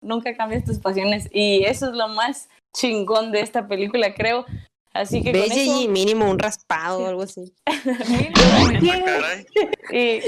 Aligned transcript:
nunca 0.00 0.36
cambias 0.36 0.64
tus 0.64 0.78
pasiones 0.78 1.28
y 1.32 1.64
eso 1.64 1.86
es 1.88 1.92
lo 1.94 2.08
más 2.08 2.48
chingón 2.74 3.32
de 3.32 3.40
esta 3.40 3.66
película, 3.68 4.14
creo. 4.14 4.44
Así 4.92 5.22
que 5.22 5.30
con 5.30 5.40
Belle 5.42 5.62
eso, 5.62 5.80
y 5.82 5.86
mínimo 5.88 6.28
un 6.28 6.36
raspado 6.38 6.98
o 7.04 7.06
algo 7.06 7.22
así. 7.22 7.54
Caray. 7.66 9.46
y 9.92 10.20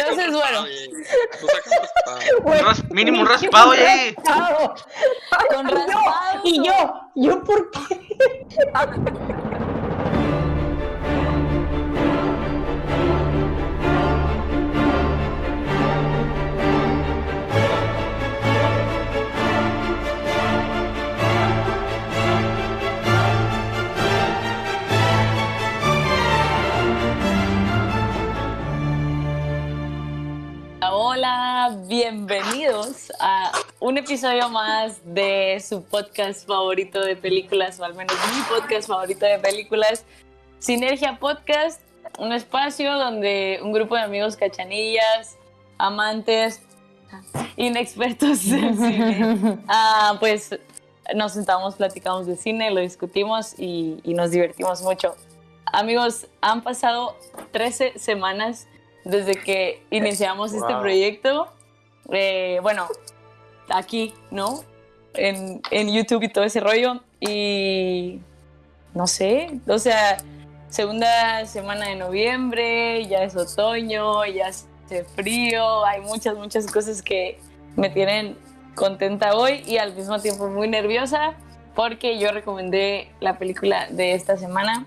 Entonces, 0.00 0.28
un 0.28 0.32
bueno. 0.32 0.64
raspado, 0.64 0.66
y- 0.68 0.90
Tú 1.40 1.46
sacas 1.46 1.72
un 1.72 1.78
raspado. 1.78 2.26
Un 2.44 2.52
ras- 2.66 2.90
mínimo 2.90 3.20
un 3.20 3.26
raspado. 3.28 3.72
Raspado. 3.72 4.74
con 5.54 5.68
raspado. 5.68 6.40
Y 6.44 6.66
yo, 6.66 6.72
¿yo 7.14 7.44
por 7.44 7.70
qué? 7.70 8.00
Bienvenidos 31.80 33.10
a 33.18 33.50
un 33.80 33.96
episodio 33.96 34.50
más 34.50 35.00
de 35.04 35.58
su 35.66 35.82
podcast 35.82 36.46
favorito 36.46 37.00
de 37.00 37.16
películas, 37.16 37.80
o 37.80 37.84
al 37.84 37.94
menos 37.94 38.14
mi 38.34 38.42
podcast 38.42 38.88
favorito 38.88 39.24
de 39.24 39.38
películas, 39.38 40.04
Sinergia 40.58 41.18
Podcast, 41.18 41.80
un 42.18 42.32
espacio 42.32 42.92
donde 42.92 43.58
un 43.62 43.72
grupo 43.72 43.94
de 43.94 44.02
amigos 44.02 44.36
cachanillas, 44.36 45.38
amantes, 45.78 46.60
inexpertos 47.56 48.44
en 48.48 48.76
cine, 48.76 49.58
ah, 49.68 50.16
pues 50.20 50.58
nos 51.14 51.32
sentamos, 51.32 51.76
platicamos 51.76 52.26
de 52.26 52.36
cine, 52.36 52.70
lo 52.70 52.80
discutimos 52.80 53.58
y, 53.58 53.98
y 54.04 54.12
nos 54.12 54.30
divertimos 54.30 54.82
mucho. 54.82 55.14
Amigos, 55.66 56.26
han 56.42 56.62
pasado 56.62 57.16
13 57.52 57.98
semanas 57.98 58.68
desde 59.04 59.34
que 59.34 59.82
iniciamos 59.90 60.52
este 60.52 60.74
proyecto. 60.74 61.48
Eh, 62.10 62.58
bueno, 62.62 62.88
aquí, 63.68 64.14
¿no? 64.30 64.64
En, 65.14 65.60
en 65.70 65.92
YouTube 65.92 66.22
y 66.22 66.28
todo 66.28 66.44
ese 66.44 66.60
rollo. 66.60 67.00
Y 67.20 68.20
no 68.94 69.06
sé, 69.06 69.60
o 69.68 69.78
sea, 69.78 70.18
segunda 70.68 71.46
semana 71.46 71.88
de 71.88 71.96
noviembre, 71.96 73.06
ya 73.06 73.22
es 73.22 73.36
otoño, 73.36 74.24
ya 74.26 74.48
hace 74.48 75.04
frío, 75.04 75.84
hay 75.84 76.00
muchas, 76.00 76.36
muchas 76.36 76.66
cosas 76.66 77.02
que 77.02 77.38
me 77.76 77.90
tienen 77.90 78.36
contenta 78.74 79.36
hoy 79.36 79.62
y 79.66 79.76
al 79.76 79.94
mismo 79.94 80.18
tiempo 80.20 80.48
muy 80.48 80.68
nerviosa 80.68 81.34
porque 81.74 82.18
yo 82.18 82.32
recomendé 82.32 83.10
la 83.20 83.38
película 83.38 83.88
de 83.90 84.14
esta 84.14 84.36
semana 84.36 84.86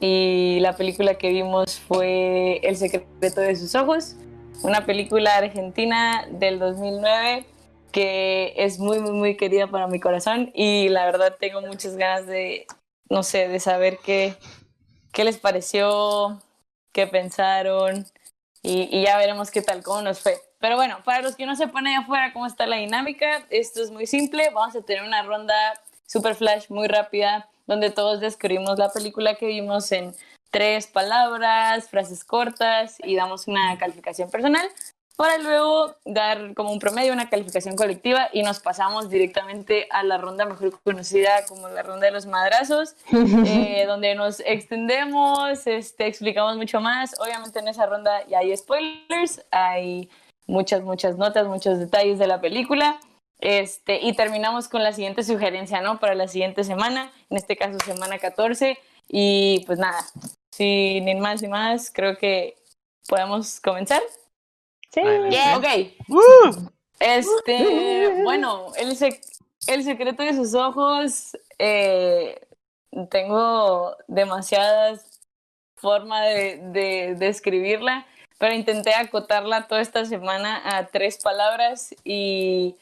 y 0.00 0.58
la 0.60 0.76
película 0.76 1.14
que 1.14 1.30
vimos 1.30 1.80
fue 1.80 2.60
El 2.62 2.76
secreto 2.76 3.40
de 3.40 3.56
sus 3.56 3.74
ojos, 3.74 4.16
una 4.62 4.84
película 4.86 5.36
argentina 5.36 6.26
del 6.30 6.58
2009 6.58 7.46
que 7.92 8.52
es 8.56 8.78
muy, 8.78 8.98
muy, 8.98 9.12
muy 9.12 9.36
querida 9.36 9.68
para 9.68 9.86
mi 9.86 10.00
corazón 10.00 10.50
y 10.54 10.88
la 10.90 11.06
verdad 11.06 11.36
tengo 11.38 11.62
muchas 11.62 11.96
ganas 11.96 12.26
de, 12.26 12.66
no 13.08 13.22
sé, 13.22 13.48
de 13.48 13.58
saber 13.58 13.98
qué, 14.04 14.34
qué 15.12 15.24
les 15.24 15.38
pareció, 15.38 16.42
qué 16.92 17.06
pensaron 17.06 18.06
y, 18.62 18.88
y 18.94 19.04
ya 19.04 19.16
veremos 19.16 19.50
qué 19.50 19.62
tal, 19.62 19.82
cómo 19.82 20.02
nos 20.02 20.20
fue. 20.20 20.34
Pero 20.58 20.76
bueno, 20.76 20.98
para 21.04 21.22
los 21.22 21.36
que 21.36 21.46
no 21.46 21.56
sepan 21.56 21.86
allá 21.86 22.00
afuera 22.00 22.32
cómo 22.32 22.46
está 22.46 22.66
la 22.66 22.76
dinámica, 22.76 23.46
esto 23.50 23.82
es 23.82 23.90
muy 23.90 24.06
simple, 24.06 24.50
vamos 24.52 24.76
a 24.76 24.82
tener 24.82 25.02
una 25.02 25.22
ronda 25.22 25.54
super 26.06 26.34
flash 26.34 26.66
muy 26.68 26.88
rápida 26.88 27.48
donde 27.66 27.90
todos 27.90 28.20
describimos 28.20 28.78
la 28.78 28.92
película 28.92 29.34
que 29.34 29.46
vimos 29.46 29.90
en 29.92 30.14
tres 30.50 30.86
palabras, 30.86 31.88
frases 31.88 32.24
cortas 32.24 32.96
y 33.02 33.16
damos 33.16 33.48
una 33.48 33.76
calificación 33.78 34.30
personal 34.30 34.66
para 35.16 35.38
luego 35.38 35.96
dar 36.04 36.52
como 36.54 36.70
un 36.72 36.78
promedio, 36.78 37.12
una 37.12 37.30
calificación 37.30 37.74
colectiva 37.74 38.28
y 38.32 38.42
nos 38.42 38.60
pasamos 38.60 39.08
directamente 39.08 39.88
a 39.90 40.02
la 40.02 40.18
ronda 40.18 40.44
mejor 40.44 40.78
conocida 40.82 41.46
como 41.48 41.68
la 41.68 41.82
ronda 41.82 42.06
de 42.06 42.12
los 42.12 42.26
madrazos, 42.26 42.96
eh, 43.46 43.84
donde 43.86 44.14
nos 44.14 44.40
extendemos, 44.40 45.66
este, 45.66 46.06
explicamos 46.06 46.56
mucho 46.56 46.80
más. 46.80 47.18
Obviamente 47.18 47.58
en 47.58 47.68
esa 47.68 47.86
ronda 47.86 48.26
ya 48.28 48.40
hay 48.40 48.54
spoilers, 48.54 49.42
hay 49.50 50.10
muchas, 50.46 50.82
muchas 50.82 51.16
notas, 51.16 51.46
muchos 51.46 51.78
detalles 51.78 52.18
de 52.18 52.26
la 52.26 52.40
película. 52.40 53.00
Este, 53.38 54.00
y 54.02 54.14
terminamos 54.14 54.68
con 54.68 54.82
la 54.82 54.92
siguiente 54.92 55.22
sugerencia, 55.22 55.80
¿no? 55.82 55.98
Para 55.98 56.14
la 56.14 56.26
siguiente 56.26 56.64
semana, 56.64 57.10
en 57.28 57.36
este 57.36 57.56
caso 57.56 57.78
semana 57.84 58.18
14. 58.18 58.78
Y 59.08 59.64
pues 59.66 59.78
nada, 59.78 60.04
sin 60.50 61.18
más 61.20 61.42
ni 61.42 61.48
más, 61.48 61.90
creo 61.90 62.16
que 62.18 62.56
podemos 63.08 63.60
comenzar. 63.60 64.02
Sí. 64.92 65.00
Adelante. 65.00 65.96
Ok. 66.08 66.16
Este, 66.98 68.20
bueno, 68.24 68.72
el, 68.76 68.96
sec- 68.98 69.20
el 69.66 69.84
secreto 69.84 70.22
de 70.22 70.34
sus 70.34 70.54
ojos, 70.54 71.36
eh, 71.58 72.40
tengo 73.10 73.96
demasiadas 74.08 75.20
formas 75.76 76.24
de, 76.24 76.58
de 76.72 77.14
describirla, 77.16 78.06
pero 78.38 78.54
intenté 78.54 78.94
acotarla 78.94 79.66
toda 79.68 79.80
esta 79.82 80.04
semana 80.04 80.62
a 80.64 80.86
tres 80.86 81.18
palabras 81.22 81.94
y 82.04 82.76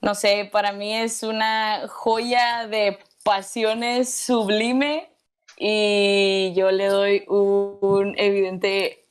no 0.00 0.14
sé, 0.14 0.48
para 0.50 0.70
mí 0.72 0.94
es 0.94 1.24
una 1.24 1.88
joya 1.88 2.68
de 2.68 2.98
pasiones 3.24 4.14
sublime 4.14 5.10
y 5.58 6.52
yo 6.54 6.70
le 6.70 6.86
doy 6.86 7.24
un 7.26 8.14
evidente 8.16 9.08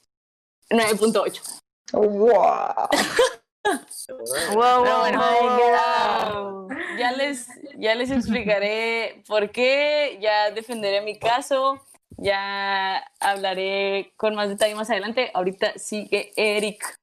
9.8. 0.70 1.62
Wow. 1.94 2.90
Wow, 4.54 4.84
wow, 4.84 5.00
bueno, 5.02 5.20
wow. 5.20 6.70
ya, 6.70 6.98
ya 6.98 7.12
les, 7.12 7.48
ya 7.78 7.96
les 7.96 8.12
explicaré 8.12 9.24
por 9.28 9.52
qué, 9.52 10.18
ya 10.22 10.52
defenderé 10.52 11.02
mi 11.02 11.20
caso, 11.20 11.82
ya 12.18 12.98
hablaré 13.20 14.14
con 14.16 14.36
más 14.36 14.48
detalle 14.48 14.76
más 14.76 14.90
adelante. 14.90 15.32
Ahorita 15.34 15.78
sigue 15.78 16.32
Eric. 16.38 16.98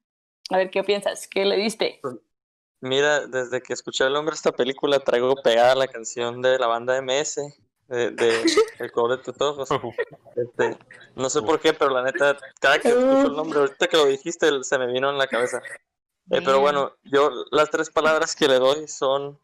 A 0.50 0.56
ver 0.56 0.70
qué 0.70 0.82
piensas, 0.82 1.28
qué 1.28 1.44
le 1.44 1.56
diste. 1.56 2.00
Mira, 2.80 3.26
desde 3.26 3.62
que 3.62 3.72
escuché 3.72 4.04
el 4.04 4.12
nombre 4.12 4.32
de 4.32 4.36
esta 4.36 4.52
película 4.52 5.00
traigo 5.00 5.34
pegada 5.42 5.74
la 5.74 5.88
canción 5.88 6.42
de 6.42 6.58
la 6.58 6.66
banda 6.66 7.00
MS, 7.00 7.40
de, 7.94 8.10
de 8.10 8.44
El 8.78 8.92
color 8.92 9.18
de 9.18 9.32
tus 9.32 9.40
ojos. 9.40 9.68
Este, 10.36 10.76
no 11.14 11.30
sé 11.30 11.42
por 11.42 11.60
qué, 11.60 11.72
pero 11.72 11.90
la 11.90 12.02
neta, 12.02 12.36
cada 12.60 12.78
que 12.78 12.88
escucho 12.88 13.26
el 13.28 13.36
nombre, 13.36 13.60
ahorita 13.60 13.86
que 13.86 13.96
lo 13.96 14.06
dijiste, 14.06 14.50
se 14.62 14.78
me 14.78 14.86
vino 14.86 15.10
en 15.10 15.18
la 15.18 15.26
cabeza. 15.26 15.62
Eh, 16.30 16.40
pero 16.44 16.60
bueno, 16.60 16.92
yo 17.04 17.30
las 17.50 17.70
tres 17.70 17.90
palabras 17.90 18.34
que 18.34 18.48
le 18.48 18.58
doy 18.58 18.88
son 18.88 19.38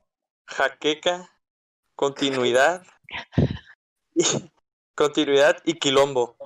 jaqueca, 0.47 1.31
continuidad, 1.95 2.83
y, 4.15 4.25
continuidad 4.95 5.59
y 5.65 5.75
quilombo. 5.75 6.37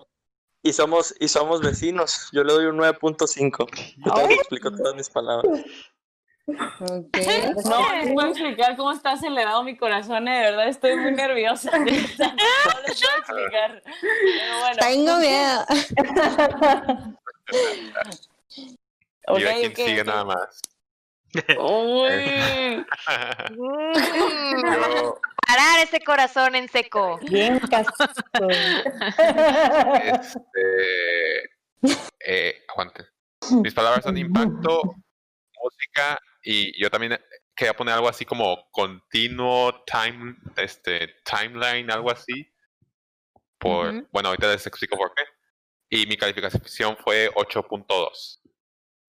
Y 0.62 0.72
somos, 0.72 1.14
y 1.20 1.28
somos 1.28 1.60
vecinos. 1.60 2.30
Yo 2.32 2.42
le 2.42 2.52
doy 2.52 2.64
un 2.66 2.78
9.5. 2.78 3.96
Yo 3.98 4.28
te 4.28 4.34
explico 4.34 4.70
todas 4.70 4.94
mis 4.94 5.10
palabras. 5.10 5.60
Ok. 6.46 7.16
No 7.64 7.92
les 7.92 8.12
puedo 8.12 8.28
explicar 8.28 8.76
cómo 8.76 8.92
está 8.92 9.12
acelerado 9.12 9.62
mi 9.62 9.76
corazón, 9.76 10.28
eh, 10.28 10.36
de 10.36 10.42
verdad 10.42 10.68
estoy 10.68 10.96
muy 10.96 11.12
nerviosa. 11.12 11.70
No 11.78 11.84
les 11.84 12.16
puedo 12.16 13.16
explicar. 13.18 13.82
Pero 14.00 14.58
bueno. 14.60 14.76
Tengo 14.80 15.16
miedo. 15.20 15.64
Ok, 19.26 19.40
y 19.40 19.44
a 19.44 19.54
quien 19.54 19.70
ok, 19.70 19.76
sigue 19.76 20.00
ok. 20.02 20.06
nada 20.06 20.24
más. 20.24 20.60
Uy. 21.58 22.86
Yo, 23.56 25.20
Parar 25.46 25.80
ese 25.82 26.00
corazón 26.00 26.54
en 26.54 26.68
seco. 26.68 27.18
Bien 27.22 27.58
casado. 27.58 28.12
este, 30.04 31.42
eh, 32.20 32.64
aguante. 32.68 33.06
Mis 33.50 33.74
palabras 33.74 34.04
son 34.04 34.16
impacto, 34.16 34.80
música 35.62 36.18
y 36.44 36.80
yo 36.80 36.90
también 36.90 37.18
quería 37.56 37.74
poner 37.74 37.94
algo 37.94 38.08
así 38.08 38.24
como 38.24 38.70
continuo 38.70 39.84
time, 39.84 40.36
este, 40.56 41.16
timeline, 41.24 41.90
algo 41.90 42.10
así. 42.10 42.50
Por, 43.58 44.06
bueno, 44.10 44.28
ahorita 44.28 44.48
les 44.52 44.66
explico 44.66 44.96
por 44.96 45.14
qué. 45.14 45.22
Y 45.88 46.06
mi 46.06 46.16
calificación 46.16 46.96
fue 47.02 47.30
8.2. 47.34 48.40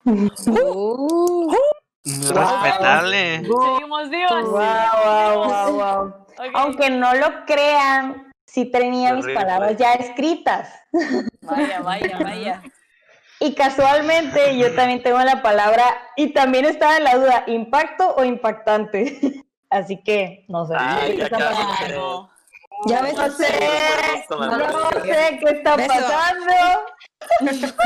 Uh, 0.04 1.52
Respetable. 2.04 3.38
Seguimos 3.38 4.10
vivos. 4.10 4.44
Wow, 4.44 4.54
wow, 5.04 5.44
wow, 5.44 5.72
wow. 5.72 6.26
Ok. 6.38 6.50
Aunque 6.54 6.90
no 6.90 7.12
lo 7.14 7.44
crean, 7.44 8.32
sí 8.46 8.66
tenía 8.70 9.14
mis 9.14 9.26
palabras 9.26 9.76
ya 9.76 9.94
escritas. 9.94 10.72
Vaya, 11.42 11.80
vaya, 11.80 12.18
vaya. 12.18 12.62
Y 13.40 13.54
casualmente 13.54 14.56
yo 14.58 14.74
también 14.74 15.02
tengo 15.02 15.18
la 15.20 15.42
palabra 15.42 15.84
y 16.16 16.32
también 16.32 16.64
estaba 16.64 16.96
en 16.96 17.04
la 17.04 17.16
duda, 17.16 17.44
impacto 17.46 18.14
o 18.16 18.24
impactante. 18.24 19.20
Así 19.70 20.02
que 20.02 20.44
no 20.48 20.66
sé. 20.66 20.74
Ay, 20.78 21.12
¿Qué 21.16 21.18
ya 21.18 21.28
que- 21.28 21.36
Ya 22.88 23.02
ves, 23.02 23.14
no 23.14 23.30
sé, 23.30 23.46
no 24.28 24.90
sé 24.90 25.38
qué 25.40 25.50
está 25.50 25.76
Beso. 25.76 25.88
pasando. 25.88 26.52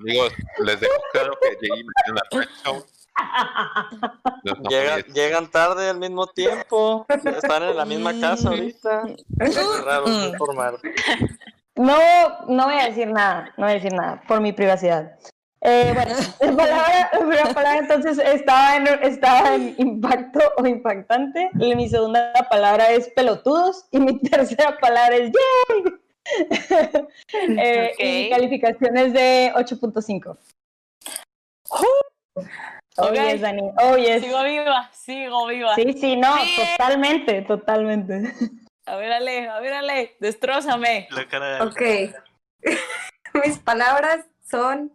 Amigos, 0.00 0.32
les 0.64 0.80
dejo 0.80 0.94
claro 1.12 1.32
que 1.40 1.50
me 1.50 1.56
tiene 1.56 1.84
la. 2.08 2.22
No, 4.44 4.54
no, 4.54 4.70
Llegan, 4.70 5.02
llegan 5.12 5.50
tarde 5.50 5.90
al 5.90 5.98
mismo 5.98 6.26
tiempo. 6.26 7.06
Están 7.08 7.64
en 7.64 7.76
la 7.76 7.84
misma 7.84 8.18
casa 8.18 8.48
ahorita. 8.48 9.02
Es 9.40 9.84
raro 9.84 10.08
informar. 10.08 10.78
No, 11.76 11.96
no 12.48 12.64
voy 12.64 12.74
a 12.74 12.86
decir 12.86 13.08
nada, 13.08 13.52
no 13.56 13.64
voy 13.64 13.72
a 13.72 13.74
decir 13.74 13.92
nada, 13.92 14.22
por 14.28 14.40
mi 14.40 14.52
privacidad. 14.52 15.16
Eh, 15.64 15.92
bueno, 15.94 16.14
la 16.40 16.56
palabra, 16.56 17.10
la 17.44 17.54
palabra 17.54 17.78
entonces 17.78 18.18
estaba 18.18 18.76
en, 18.76 18.86
estaba 19.02 19.54
en 19.54 19.74
impacto 19.78 20.40
o 20.58 20.66
impactante. 20.66 21.50
Mi 21.54 21.88
segunda 21.88 22.32
palabra 22.50 22.90
es 22.90 23.08
pelotudos. 23.10 23.86
Y 23.92 24.00
mi 24.00 24.18
tercera 24.20 24.76
palabra 24.80 25.16
es 25.16 25.30
¡yay! 25.32 25.92
Eh, 27.58 27.92
Y 27.98 28.04
mi 28.04 28.30
calificación 28.30 28.96
es 28.96 29.12
de 29.12 29.52
8.5. 29.56 30.36
Oh, 31.70 31.86
Ok. 32.98 33.12
yes, 33.14 33.40
Dani. 33.40 33.62
Oh, 33.82 33.96
yes. 33.96 34.22
Sigo 34.22 34.42
viva, 34.44 34.90
sigo 34.92 35.46
viva. 35.46 35.74
Sí, 35.74 35.92
sí, 35.94 36.16
no, 36.16 36.34
totalmente, 36.76 37.42
totalmente. 37.42 38.32
A 38.86 38.96
ver, 38.96 39.12
Ale, 39.12 39.48
a 39.48 39.60
ver, 39.60 39.74
Ale, 39.74 40.16
destrózame. 40.18 41.08
La 41.10 41.28
cara 41.28 41.56
de 41.56 41.62
Ok. 41.62 42.14
Mis 43.44 43.58
palabras 43.58 44.26
son 44.48 44.92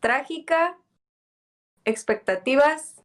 trágica, 0.00 0.76
expectativas. 1.84 3.02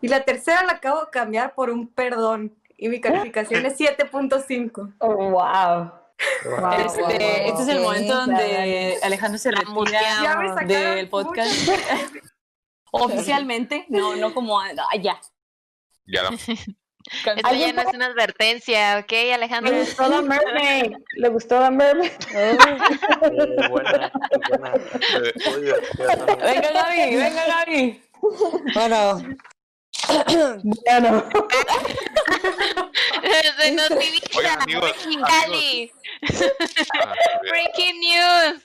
Y 0.00 0.08
la 0.08 0.24
tercera 0.24 0.62
la 0.64 0.72
acabo 0.74 1.04
de 1.04 1.10
cambiar 1.10 1.54
por 1.54 1.70
un 1.70 1.88
perdón. 1.88 2.56
Y 2.76 2.88
mi 2.88 3.00
calificación 3.00 3.64
es 3.66 3.78
7.5. 3.78 4.94
Oh, 4.98 5.14
wow. 5.14 5.92
Wow, 6.44 6.72
Este, 6.72 7.00
wow, 7.00 7.10
wow, 7.10 7.18
este 7.18 7.62
es 7.62 7.68
el 7.68 7.80
momento 7.80 8.14
donde 8.14 8.98
Alejandro 9.02 9.38
se 9.38 9.50
retira 9.50 10.94
del 10.94 11.08
podcast. 11.08 11.50
Oficialmente, 12.92 13.86
no, 13.88 14.14
no 14.14 14.32
como 14.32 14.60
ah, 14.60 14.70
ya. 15.00 15.20
ya 16.06 16.22
la- 16.22 16.30
Esto 17.10 17.34
ya 17.34 17.40
¿Alguien 17.48 17.76
no 17.76 17.82
es 17.82 17.94
una 17.94 18.06
advertencia, 18.06 18.98
¿ok, 18.98 19.12
Alejandro? 19.34 19.72
Le 19.72 19.80
gustó 19.80 20.10
The 20.10 20.22
Mermaid. 20.22 20.96
Le 21.16 21.28
gustó 21.28 21.60
The 21.60 21.70
Mermaid. 21.70 22.12
Eh, 22.34 22.56
buena, 23.68 24.12
buena. 24.48 24.72
Venga, 26.38 26.72
Gaby, 26.72 27.16
venga, 27.16 27.46
Gaby. 27.46 28.02
Bueno, 28.74 29.22
Bueno, 30.86 31.24
Se 33.58 33.72
nos 33.72 33.88
divisa. 33.88 34.38
Oigan, 34.38 34.62
amigos. 34.62 34.92
Cali. 35.26 35.90
ah, 37.00 37.14
Breaking 37.42 38.00
news. 38.00 38.62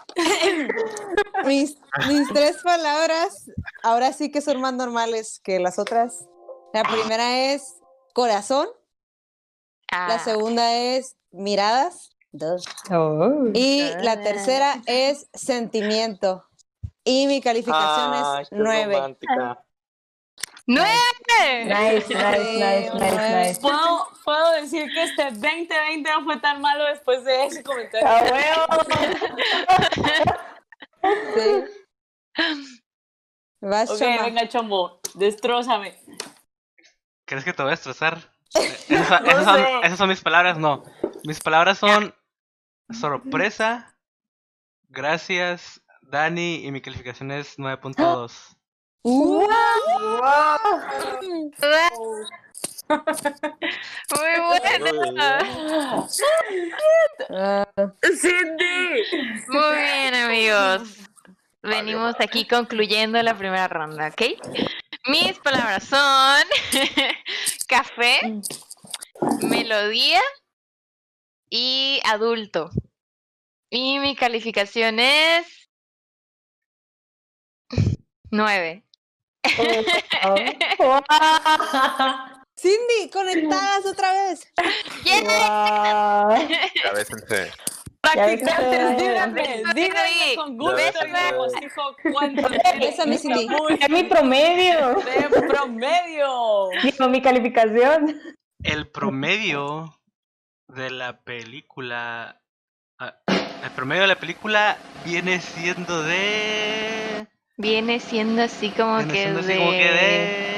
mis, 1.46 1.78
mis 2.08 2.28
tres 2.34 2.58
palabras 2.64 3.50
ahora 3.84 4.12
sí 4.14 4.32
que 4.32 4.42
son 4.42 4.60
más 4.62 4.74
normales 4.74 5.40
que 5.44 5.60
las 5.60 5.80
otras. 5.80 6.26
La 6.74 6.84
primera 6.84 7.54
es 7.54 7.76
corazón, 8.14 8.68
la 9.92 10.16
Ah, 10.16 10.20
segunda 10.20 10.74
es 10.76 11.18
miradas 11.32 12.12
dos, 12.32 12.66
Oh. 12.92 13.46
y 13.54 13.82
la 14.02 14.22
tercera 14.22 14.82
es 14.86 15.28
sentimiento. 15.34 16.46
Y 17.04 17.26
mi 17.28 17.42
calificación 17.42 18.42
es 18.42 18.48
nueve. 18.52 18.96
romántica. 18.96 19.64
¡Nueve! 20.68 21.66
Nice, 21.66 22.14
nice, 22.14 22.14
nice, 22.14 22.92
nice, 22.94 23.48
nice. 23.48 23.60
¿Puedo, 23.62 24.08
puedo 24.24 24.52
decir 24.62 24.86
que 24.94 25.04
este 25.04 25.24
2020 25.32 26.12
no 26.12 26.24
fue 26.26 26.38
tan 26.40 26.62
malo 26.62 26.86
después 26.86 27.24
de 27.24 27.46
ese 27.48 27.64
comentario. 27.64 28.08
¡A 28.08 28.22
huevo! 28.22 28.84
Sí. 31.36 31.64
Vas, 33.62 33.90
Ok, 33.90 33.98
Choma. 33.98 34.22
venga, 34.24 34.48
chombo, 34.48 35.00
destrózame. 35.16 35.98
¿Crees 37.30 37.46
que 37.46 37.54
te 37.54 37.62
voy 37.62 37.70
a 37.70 37.76
destrozar? 37.76 38.18
Eh, 38.56 38.76
Esas, 38.90 39.08
son- 39.08 39.28
esas 39.28 39.46
son, 39.46 39.60
esas 39.84 39.98
son 40.00 40.10
mis 40.10 40.22
palabras, 40.22 40.58
no. 40.58 40.84
Mis 41.24 41.40
palabras 41.40 41.78
son 41.78 42.16
sorpresa, 42.92 43.96
gracias, 44.88 45.84
Dani, 46.02 46.66
y 46.66 46.72
mi 46.72 46.82
calificación 46.82 47.30
es 47.30 47.60
9.2. 47.60 48.58
Uh, 49.04 49.46
Muy 52.90 54.40
buena. 54.48 56.08
ah, 57.30 57.68
Cindy. 58.02 59.04
Muy 59.48 59.76
bien, 59.78 60.16
amigos. 60.16 60.98
Venimos 61.62 62.16
aquí 62.20 62.48
concluyendo 62.48 63.22
la 63.22 63.38
primera 63.38 63.68
ronda, 63.68 64.08
¿ok? 64.08 64.22
Mis 65.06 65.40
palabras 65.40 65.86
son 65.86 66.44
café, 67.68 68.20
melodía 69.42 70.22
y 71.50 72.02
adulto. 72.06 72.70
Y 73.70 74.00
mi 74.00 74.16
calificación 74.16 75.00
es 75.00 75.70
nueve. 78.32 78.84
Wow. 80.78 81.02
Cindy, 82.60 83.10
conectadas 83.12 83.86
otra 83.86 84.12
vez. 84.12 84.46
¡Yeah! 85.06 86.26
Wow. 86.26 86.36
Practicantes, 88.02 88.98
díganme, 88.98 89.64
díganme 89.76 90.36
con 90.36 90.58
gusto 90.58 90.78
y 90.80 91.12
regocijo 91.12 91.96
cuánto. 92.14 92.48
Es 93.80 93.90
mi 93.90 94.04
promedio. 94.04 94.96
de 94.96 95.42
promedio. 95.48 96.70
Digo, 96.82 97.10
mi 97.10 97.22
calificación. 97.22 98.20
El 98.64 98.88
promedio 98.90 100.00
de 100.68 100.90
la 100.92 101.20
película. 101.22 102.42
ah, 103.00 103.16
El 103.28 103.72
promedio 103.76 104.04
de 104.04 104.08
la 104.08 104.16
película 104.16 104.78
viene 105.06 105.40
siendo 105.42 106.04
de. 106.04 107.28
Viene 107.58 108.00
siendo 108.00 108.44
así 108.44 108.70
como 108.72 108.98
Viene 108.98 109.12
que 109.14 109.20
siendo 109.20 109.40
así 109.42 109.50
de... 109.50 109.58
como 109.58 109.72
que 109.72 109.78
de. 109.78 110.50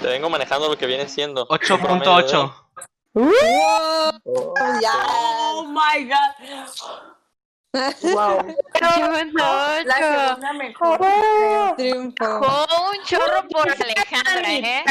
Te 0.00 0.06
vengo 0.06 0.30
manejando 0.30 0.68
lo 0.68 0.78
que 0.78 0.86
viene 0.86 1.08
siendo. 1.08 1.46
8.8. 1.48 2.54
Oh, 3.20 4.54
Ya. 4.80 4.92
Oh 5.08 5.64
my 5.66 6.04
god. 6.04 6.32
Wow. 8.14 8.56
La 9.84 9.94
segunda 9.94 10.52
mejor. 10.54 11.00
Triunfo. 11.76 12.24
Dejó 12.24 12.66
un 12.90 13.04
chorro 13.04 13.48
por 13.48 13.68
Alejandra, 13.70 14.52
¿eh? 14.54 14.84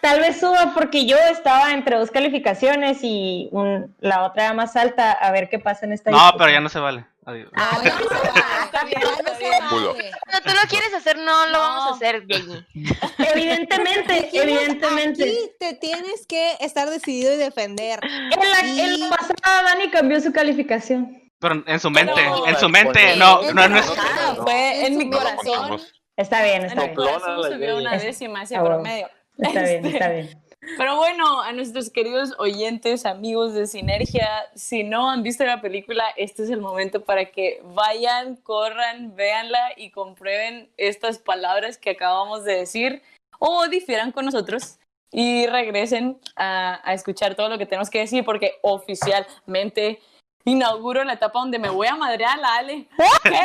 Tal 0.00 0.20
vez 0.20 0.40
suba 0.40 0.72
porque 0.74 1.04
yo 1.06 1.16
estaba 1.30 1.72
entre 1.72 1.98
dos 1.98 2.10
calificaciones 2.10 3.00
y 3.02 3.48
un- 3.52 3.94
la 4.00 4.24
otra 4.24 4.44
era 4.46 4.54
más 4.54 4.74
alta. 4.76 5.12
A 5.12 5.30
ver 5.32 5.48
qué 5.50 5.58
pasa 5.58 5.84
en 5.86 5.92
esta 5.92 6.10
No, 6.10 6.16
discusión. 6.16 6.38
pero 6.38 6.52
ya 6.52 6.60
no 6.60 6.68
se 6.68 6.78
vale. 6.80 7.04
Adiós. 7.26 7.50
Ah, 7.54 7.78
ya 7.84 9.00
no 9.00 9.34
se 9.38 9.48
vale. 9.48 10.10
Cuando 10.24 10.42
tú 10.44 10.50
lo 10.50 10.68
quieres 10.68 10.94
hacer, 10.94 11.18
no 11.18 11.46
lo 11.46 11.52
No. 11.52 11.58
vamos 11.58 11.92
a 11.92 11.94
hacer, 11.96 12.24
Jenny. 12.26 12.66
Evidentemente, 13.18 14.30
evidentemente. 14.32 15.24
Aquí 15.24 15.50
te 15.58 15.74
tienes 15.74 16.26
que 16.26 16.56
estar 16.60 16.88
decidido 16.88 17.32
y 17.34 17.36
defender. 17.36 18.00
En 18.04 18.30
la, 18.50 18.60
en 18.60 19.00
la 19.00 19.06
Y- 19.06 19.10
pasada, 19.10 19.62
Dani 19.64 19.90
cambió 19.90 20.20
su 20.20 20.32
calificación. 20.32 21.16
Pero 21.38 21.62
en 21.66 21.80
su 21.80 21.90
mente, 21.90 22.22
No, 22.24 22.46
en 22.46 22.54
su 22.56 22.60
pues, 22.70 22.72
mente, 22.72 23.00
pues, 23.02 23.16
no, 23.16 23.42
no, 23.42 23.48
su 23.82 23.94
no. 23.94 24.02
Ah, 24.02 24.34
no. 24.36 24.42
fue 24.42 24.86
en 24.86 24.98
mi 24.98 25.10
corazón. 25.10 25.80
Está 26.16 26.42
bien, 26.42 26.62
En 26.62 26.66
está 26.68 26.84
bien. 26.84 26.94
Subió 26.96 27.76
una 27.78 27.96
décima 27.96 28.42
ese 28.42 28.58
promedio. 28.58 29.08
Está 29.38 29.62
bien, 29.62 29.84
Este, 29.86 29.88
está 29.88 30.08
bien. 30.10 30.42
Pero 30.76 30.96
bueno, 30.96 31.40
a 31.40 31.52
nuestros 31.52 31.90
queridos 31.90 32.34
oyentes, 32.38 33.06
amigos 33.06 33.54
de 33.54 33.66
Sinergia, 33.66 34.28
si 34.54 34.82
no 34.82 35.10
han 35.10 35.22
visto 35.22 35.44
la 35.44 35.60
película, 35.60 36.04
este 36.16 36.42
es 36.44 36.50
el 36.50 36.60
momento 36.60 37.04
para 37.04 37.26
que 37.26 37.60
vayan, 37.64 38.36
corran, 38.36 39.14
véanla 39.14 39.72
y 39.76 39.90
comprueben 39.90 40.70
estas 40.76 41.18
palabras 41.18 41.78
que 41.78 41.90
acabamos 41.90 42.44
de 42.44 42.54
decir 42.54 43.02
o 43.38 43.68
difieran 43.68 44.12
con 44.12 44.24
nosotros 44.24 44.78
y 45.10 45.46
regresen 45.46 46.18
a, 46.36 46.80
a 46.88 46.94
escuchar 46.94 47.34
todo 47.34 47.48
lo 47.48 47.58
que 47.58 47.66
tenemos 47.66 47.90
que 47.90 48.00
decir 48.00 48.24
porque 48.24 48.52
oficialmente 48.62 50.00
inauguro 50.44 51.04
la 51.04 51.14
etapa 51.14 51.38
donde 51.38 51.58
me 51.58 51.68
voy 51.68 51.86
a 51.86 51.96
madrear 51.96 52.38
a 52.38 52.40
la 52.40 52.54
Ale. 52.56 52.88
¿Qué? 53.22 53.40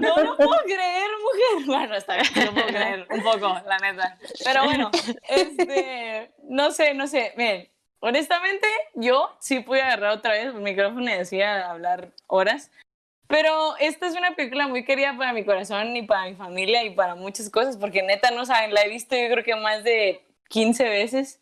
No 0.00 0.16
lo 0.16 0.36
puedo 0.36 0.60
creer, 0.64 1.10
mujer. 1.22 1.66
Bueno, 1.66 1.94
está 1.96 2.16
bien, 2.16 2.28
no 2.34 2.44
lo 2.44 2.54
puedo 2.54 2.66
creer 2.66 3.06
un 3.10 3.22
poco, 3.22 3.60
la 3.66 3.78
neta. 3.78 4.18
Pero 4.44 4.64
bueno, 4.64 4.90
este, 5.28 6.32
no 6.44 6.70
sé, 6.70 6.94
no 6.94 7.06
sé. 7.06 7.32
Miren, 7.36 7.68
honestamente, 8.00 8.68
yo 8.94 9.36
sí 9.40 9.60
pude 9.60 9.82
agarrar 9.82 10.12
otra 10.12 10.32
vez 10.32 10.46
el 10.46 10.54
micrófono 10.54 11.10
y 11.10 11.14
decía 11.14 11.70
hablar 11.70 12.12
horas. 12.26 12.70
Pero 13.26 13.76
esta 13.78 14.06
es 14.06 14.14
una 14.16 14.36
película 14.36 14.68
muy 14.68 14.84
querida 14.84 15.16
para 15.16 15.32
mi 15.32 15.44
corazón 15.44 15.96
y 15.96 16.02
para 16.02 16.26
mi 16.26 16.34
familia 16.34 16.84
y 16.84 16.90
para 16.90 17.14
muchas 17.14 17.48
cosas, 17.48 17.76
porque 17.76 18.02
neta 18.02 18.30
no 18.30 18.44
saben, 18.44 18.74
la 18.74 18.82
he 18.82 18.88
visto 18.88 19.16
yo 19.16 19.28
creo 19.30 19.42
que 19.42 19.56
más 19.56 19.82
de 19.82 20.22
15 20.48 20.84
veces. 20.84 21.40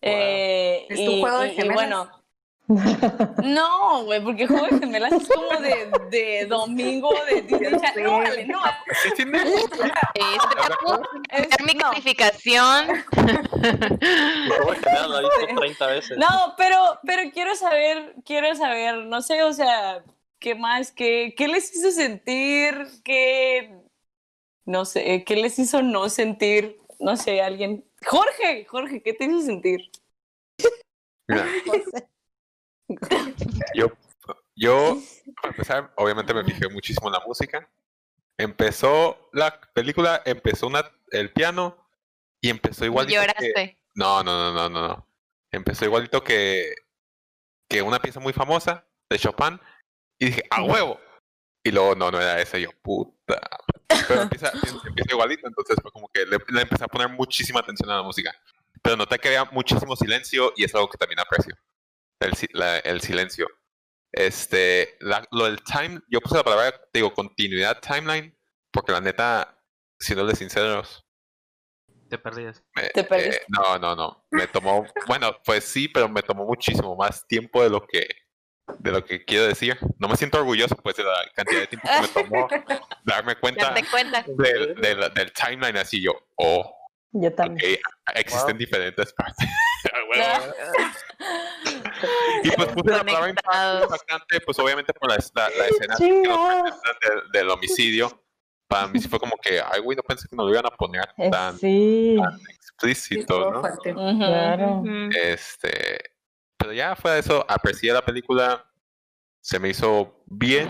Eh, 0.00 0.86
¿Es 0.88 1.04
tu 1.04 1.10
y, 1.12 1.20
juego 1.20 1.38
de 1.40 1.48
y 1.48 1.54
gemelas? 1.54 1.74
bueno, 1.74 2.22
no, 3.42 4.04
güey, 4.04 4.22
porque 4.22 4.46
juego 4.46 4.66
de 4.66 4.78
gemelas 4.78 5.12
es 5.12 5.28
como 5.28 5.60
de, 5.60 5.90
de 6.10 6.46
domingo, 6.46 7.10
de 7.28 7.42
Disney 7.42 7.80
Channel. 7.80 8.04
No, 8.04 8.18
vale. 8.18 8.48
Sí, 9.02 9.10
es- 11.30 11.64
mi 11.64 11.74
no. 11.74 11.90
calificación. 11.90 12.86
Mi 13.12 14.50
juego 14.50 14.70
de 14.72 14.78
gemelas 14.80 15.08
lo 15.08 15.18
he 15.18 15.22
visto 15.22 15.60
30 15.60 15.86
veces. 15.88 16.18
No, 16.18 16.54
pero, 16.56 16.98
pero 17.04 17.30
quiero 17.32 17.54
saber, 17.54 18.14
quiero 18.24 18.54
saber, 18.54 18.96
no 19.06 19.22
sé, 19.22 19.42
o 19.42 19.52
sea, 19.52 20.02
¿qué 20.38 20.54
más? 20.54 20.92
¿Qué, 20.92 21.34
qué 21.36 21.48
les 21.48 21.74
hizo 21.74 21.90
sentir? 21.90 22.74
¿Qué, 23.04 23.76
no 24.64 24.84
sé, 24.84 25.24
qué 25.24 25.36
les 25.36 25.58
hizo 25.58 25.82
no 25.82 26.08
sentir? 26.08 26.78
No 26.98 27.16
sé, 27.16 27.42
alguien. 27.42 27.84
Jorge, 28.06 28.64
Jorge, 28.66 29.02
¿qué 29.02 29.12
te 29.14 29.24
hizo 29.24 29.40
sentir? 29.42 29.90
Yo, 33.74 33.86
yo, 34.54 34.98
para 35.40 35.48
empezar, 35.48 35.92
obviamente 35.96 36.34
me 36.34 36.44
fijé 36.44 36.68
muchísimo 36.68 37.08
en 37.08 37.14
la 37.14 37.20
música. 37.26 37.70
Empezó 38.38 39.30
la 39.32 39.60
película, 39.72 40.20
empezó 40.26 40.66
una, 40.66 40.90
el 41.10 41.32
piano 41.32 41.76
y 42.42 42.50
empezó 42.50 42.84
Y 42.84 42.88
igualito 42.88 43.20
que- 43.20 43.26
lloraste. 43.26 43.78
No, 43.94 44.22
no, 44.22 44.32
no, 44.32 44.52
no, 44.52 44.68
no, 44.68 44.88
no. 44.88 45.08
Empezó 45.50 45.84
igualito 45.84 46.22
que, 46.22 46.74
que 47.70 47.82
una 47.82 47.98
pieza 48.00 48.20
muy 48.20 48.32
famosa 48.32 48.86
de 49.10 49.18
Chopin 49.18 49.58
y 50.20 50.26
dije, 50.26 50.42
¡a 50.50 50.62
huevo! 50.62 51.00
Y 51.64 51.70
luego, 51.70 51.94
no, 51.94 52.10
no 52.10 52.20
era 52.20 52.40
esa, 52.40 52.58
y 52.58 52.62
yo, 52.62 52.70
puta. 52.82 53.40
Pero 54.08 54.22
empieza, 54.22 54.52
empieza 54.86 55.12
igualito, 55.12 55.46
entonces 55.46 55.76
fue 55.80 55.90
como 55.90 56.08
que 56.08 56.24
le, 56.26 56.38
le 56.48 56.60
empecé 56.62 56.84
a 56.84 56.88
poner 56.88 57.08
muchísima 57.08 57.60
atención 57.60 57.90
a 57.90 57.96
la 57.96 58.02
música. 58.02 58.34
Pero 58.82 58.96
noté 58.96 59.18
que 59.18 59.28
había 59.28 59.44
muchísimo 59.52 59.94
silencio 59.96 60.52
y 60.56 60.64
es 60.64 60.74
algo 60.74 60.88
que 60.88 60.98
también 60.98 61.20
aprecio. 61.20 61.54
El, 62.20 62.32
la- 62.52 62.78
el 62.78 63.00
silencio. 63.00 63.48
Este, 64.12 64.96
la- 65.00 65.26
lo 65.30 65.44
del 65.46 65.62
time, 65.62 66.00
yo 66.08 66.20
puse 66.20 66.36
la 66.36 66.44
palabra, 66.44 66.80
digo, 66.92 67.12
continuidad 67.14 67.80
timeline, 67.80 68.36
porque 68.70 68.92
la 68.92 69.00
neta, 69.00 69.58
siendo 69.98 70.28
sinceros, 70.34 71.04
Te 72.08 72.18
perdías. 72.18 72.62
me- 72.74 72.88
¿Te 72.90 73.04
perdiste? 73.04 73.36
eh, 73.36 73.46
no, 73.48 73.78
no, 73.78 73.96
no. 73.96 74.26
Me 74.30 74.46
tomó, 74.48 74.84
bueno, 75.08 75.36
pues 75.44 75.64
sí, 75.64 75.88
pero 75.88 76.08
me 76.08 76.22
tomó 76.22 76.44
muchísimo 76.44 76.94
más 76.96 77.26
tiempo 77.26 77.62
de 77.62 77.70
lo 77.70 77.86
que 77.86 78.06
de 78.78 78.90
lo 78.92 79.04
que 79.04 79.24
quiero 79.24 79.46
decir. 79.46 79.76
No 79.98 80.08
me 80.08 80.16
siento 80.16 80.38
orgulloso 80.38 80.74
pues 80.76 80.96
de 80.96 81.04
la 81.04 81.14
cantidad 81.34 81.60
de 81.60 81.66
tiempo 81.66 81.88
que 81.88 82.00
me 82.00 82.08
tomó 82.08 82.48
darme 83.04 83.36
cuenta 83.36 83.72
del, 83.72 84.74
del, 84.76 85.14
del 85.14 85.32
timeline 85.32 85.76
así 85.76 86.02
yo, 86.02 86.12
oh, 86.36 86.74
Yo 87.12 87.32
también. 87.34 87.78
existen 88.14 88.52
Wow. 88.56 88.58
diferentes 88.58 89.12
partes. 89.12 89.48
Ah, 89.84 89.98
bueno. 90.06 90.54
y 92.44 92.50
pues 92.52 92.68
puse 92.68 92.90
la 92.90 93.02
palabra 93.04 93.30
impactante, 93.30 94.40
pues 94.44 94.58
obviamente 94.60 94.92
por 94.94 95.10
la, 95.10 95.16
la, 95.34 95.48
la 95.50 95.66
escena 95.66 95.94
que 95.98 96.22
nos 96.22 96.72
del, 97.00 97.30
del 97.32 97.50
homicidio. 97.50 98.22
Para 98.68 98.86
mí 98.86 99.00
sí 99.00 99.08
fue 99.08 99.18
como 99.18 99.36
que, 99.42 99.60
ay, 99.60 99.80
güey, 99.80 99.96
no 99.96 100.02
pensé 100.04 100.26
que 100.28 100.36
nos 100.36 100.46
lo 100.46 100.52
iban 100.52 100.66
a 100.66 100.70
poner 100.70 101.06
Eh, 101.18 101.30
tan, 101.30 101.58
Sí, 101.58 102.16
tan 102.22 102.40
explícito, 102.48 103.50
¿no? 103.50 103.60
fuerte. 103.60 103.92
Claro. 103.92 104.82
Este, 105.20 106.11
pero 106.62 106.72
ya 106.72 106.94
fuera 106.96 107.14
de 107.16 107.20
eso, 107.20 107.44
aprecié 107.48 107.92
la 107.92 108.04
película, 108.04 108.64
se 109.40 109.58
me 109.58 109.70
hizo 109.70 110.22
bien 110.26 110.68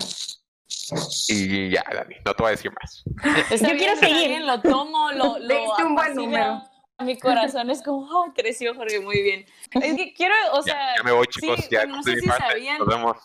y 1.29 1.71
ya, 1.71 1.85
Dani, 1.93 2.17
no 2.25 2.35
te 2.35 2.43
voy 2.43 2.49
a 2.49 2.51
decir 2.53 2.73
más. 2.73 3.05
Está 3.51 3.69
Yo 3.69 3.75
bien, 3.75 3.79
quiero 3.79 3.97
seguir. 3.97 4.29
bien, 4.29 4.47
lo 4.47 4.61
tomo, 4.61 5.13
lo, 5.13 5.39
lo 5.39 5.77
un 5.87 5.95
buen 5.95 6.15
número. 6.15 6.63
Mi 7.01 7.19
corazón 7.19 7.69
es 7.71 7.83
como, 7.83 8.07
oh, 8.11 8.33
creció 8.35 8.75
Jorge, 8.75 9.01
muy 9.01 9.23
bien. 9.23 9.47
Es 9.73 9.97
que 9.97 10.15
quiero, 10.15 10.35
o 10.53 10.63
sea, 10.63 10.75
Ya, 10.75 10.97
ya 10.99 11.03
me 11.03 11.13
voy, 11.13 11.27
chicos, 11.27 11.61
sí, 11.61 11.69
ya 11.71 11.81
bueno, 11.81 11.97
no 11.97 12.03
sé 12.03 12.21
si 12.21 12.27
parte, 12.29 12.45
sabían, 12.49 12.79
nos 12.79 12.89
vemos. 12.89 13.17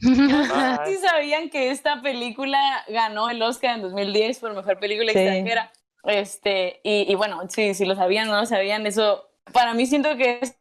si 0.86 0.96
sabían 0.98 1.50
que 1.50 1.70
esta 1.70 2.02
película 2.02 2.84
ganó 2.88 3.30
el 3.30 3.40
Oscar 3.42 3.76
en 3.76 3.82
2010 3.82 4.38
por 4.40 4.54
mejor 4.54 4.78
película 4.78 5.12
Sí. 5.12 5.18
extranjera. 5.18 5.72
Este, 6.04 6.80
y, 6.84 7.10
y 7.10 7.14
bueno, 7.14 7.40
sí, 7.48 7.74
si 7.74 7.84
lo 7.84 7.94
sabían 7.94 8.28
o 8.28 8.32
no 8.32 8.40
lo 8.40 8.46
sabían, 8.46 8.86
eso 8.86 9.28
para 9.52 9.74
mí 9.74 9.86
siento 9.86 10.16
que 10.16 10.38
es 10.42 10.56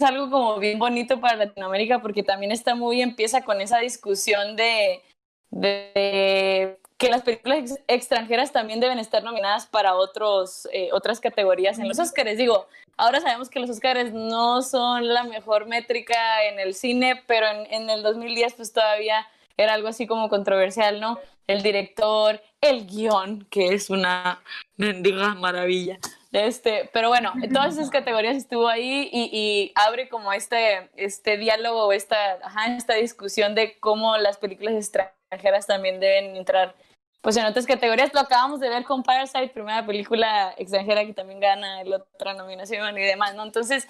algo 0.00 0.30
como 0.30 0.58
bien 0.58 0.78
bonito 0.78 1.20
para 1.20 1.36
Latinoamérica 1.36 2.00
porque 2.00 2.22
también 2.22 2.52
está 2.52 2.74
muy 2.74 3.02
empieza 3.02 3.42
con 3.42 3.60
esa 3.60 3.78
discusión 3.78 4.56
de, 4.56 5.02
de 5.50 6.78
que 6.96 7.08
las 7.10 7.22
películas 7.22 7.58
ex- 7.58 7.80
extranjeras 7.88 8.52
también 8.52 8.80
deben 8.80 8.98
estar 8.98 9.22
nominadas 9.22 9.66
para 9.66 9.94
otros, 9.94 10.68
eh, 10.72 10.90
otras 10.92 11.20
categorías 11.20 11.78
en 11.78 11.88
los 11.88 11.98
Oscars. 11.98 12.36
Digo, 12.36 12.66
ahora 12.96 13.20
sabemos 13.20 13.48
que 13.50 13.60
los 13.60 13.70
Oscars 13.70 14.12
no 14.12 14.62
son 14.62 15.08
la 15.08 15.24
mejor 15.24 15.66
métrica 15.66 16.44
en 16.44 16.58
el 16.58 16.74
cine, 16.74 17.22
pero 17.26 17.46
en, 17.46 17.72
en 17.72 17.90
el 17.90 18.02
2010 18.02 18.54
pues 18.54 18.72
todavía 18.72 19.26
era 19.56 19.74
algo 19.74 19.88
así 19.88 20.06
como 20.06 20.28
controversial, 20.28 21.00
¿no? 21.00 21.18
El 21.46 21.62
director, 21.62 22.40
el 22.60 22.86
guion, 22.86 23.46
que 23.50 23.68
es 23.74 23.90
una 23.90 24.42
mendiga 24.76 25.34
maravilla. 25.34 25.98
Este, 26.30 26.90
pero 26.92 27.08
bueno, 27.08 27.32
en 27.42 27.52
todas 27.52 27.74
esas 27.74 27.88
categorías 27.90 28.36
estuvo 28.36 28.68
ahí 28.68 29.08
y, 29.10 29.30
y 29.32 29.72
abre 29.74 30.08
como 30.10 30.32
este, 30.32 30.90
este 30.96 31.38
diálogo, 31.38 31.90
esta, 31.92 32.32
ajá, 32.42 32.76
esta 32.76 32.94
discusión 32.94 33.54
de 33.54 33.78
cómo 33.80 34.16
las 34.18 34.36
películas 34.36 34.74
extranjeras 34.74 35.66
también 35.66 36.00
deben 36.00 36.36
entrar 36.36 36.74
pues 37.22 37.36
en 37.36 37.46
otras 37.46 37.66
categorías. 37.66 38.12
Lo 38.14 38.20
acabamos 38.20 38.60
de 38.60 38.68
ver 38.68 38.84
con 38.84 39.02
Parasite, 39.02 39.48
primera 39.48 39.84
película 39.84 40.54
extranjera 40.56 41.04
que 41.04 41.14
también 41.14 41.40
gana 41.40 41.82
la 41.84 41.96
otra 41.96 42.34
nominación 42.34 42.96
y 42.96 43.02
demás, 43.02 43.34
¿no? 43.34 43.42
Entonces, 43.42 43.88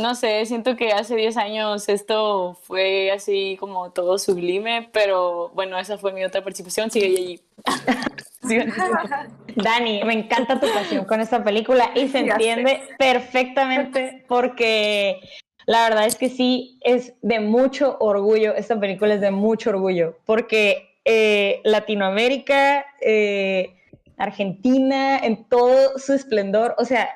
no 0.00 0.14
sé, 0.14 0.44
siento 0.46 0.76
que 0.76 0.92
hace 0.92 1.14
10 1.16 1.36
años 1.36 1.88
esto 1.88 2.58
fue 2.62 3.10
así 3.10 3.56
como 3.60 3.90
todo 3.90 4.18
sublime, 4.18 4.88
pero 4.92 5.50
bueno, 5.50 5.78
esa 5.78 5.98
fue 5.98 6.12
mi 6.12 6.24
otra 6.24 6.42
participación. 6.42 6.90
Sigue 6.90 7.06
allí. 7.06 7.40
Dani, 9.56 10.02
me 10.04 10.14
encanta 10.14 10.58
tu 10.58 10.66
pasión 10.72 11.04
con 11.04 11.20
esta 11.20 11.44
película 11.44 11.90
y 11.94 12.08
se 12.08 12.20
entiende 12.20 12.80
perfectamente 12.98 14.24
porque 14.28 15.20
la 15.66 15.84
verdad 15.84 16.06
es 16.06 16.16
que 16.16 16.28
sí 16.28 16.78
es 16.80 17.12
de 17.22 17.40
mucho 17.40 17.98
orgullo, 18.00 18.54
esta 18.54 18.80
película 18.80 19.14
es 19.14 19.20
de 19.20 19.30
mucho 19.30 19.70
orgullo 19.70 20.18
porque 20.24 20.96
eh, 21.04 21.60
Latinoamérica, 21.64 22.86
eh, 23.00 23.74
Argentina, 24.16 25.18
en 25.18 25.44
todo 25.44 25.98
su 25.98 26.14
esplendor, 26.14 26.74
o 26.78 26.84
sea, 26.84 27.08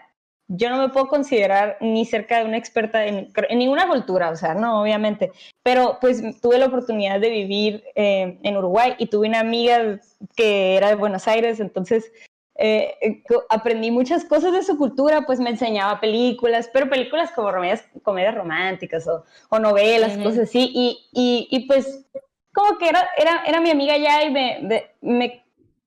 yo 0.48 0.70
no 0.70 0.78
me 0.78 0.88
puedo 0.90 1.08
considerar 1.08 1.76
ni 1.80 2.04
cerca 2.04 2.38
de 2.38 2.44
una 2.44 2.56
experta 2.56 3.04
en, 3.06 3.32
en 3.48 3.58
ninguna 3.58 3.88
cultura, 3.88 4.30
o 4.30 4.36
sea, 4.36 4.54
no, 4.54 4.80
obviamente, 4.82 5.32
pero 5.62 5.98
pues 6.00 6.22
tuve 6.40 6.58
la 6.58 6.66
oportunidad 6.66 7.18
de 7.20 7.30
vivir 7.30 7.84
eh, 7.94 8.38
en 8.42 8.56
Uruguay 8.56 8.94
y 8.98 9.06
tuve 9.06 9.28
una 9.28 9.40
amiga 9.40 9.98
que 10.36 10.76
era 10.76 10.88
de 10.88 10.94
Buenos 10.94 11.26
Aires, 11.26 11.58
entonces 11.60 12.12
eh, 12.58 12.94
eh, 13.02 13.22
aprendí 13.50 13.90
muchas 13.90 14.24
cosas 14.24 14.52
de 14.52 14.62
su 14.62 14.78
cultura, 14.78 15.22
pues 15.26 15.40
me 15.40 15.50
enseñaba 15.50 16.00
películas, 16.00 16.70
pero 16.72 16.88
películas 16.88 17.32
como 17.32 17.50
comedias, 17.52 17.84
comedias 18.02 18.34
románticas 18.34 19.06
o, 19.08 19.24
o 19.50 19.58
novelas, 19.58 20.16
cosas 20.22 20.44
así, 20.44 20.70
y, 20.72 21.08
y, 21.12 21.48
y 21.50 21.66
pues 21.66 22.06
como 22.54 22.78
que 22.78 22.88
era, 22.88 23.06
era, 23.18 23.42
era 23.46 23.60
mi 23.60 23.70
amiga 23.70 23.96
ya 23.98 24.22
y 24.24 24.30
me, 24.30 24.58
de- 24.62 24.86
me 25.02 25.44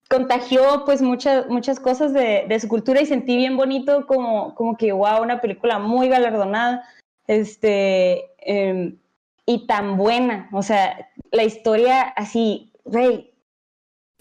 contagió 0.10 0.84
pues 0.86 1.02
muchas, 1.02 1.48
muchas 1.50 1.80
cosas 1.80 2.14
de, 2.14 2.46
de 2.48 2.60
su 2.60 2.68
cultura 2.68 3.00
y 3.02 3.06
sentí 3.06 3.38
bien 3.38 3.56
bonito 3.58 4.08
como, 4.08 4.56
como 4.56 4.76
que, 4.76 4.92
wow, 4.92 5.22
una 5.22 5.40
película 5.40 5.78
muy 5.80 6.10
galardonada, 6.10 6.84
este, 7.28 8.26
em, 8.40 8.98
y 9.46 9.68
tan 9.68 9.98
buena, 9.98 10.50
o 10.52 10.64
sea, 10.64 11.10
la 11.32 11.44
historia 11.44 12.02
así, 12.16 12.72
güey, 12.86 13.32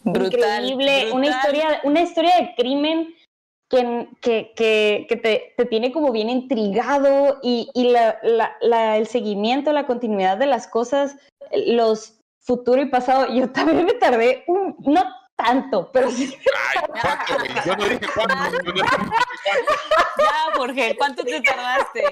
Brutal. 0.04 0.64
increíble, 0.64 1.12
una 1.12 1.26
historia, 1.26 1.80
una 1.84 2.00
historia 2.02 2.36
de 2.36 2.54
crimen 2.54 3.14
que, 3.70 4.08
que, 4.20 4.52
que, 4.56 5.06
que 5.08 5.16
te, 5.16 5.54
te 5.56 5.64
tiene 5.66 5.92
como 5.92 6.12
bien 6.12 6.30
intrigado 6.30 7.38
y, 7.42 7.68
y 7.74 7.90
la, 7.90 8.18
la- 8.22 8.52
la- 8.60 8.96
el 8.96 9.06
seguimiento, 9.06 9.72
la 9.72 9.86
continuidad 9.86 10.38
de 10.38 10.46
las 10.46 10.66
cosas, 10.66 11.16
los 11.66 12.18
futuro 12.40 12.80
y 12.80 12.86
pasado, 12.86 13.26
yo 13.34 13.50
también 13.52 13.84
me 13.86 13.94
tardé, 13.94 14.44
un- 14.46 14.76
no 14.80 15.02
tanto, 15.38 15.88
pero 15.92 16.10
sí, 16.10 16.36
Ay, 16.74 16.80
¿cuánto, 17.00 17.34
güey? 17.38 17.64
Yo 17.64 17.76
no 17.76 17.84
dije 17.84 18.06
cuánto. 18.14 18.34
yo 18.64 18.72
no 18.72 18.82
dije 18.82 18.88
cuánto. 18.96 19.16
Ya, 20.18 20.56
Jorge, 20.56 20.96
¿cuánto 20.98 21.24
te 21.24 21.40
tardaste? 21.40 22.04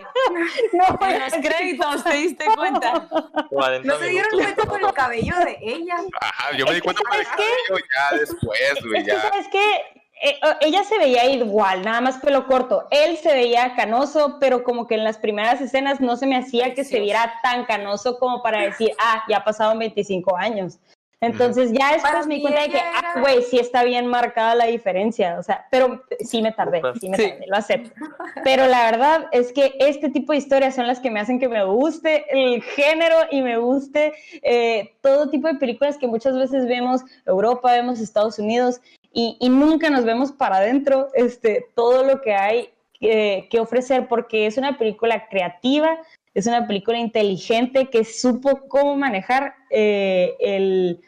no, 0.72 1.06
En 1.08 1.20
los 1.20 1.32
créditos, 1.34 2.04
¿te 2.04 2.12
diste 2.14 2.44
cuenta? 2.56 3.08
40 3.50 3.86
¿No 3.92 3.98
se 3.98 4.08
dieron 4.08 4.30
cuenta 4.32 4.66
con 4.66 4.84
el 4.84 4.92
cabello 4.92 5.34
de 5.44 5.58
ella? 5.60 5.96
Ajá, 6.20 6.56
yo 6.56 6.66
me 6.66 6.74
di 6.74 6.80
cuenta 6.80 7.02
por 7.02 7.18
el 7.18 7.26
cabello 7.26 7.86
ya 7.94 8.16
después, 8.16 8.84
güey, 8.84 9.00
Es 9.00 9.04
que, 9.04 9.10
ya. 9.12 9.20
¿sabes 9.22 9.48
qué? 9.50 9.82
eh, 10.22 10.38
ella 10.60 10.84
se 10.84 10.96
veía 10.98 11.24
igual, 11.26 11.82
nada 11.82 12.00
más 12.00 12.18
pelo 12.18 12.46
corto. 12.46 12.86
Él 12.92 13.16
se 13.18 13.34
veía 13.34 13.74
canoso, 13.74 14.36
pero 14.40 14.62
como 14.62 14.86
que 14.86 14.94
en 14.94 15.04
las 15.04 15.18
primeras 15.18 15.60
escenas 15.60 16.00
no 16.00 16.16
se 16.16 16.26
me 16.26 16.36
hacía 16.36 16.74
que 16.74 16.84
se 16.84 17.00
viera 17.00 17.40
tan 17.42 17.64
canoso 17.66 18.18
como 18.18 18.40
para 18.42 18.62
decir, 18.62 18.92
ah, 19.00 19.24
ya 19.28 19.42
pasaron 19.44 19.78
25 19.80 20.36
años. 20.36 20.78
Entonces 21.22 21.72
ya 21.72 21.92
después 21.92 22.12
Para 22.12 22.26
me 22.26 22.34
di 22.34 22.42
cuenta 22.42 22.62
de 22.62 22.68
que, 22.68 22.78
ah, 22.78 23.20
güey, 23.20 23.42
sí 23.42 23.58
está 23.58 23.84
bien 23.84 24.06
marcada 24.06 24.54
la 24.54 24.66
diferencia, 24.66 25.38
o 25.38 25.42
sea, 25.42 25.66
pero 25.70 26.02
sí 26.20 26.42
me 26.42 26.52
tardé, 26.52 26.82
sí 27.00 27.08
me 27.08 27.16
Sí. 27.16 27.28
tardé, 27.30 27.46
lo 27.46 27.56
acepto. 27.56 27.90
Pero 28.44 28.66
la 28.66 28.90
verdad 28.90 29.26
es 29.32 29.50
que 29.52 29.74
este 29.78 30.10
tipo 30.10 30.32
de 30.32 30.38
historias 30.38 30.74
son 30.74 30.86
las 30.86 31.00
que 31.00 31.10
me 31.10 31.18
hacen 31.18 31.38
que 31.40 31.48
me 31.48 31.64
guste 31.64 32.26
el 32.30 32.62
género 32.62 33.16
y 33.30 33.40
me 33.40 33.56
guste 33.56 34.12
eh, 34.42 34.92
todo 35.00 35.30
tipo 35.30 35.48
de 35.48 35.54
películas 35.54 35.96
que 35.96 36.06
muchas 36.06 36.36
veces 36.36 36.66
vemos 36.66 37.00
Europa, 37.24 37.72
vemos 37.72 38.00
Estados 38.00 38.38
Unidos 38.38 38.82
y, 39.10 39.38
y 39.40 39.48
nunca 39.48 39.88
nos 39.88 40.04
vemos 40.04 40.32
para 40.32 40.56
adentro 40.58 41.08
este, 41.14 41.66
todo 41.74 42.04
lo 42.04 42.20
que 42.20 42.34
hay 42.34 42.68
que- 43.00 43.48
que 43.50 43.58
ofrecer 43.58 44.06
porque 44.06 44.46
es 44.46 44.58
una 44.58 44.76
película 44.76 45.28
creativa, 45.28 45.98
es 46.34 46.46
una 46.46 46.66
película 46.66 46.98
inteligente 46.98 47.86
que 47.88 48.04
supo 48.04 48.68
cómo 48.68 48.96
manejar 48.96 49.54
eh, 49.70 50.34
el, 50.40 51.00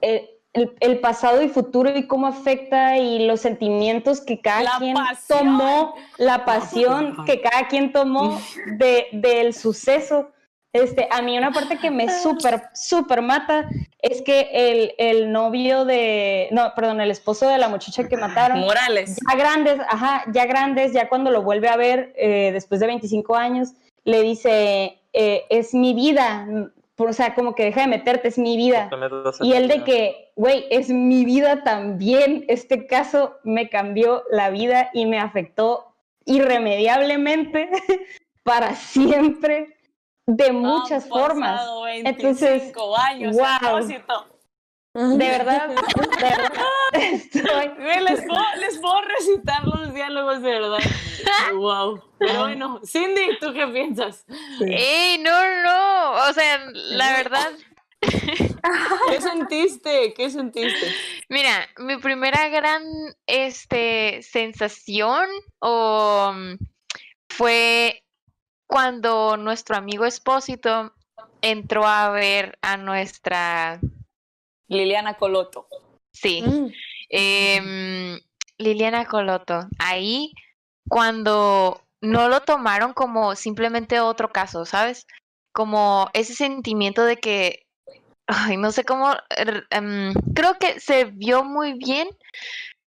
el, 0.00 0.28
el- 0.52 0.72
el 0.80 1.00
pasado 1.00 1.42
y 1.42 1.48
futuro 1.48 1.90
y 1.96 2.06
cómo 2.06 2.26
afecta 2.28 2.96
y 2.98 3.26
los 3.26 3.40
sentimientos 3.40 4.20
que 4.20 4.40
cada 4.40 4.62
La 4.62 4.78
quien 4.78 4.94
pasión. 4.94 5.38
tomó, 5.40 5.94
la 6.18 6.44
pasión 6.44 7.24
que 7.26 7.40
cada 7.40 7.66
quien 7.68 7.92
tomó 7.92 8.38
de, 8.78 9.06
del 9.12 9.52
suceso. 9.54 10.30
Este, 10.72 11.06
a 11.12 11.22
mí 11.22 11.38
una 11.38 11.52
parte 11.52 11.78
que 11.78 11.88
me 11.90 12.08
súper, 12.08 12.64
súper 12.74 13.22
mata 13.22 13.68
es 14.02 14.22
que 14.22 14.48
el, 14.52 14.92
el 14.98 15.30
novio 15.30 15.84
de, 15.84 16.48
no, 16.50 16.72
perdón, 16.74 17.00
el 17.00 17.12
esposo 17.12 17.48
de 17.48 17.58
la 17.58 17.68
muchacha 17.68 18.08
que 18.08 18.16
mataron, 18.16 18.58
Morales. 18.60 19.16
ya 19.28 19.36
grandes, 19.36 19.78
ajá, 19.88 20.24
ya 20.32 20.46
grandes, 20.46 20.92
ya 20.92 21.08
cuando 21.08 21.30
lo 21.30 21.42
vuelve 21.42 21.68
a 21.68 21.76
ver 21.76 22.12
eh, 22.16 22.50
después 22.52 22.80
de 22.80 22.88
25 22.88 23.36
años, 23.36 23.74
le 24.04 24.22
dice, 24.22 24.98
eh, 25.12 25.44
es 25.48 25.74
mi 25.74 25.94
vida, 25.94 26.44
por- 26.94 27.08
o 27.08 27.12
sea, 27.12 27.34
como 27.34 27.54
que 27.54 27.64
deja 27.64 27.82
de 27.82 27.86
meterte, 27.88 28.28
es 28.28 28.38
mi 28.38 28.56
vida. 28.56 28.88
Y 29.40 29.52
él 29.54 29.68
de 29.68 29.82
que, 29.84 30.32
güey, 30.36 30.66
es 30.70 30.90
mi 30.90 31.24
vida 31.24 31.62
también, 31.64 32.44
este 32.48 32.86
caso 32.86 33.36
me 33.44 33.68
cambió 33.68 34.22
la 34.30 34.50
vida 34.50 34.90
y 34.92 35.06
me 35.06 35.18
afectó 35.18 35.94
irremediablemente 36.24 37.68
para 38.42 38.74
siempre, 38.74 39.76
de 40.26 40.52
muchas 40.52 41.04
Han 41.04 41.10
formas. 41.10 41.60
Entonces, 42.04 42.50
25 42.74 42.96
años 42.96 43.36
wow. 43.36 44.33
De 44.94 45.16
verdad, 45.16 45.68
de 45.68 45.74
verdad, 46.20 46.64
estoy... 46.92 47.42
Les 48.04 48.22
puedo, 48.22 48.44
les 48.60 48.78
puedo 48.78 49.00
recitar 49.02 49.64
los 49.64 49.92
diálogos 49.92 50.40
de 50.40 50.50
verdad. 50.50 50.78
wow. 51.54 52.00
Pero 52.18 52.42
bueno, 52.44 52.80
Cindy, 52.86 53.36
¿tú 53.40 53.52
qué 53.52 53.66
piensas? 53.66 54.24
¡Ey, 54.60 55.18
no, 55.18 55.62
no! 55.64 56.12
O 56.28 56.32
sea, 56.32 56.64
la 56.72 57.12
verdad, 57.16 57.50
¿Qué 59.10 59.20
sentiste? 59.20 60.14
¿Qué 60.14 60.30
sentiste? 60.30 60.94
mira, 61.28 61.68
mi 61.78 61.96
primera 61.96 62.48
gran 62.48 62.82
este, 63.26 64.22
sensación 64.22 65.26
o, 65.58 66.32
mm, 66.34 66.54
fue 67.28 68.04
cuando 68.66 69.36
nuestro 69.36 69.76
amigo 69.76 70.04
Espósito 70.04 70.94
entró 71.42 71.86
a 71.86 72.10
ver 72.10 72.58
a 72.62 72.76
nuestra, 72.76 73.80
Liliana 74.68 75.14
Coloto. 75.14 75.66
sí, 76.12 76.42
Mm. 76.42 76.66
em, 77.10 78.20
Liliana 78.58 79.04
Coloto. 79.06 79.68
Ahí, 79.78 80.32
cuando 80.88 81.80
no 82.00 82.28
lo 82.28 82.40
tomaron 82.42 82.92
como 82.92 83.34
simplemente 83.34 84.00
otro 84.00 84.30
caso, 84.32 84.64
¿sabes? 84.64 85.06
Como 85.52 86.08
ese 86.12 86.34
sentimiento 86.34 87.04
de 87.04 87.16
que, 87.16 87.66
ay, 88.26 88.56
no 88.56 88.70
sé 88.72 88.84
cómo, 88.84 89.12
er, 89.36 89.66
em, 89.70 90.12
creo 90.34 90.54
que 90.58 90.80
se 90.80 91.04
vio 91.04 91.44
muy 91.44 91.74
bien 91.74 92.08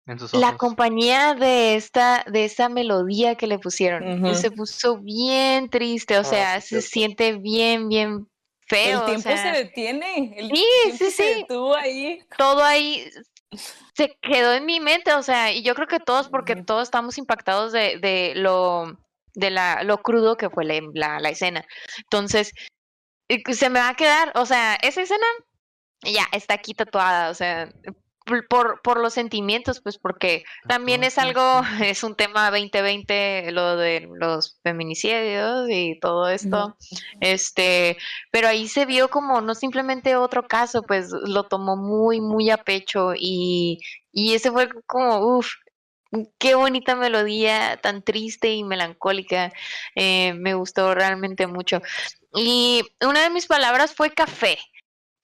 En 0.07 0.19
sus 0.19 0.35
la 0.35 0.57
compañía 0.57 1.35
de 1.35 1.77
esta, 1.77 2.25
de 2.31 2.45
esta 2.45 2.69
melodía 2.69 3.37
que 3.37 3.47
le 3.47 3.59
pusieron. 3.59 4.35
Se 4.35 4.51
puso 4.51 4.99
bien 4.99 5.69
triste, 5.71 6.17
o 6.19 6.21
Ah, 6.21 6.25
sea, 6.25 6.61
sí, 6.61 6.77
se 6.77 6.83
cierto. 6.83 6.89
siente 6.93 7.39
bien, 7.39 7.89
bien 7.89 8.29
feo. 8.67 8.99
El 8.99 9.03
o 9.03 9.05
tiempo 9.07 9.23
sea, 9.31 9.55
se 9.55 9.59
detiene. 9.65 10.35
El 10.37 10.49
Sí, 10.51 10.65
tiempo 10.85 10.99
sí, 11.05 11.11
se 11.11 11.11
sí. 11.35 11.41
detuvo 11.41 11.75
ahí. 11.77 12.21
todo 12.37 12.63
ahí 12.65 13.11
se 13.95 14.17
quedó 14.21 14.53
en 14.55 14.67
mi 14.67 14.81
mente, 14.81 15.13
o 15.15 15.23
sea, 15.23 15.53
y 15.53 15.63
yo 15.63 15.75
creo 15.75 15.87
que 15.87 16.01
todos, 16.01 16.29
porque 16.29 16.57
todos 16.57 16.83
estamos 16.85 17.19
impactados 17.19 17.73
de, 17.73 17.99
de 17.99 18.33
lo 18.35 18.99
de 19.35 19.51
la, 19.51 19.83
lo 19.85 19.99
crudo 20.03 20.37
que 20.37 20.51
fue 20.51 20.65
la, 20.65 20.81
la- 20.95 21.21
la 21.21 21.29
escena. 21.29 21.65
Entonces, 21.99 22.53
que 23.29 23.55
se 23.55 23.71
me 23.71 23.81
va 23.81 23.91
a 23.91 23.95
quedar, 23.97 24.33
o 24.37 24.47
sea, 24.47 24.75
esa 24.77 25.03
escena 25.03 25.27
ya 26.03 26.27
está 26.33 26.55
aquí 26.55 26.75
tatuada, 26.75 27.31
o 27.31 27.35
sea, 27.35 27.69
por, 28.49 28.81
por, 28.83 29.01
los 29.01 29.15
sentimientos, 29.15 29.81
pues 29.81 29.99
porque 29.99 30.45
también 30.67 31.05
es 31.05 31.19
algo, 31.19 31.63
es 31.83 32.03
un 32.05 32.15
tema 32.15 32.51
2020, 32.51 33.53
lo 33.53 33.77
de 33.77 34.09
los 34.15 34.59
feminicidios 34.63 35.69
y 35.71 35.99
todo 36.01 36.29
esto, 36.29 36.77
este, 37.21 37.97
pero 38.31 38.49
ahí 38.49 38.69
se 38.69 38.87
vio 38.87 39.09
como 39.09 39.41
no 39.41 39.55
simplemente 39.55 40.17
otro 40.17 40.47
caso, 40.47 40.83
pues 40.83 41.11
lo 41.11 41.45
tomó 41.45 41.77
muy, 41.77 42.21
muy 42.21 42.51
a 42.51 42.57
pecho 42.57 43.13
y, 43.15 43.81
y 44.13 44.35
ese 44.35 44.51
fue 44.51 44.69
como, 44.87 45.19
uff, 45.39 45.53
qué 46.39 46.55
bonita 46.55 46.95
melodía, 46.95 47.79
tan 47.83 48.03
triste 48.03 48.53
y 48.55 48.65
melancólica, 48.65 49.53
eh, 49.95 50.35
me 50.35 50.55
gustó 50.55 50.95
realmente 50.95 51.47
mucho. 51.47 51.81
Y 52.35 52.83
una 53.01 53.23
de 53.23 53.31
mis 53.31 53.47
palabras 53.47 53.95
fue 53.95 54.11
café. 54.11 54.59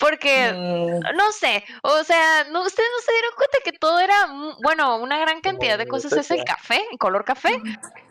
Porque, 0.00 0.50
Mm, 0.52 1.14
no 1.16 1.30
sé, 1.30 1.62
o 1.82 2.02
sea, 2.04 2.44
no, 2.44 2.62
ustedes 2.64 2.88
no 2.96 3.02
se 3.04 3.12
dieron 3.12 3.30
cuenta 3.36 3.58
que 3.62 3.72
todo 3.74 4.00
era, 4.00 4.16
bueno, 4.62 4.96
una 4.96 5.18
gran 5.18 5.42
cantidad 5.42 5.76
de 5.76 5.86
cosas 5.86 6.12
es 6.14 6.30
el 6.30 6.42
café, 6.42 6.82
el 6.90 6.98
color 6.98 7.22
café. 7.24 7.50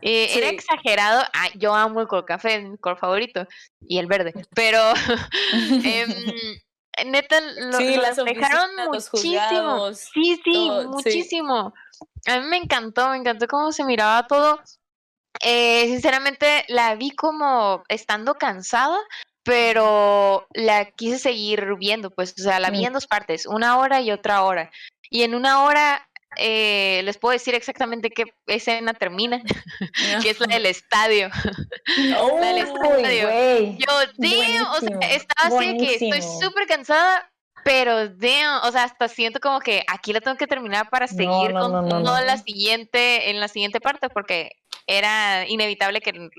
Eh, 0.02 0.38
Era 0.38 0.50
exagerado. 0.50 1.24
Ay, 1.34 1.52
yo 1.56 1.74
amo 1.74 2.00
el 2.02 2.08
color 2.08 2.26
café, 2.26 2.60
mi 2.62 2.78
color 2.78 3.00
favorito. 3.00 3.48
Y 3.82 3.98
el 3.98 4.06
verde. 4.06 4.34
Pero, 4.54 4.80
em, 5.84 6.14
neta, 7.08 7.42
lo, 7.42 7.78
Sí, 7.78 7.96
las 7.96 8.18
los 8.18 8.28
muchísimo. 8.28 9.10
juzgados, 9.12 10.00
Sí, 10.14 10.36
sí, 10.44 10.52
todo, 10.54 10.82
sí. 10.84 10.88
muchísimo. 10.90 11.74
A 12.28 12.40
mí 12.40 12.46
me 12.48 12.58
encantó, 12.58 13.10
me 13.10 13.18
encantó 13.18 13.48
cómo 13.48 13.72
se 13.72 13.84
miraba 13.84 14.28
todo. 14.28 14.62
Eh, 15.42 15.86
sinceramente, 15.88 16.66
la 16.68 16.96
vi 16.96 17.12
como 17.12 17.84
estando 17.88 18.36
cansada, 18.36 18.98
pero 19.50 20.46
la 20.54 20.86
quise 20.92 21.18
seguir 21.18 21.74
viendo, 21.80 22.12
pues, 22.12 22.36
o 22.40 22.44
sea, 22.44 22.60
la 22.60 22.70
vi 22.70 22.84
Mm. 22.84 22.86
en 22.86 22.94
dos 22.94 23.08
partes, 23.08 23.48
una 23.48 23.80
hora 23.80 24.00
y 24.00 24.12
otra 24.12 24.44
hora. 24.44 24.70
Y 25.10 25.24
en 25.24 25.34
una 25.34 25.64
hora 25.64 26.08
eh, 26.38 27.02
les 27.04 27.18
puedo 27.18 27.34
decir 27.34 27.56
exactamente 27.56 28.12
qué 28.12 28.26
escena 28.46 28.94
termina, 28.94 29.42
que 30.24 30.30
es 30.30 30.40
la 30.40 30.46
del 30.46 30.66
estadio. 30.68 31.30
Oh, 32.20 32.38
la 32.40 32.46
del 32.48 32.58
estadio. 32.60 33.30
Yo, 33.80 33.94
damn, 34.18 34.68
o 34.68 34.80
sea, 34.82 34.90
Buenísimo, 34.92 35.00
estaba 35.02 35.58
así 35.58 35.68
de 35.68 35.78
que 35.78 35.94
estoy 35.96 36.22
súper 36.22 36.68
cansada, 36.68 37.32
pero 37.64 38.08
damn, 38.08 38.64
o 38.64 38.72
sea, 38.72 38.84
hasta 38.84 39.08
siento 39.08 39.40
como 39.40 39.60
que 39.62 39.84
aquí 39.88 40.14
la 40.14 40.22
tengo 40.22 40.38
que 40.38 40.46
terminar 40.46 40.92
para 40.92 41.08
seguir 41.08 41.54
no, 41.54 41.62
con 41.62 41.90
no, 41.90 42.00
no. 42.02 42.22
la 42.22 42.38
siguiente, 42.38 43.32
en 43.32 43.40
la 43.40 43.48
siguiente 43.48 43.82
parte, 43.82 44.10
porque 44.10 44.52
era 44.86 45.48
inevitable 45.48 46.02
que, 46.02 46.30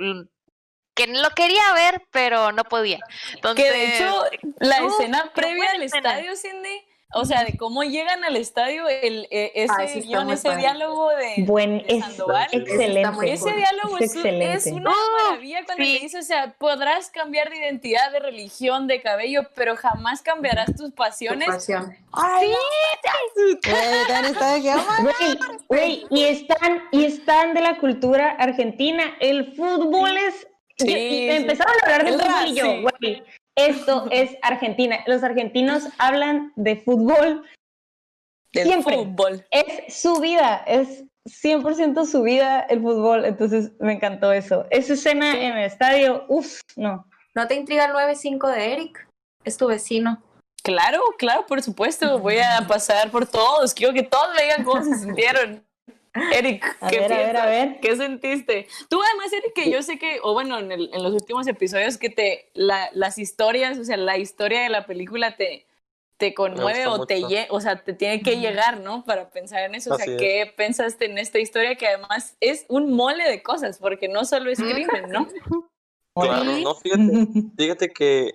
que 1.06 1.12
lo 1.12 1.30
quería 1.30 1.72
ver, 1.74 2.02
pero 2.10 2.52
no 2.52 2.64
podía. 2.64 2.98
Entonces, 3.34 3.64
Que 3.64 3.70
de 3.70 3.96
hecho, 3.96 4.24
la 4.58 4.84
Uf, 4.84 4.92
escena 5.00 5.30
previa 5.34 5.70
al 5.72 5.82
escena. 5.82 6.10
estadio, 6.10 6.36
Cindy, 6.36 6.82
o 7.12 7.24
sea, 7.24 7.42
de 7.42 7.56
cómo 7.56 7.82
llegan 7.82 8.22
al 8.22 8.36
estadio, 8.36 8.88
el, 8.88 9.26
eh, 9.32 9.50
ese 9.56 9.88
sí 9.88 9.98
está 9.98 10.08
guion, 10.08 10.30
ese 10.30 10.48
padre. 10.48 10.60
diálogo 10.60 11.08
de, 11.10 11.34
Buen, 11.38 11.78
de 11.78 11.84
es 11.88 12.04
Sandoval. 12.04 12.46
excelente. 12.52 13.32
Ese 13.32 13.52
diálogo 13.52 13.98
Es 13.98 14.14
es, 14.14 14.66
una 14.72 14.92
maravilla 15.24 15.64
cuando 15.64 15.84
sí. 15.84 15.92
le 15.94 15.98
dice, 15.98 16.18
o 16.18 16.22
sea, 16.22 16.54
podrás 16.56 17.10
cambiar 17.10 17.50
de 17.50 17.56
identidad, 17.56 18.12
de 18.12 18.20
religión, 18.20 18.86
de 18.86 19.02
cabello, 19.02 19.42
pero 19.56 19.74
jamás 19.74 20.22
cambiarás 20.22 20.66
tus 20.76 20.90
Tu 20.90 20.94
pasiones. 20.94 21.48
pasión. 21.48 21.96
Ay, 22.12 22.52
"Oh, 22.52 22.58
Güey, 25.02 25.38
güey, 25.68 26.06
y 26.10 26.24
están, 26.26 26.84
y 26.92 27.04
están 27.06 27.54
de 27.54 27.60
la 27.60 27.78
cultura 27.78 28.30
argentina. 28.38 29.16
El 29.20 29.52
fútbol 29.54 30.16
es. 30.16 30.46
Sí, 30.86 30.92
y- 30.92 31.30
empezaron 31.30 31.74
a 31.74 31.84
hablar 31.84 32.04
de 32.04 32.12
fútbol 32.12 32.46
y 32.48 32.54
yo, 32.54 32.64
Racing. 32.64 32.82
güey, 32.82 33.22
esto 33.56 34.06
es 34.10 34.36
Argentina. 34.42 34.98
Los 35.06 35.22
argentinos 35.22 35.84
hablan 35.98 36.52
de 36.56 36.76
fútbol. 36.76 37.44
del 38.52 38.66
Siempre. 38.66 38.96
fútbol. 38.96 39.46
Es 39.52 39.94
su 40.02 40.18
vida, 40.20 40.64
es 40.66 41.04
100% 41.24 42.04
su 42.04 42.22
vida 42.22 42.60
el 42.68 42.80
fútbol. 42.82 43.24
Entonces 43.24 43.70
me 43.78 43.92
encantó 43.92 44.32
eso. 44.32 44.66
Esa 44.70 44.94
escena 44.94 45.30
en 45.40 45.56
el 45.56 45.64
estadio, 45.66 46.24
uff, 46.28 46.58
no. 46.74 47.06
¿No 47.36 47.46
te 47.46 47.54
intriga 47.54 47.84
el 47.84 47.92
9-5 47.92 48.48
de 48.52 48.72
Eric? 48.72 49.06
Es 49.44 49.56
tu 49.56 49.68
vecino. 49.68 50.20
Claro, 50.64 51.00
claro, 51.16 51.46
por 51.46 51.62
supuesto. 51.62 52.18
Voy 52.18 52.38
a 52.38 52.66
pasar 52.66 53.12
por 53.12 53.24
todos. 53.24 53.72
Quiero 53.72 53.92
que 53.94 54.02
todos 54.02 54.34
me 54.34 54.42
digan 54.42 54.64
cómo 54.64 54.82
se 54.82 54.94
sintieron. 54.96 55.64
Eric, 56.14 56.64
A 56.80 56.88
¿qué 56.90 56.98
ver, 57.00 57.12
a 57.12 57.16
ver, 57.18 57.36
a 57.36 57.42
piensas? 57.46 57.68
ver. 57.68 57.80
¿Qué 57.80 57.96
sentiste? 57.96 58.66
Tú 58.88 59.00
además, 59.02 59.32
Eric, 59.32 59.52
que 59.54 59.70
yo 59.70 59.82
sé 59.82 59.98
que, 59.98 60.18
o 60.22 60.32
bueno, 60.32 60.58
en, 60.58 60.72
el- 60.72 60.90
en 60.92 61.02
los 61.02 61.12
últimos 61.12 61.46
episodios 61.46 61.98
que 61.98 62.10
te, 62.10 62.50
la- 62.54 62.90
las 62.92 63.18
historias, 63.18 63.78
o 63.78 63.84
sea, 63.84 63.96
la 63.96 64.18
historia 64.18 64.62
de 64.62 64.70
la 64.70 64.86
película 64.86 65.36
te, 65.36 65.66
te 66.16 66.34
conmueve 66.34 66.86
o 66.88 67.06
te, 67.06 67.16
mucho. 67.20 67.28
lle- 67.28 67.46
o 67.50 67.60
sea, 67.60 67.82
te 67.84 67.92
tiene 67.92 68.22
que 68.22 68.38
llegar, 68.38 68.80
¿no? 68.80 69.04
Para 69.04 69.30
pensar 69.30 69.62
en 69.62 69.74
eso. 69.76 69.92
O 69.94 69.96
sea, 69.96 70.04
es. 70.06 70.18
¿qué 70.18 70.52
pensaste 70.56 71.04
en 71.06 71.18
esta 71.18 71.38
historia 71.38 71.76
que 71.76 71.86
además 71.86 72.36
es 72.40 72.66
un 72.68 72.92
mole 72.92 73.24
de 73.28 73.42
cosas? 73.42 73.78
Porque 73.78 74.08
no 74.08 74.24
solo 74.24 74.50
es 74.50 74.58
crimen, 74.58 75.08
¿no? 75.10 75.28
Claro, 76.12 76.44
no, 76.64 76.74
fíjate, 76.74 77.28
fíjate 77.56 77.88
que 77.92 78.26
eh, 78.26 78.32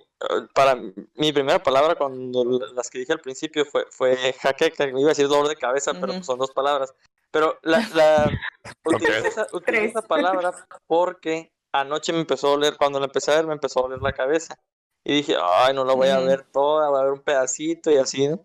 para 0.54 0.74
mi 1.14 1.30
primera 1.32 1.62
palabra 1.62 1.94
cuando 1.94 2.42
las 2.74 2.88
que 2.88 2.98
dije 3.00 3.12
al 3.12 3.20
principio 3.20 3.66
fue, 3.66 3.84
fue 3.90 4.16
jaqueca, 4.32 4.88
iba 4.88 4.98
a 4.98 5.08
decir 5.08 5.28
dolor 5.28 5.46
de 5.46 5.56
cabeza, 5.56 5.92
pero 5.92 6.14
pues 6.14 6.24
son 6.26 6.38
dos 6.38 6.50
palabras. 6.50 6.94
Pero 7.36 7.58
la, 7.64 7.86
la 7.92 8.30
esa, 9.66 10.00
palabra 10.00 10.54
porque 10.86 11.52
anoche 11.70 12.14
me 12.14 12.20
empezó 12.20 12.46
a 12.46 12.50
doler, 12.52 12.78
cuando 12.78 12.98
la 12.98 13.04
empecé 13.04 13.30
a 13.30 13.36
ver 13.36 13.46
me 13.46 13.52
empezó 13.52 13.80
a 13.80 13.82
doler 13.82 14.00
la 14.00 14.14
cabeza. 14.14 14.58
Y 15.04 15.16
dije, 15.16 15.36
ay, 15.38 15.74
no 15.74 15.84
la 15.84 15.92
voy 15.92 16.08
a 16.08 16.18
ver 16.18 16.44
toda, 16.50 16.88
voy 16.88 16.98
a 16.98 17.02
ver 17.02 17.12
un 17.12 17.20
pedacito 17.20 17.90
y 17.90 17.98
así, 17.98 18.26
¿no? 18.26 18.42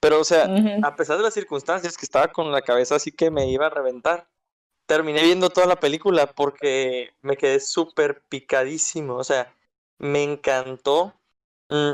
Pero, 0.00 0.20
o 0.20 0.24
sea, 0.24 0.48
a 0.82 0.96
pesar 0.96 1.18
de 1.18 1.22
las 1.22 1.34
circunstancias 1.34 1.98
que 1.98 2.06
estaba 2.06 2.28
con 2.28 2.50
la 2.50 2.62
cabeza 2.62 2.94
así 2.94 3.12
que 3.12 3.30
me 3.30 3.46
iba 3.50 3.66
a 3.66 3.70
reventar, 3.70 4.26
terminé 4.86 5.22
viendo 5.22 5.50
toda 5.50 5.66
la 5.66 5.76
película 5.76 6.26
porque 6.26 7.10
me 7.20 7.36
quedé 7.36 7.60
súper 7.60 8.22
picadísimo, 8.30 9.16
o 9.16 9.24
sea, 9.24 9.54
me 9.98 10.22
encantó. 10.22 11.12
Mm, 11.68 11.92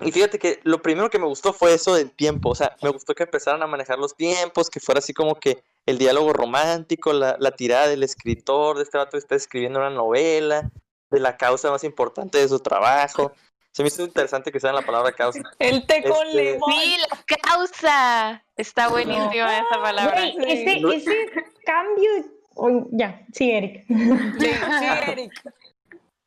Y 0.00 0.12
fíjate 0.12 0.38
que 0.38 0.60
lo 0.62 0.80
primero 0.80 1.10
que 1.10 1.18
me 1.18 1.26
gustó 1.26 1.52
fue 1.52 1.74
eso 1.74 1.94
del 1.94 2.12
tiempo, 2.12 2.50
o 2.50 2.54
sea, 2.54 2.76
me 2.82 2.90
gustó 2.90 3.14
que 3.14 3.24
empezaran 3.24 3.62
a 3.62 3.66
manejar 3.66 3.98
los 3.98 4.14
tiempos, 4.14 4.70
que 4.70 4.78
fuera 4.80 5.00
así 5.00 5.12
como 5.12 5.34
que 5.34 5.62
el 5.86 5.98
diálogo 5.98 6.32
romántico, 6.32 7.12
la, 7.12 7.36
la 7.40 7.50
tirada 7.50 7.88
del 7.88 8.02
escritor, 8.04 8.76
de 8.76 8.84
este 8.84 8.96
vato 8.98 9.12
que 9.12 9.18
está 9.18 9.34
escribiendo 9.34 9.80
una 9.80 9.90
novela, 9.90 10.70
de 11.10 11.20
la 11.20 11.36
causa 11.36 11.70
más 11.70 11.82
importante 11.84 12.38
de 12.38 12.48
su 12.48 12.60
trabajo. 12.60 13.32
Se 13.72 13.82
me 13.82 13.88
hizo 13.88 14.02
interesante 14.02 14.52
que 14.52 14.60
sea 14.60 14.72
la 14.72 14.82
palabra 14.82 15.12
causa. 15.12 15.40
El 15.58 15.86
té 15.86 16.02
con 16.02 16.26
Este- 16.28 16.52
limón. 16.52 16.72
Sí, 16.72 16.96
la 17.10 17.36
causa. 17.42 18.44
Está 18.56 18.88
buenísima 18.88 19.58
esa 19.58 19.80
palabra. 19.82 20.20
Güey, 20.20 20.36
ese, 20.46 20.96
ese 20.96 21.26
cambio. 21.64 22.10
oh, 22.54 22.86
ya, 22.92 23.24
sí, 23.32 23.50
Eric. 23.50 23.84
Sí, 23.88 24.46
sí, 24.46 24.86
Eric. 25.10 25.32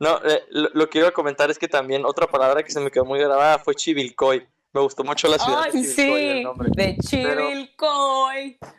No, 0.02 0.20
eh, 0.26 0.44
lo, 0.50 0.68
lo 0.74 0.90
que 0.90 0.98
iba 0.98 1.10
a 1.10 1.12
comentar 1.12 1.52
es 1.52 1.60
que 1.60 1.68
también 1.68 2.06
otra 2.06 2.26
palabra 2.28 2.64
que 2.64 2.72
se 2.72 2.80
me 2.80 2.90
quedó 2.90 3.06
muy 3.06 3.20
grabada 3.20 3.60
fue 3.60 3.76
Chivilcoy. 3.76 4.48
Me 4.74 4.82
gustó 4.82 5.04
mucho 5.04 5.28
la 5.28 5.38
ciudad 5.38 5.64
de 5.64 5.66
Ay, 5.66 5.72
Chivilcoy, 5.84 6.26
el 6.30 6.38
sí, 6.38 6.44
nombre. 6.44 6.70
de 6.74 6.98
Chivilcoy. 6.98 8.58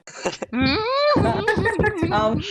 Ah, 2.11 2.35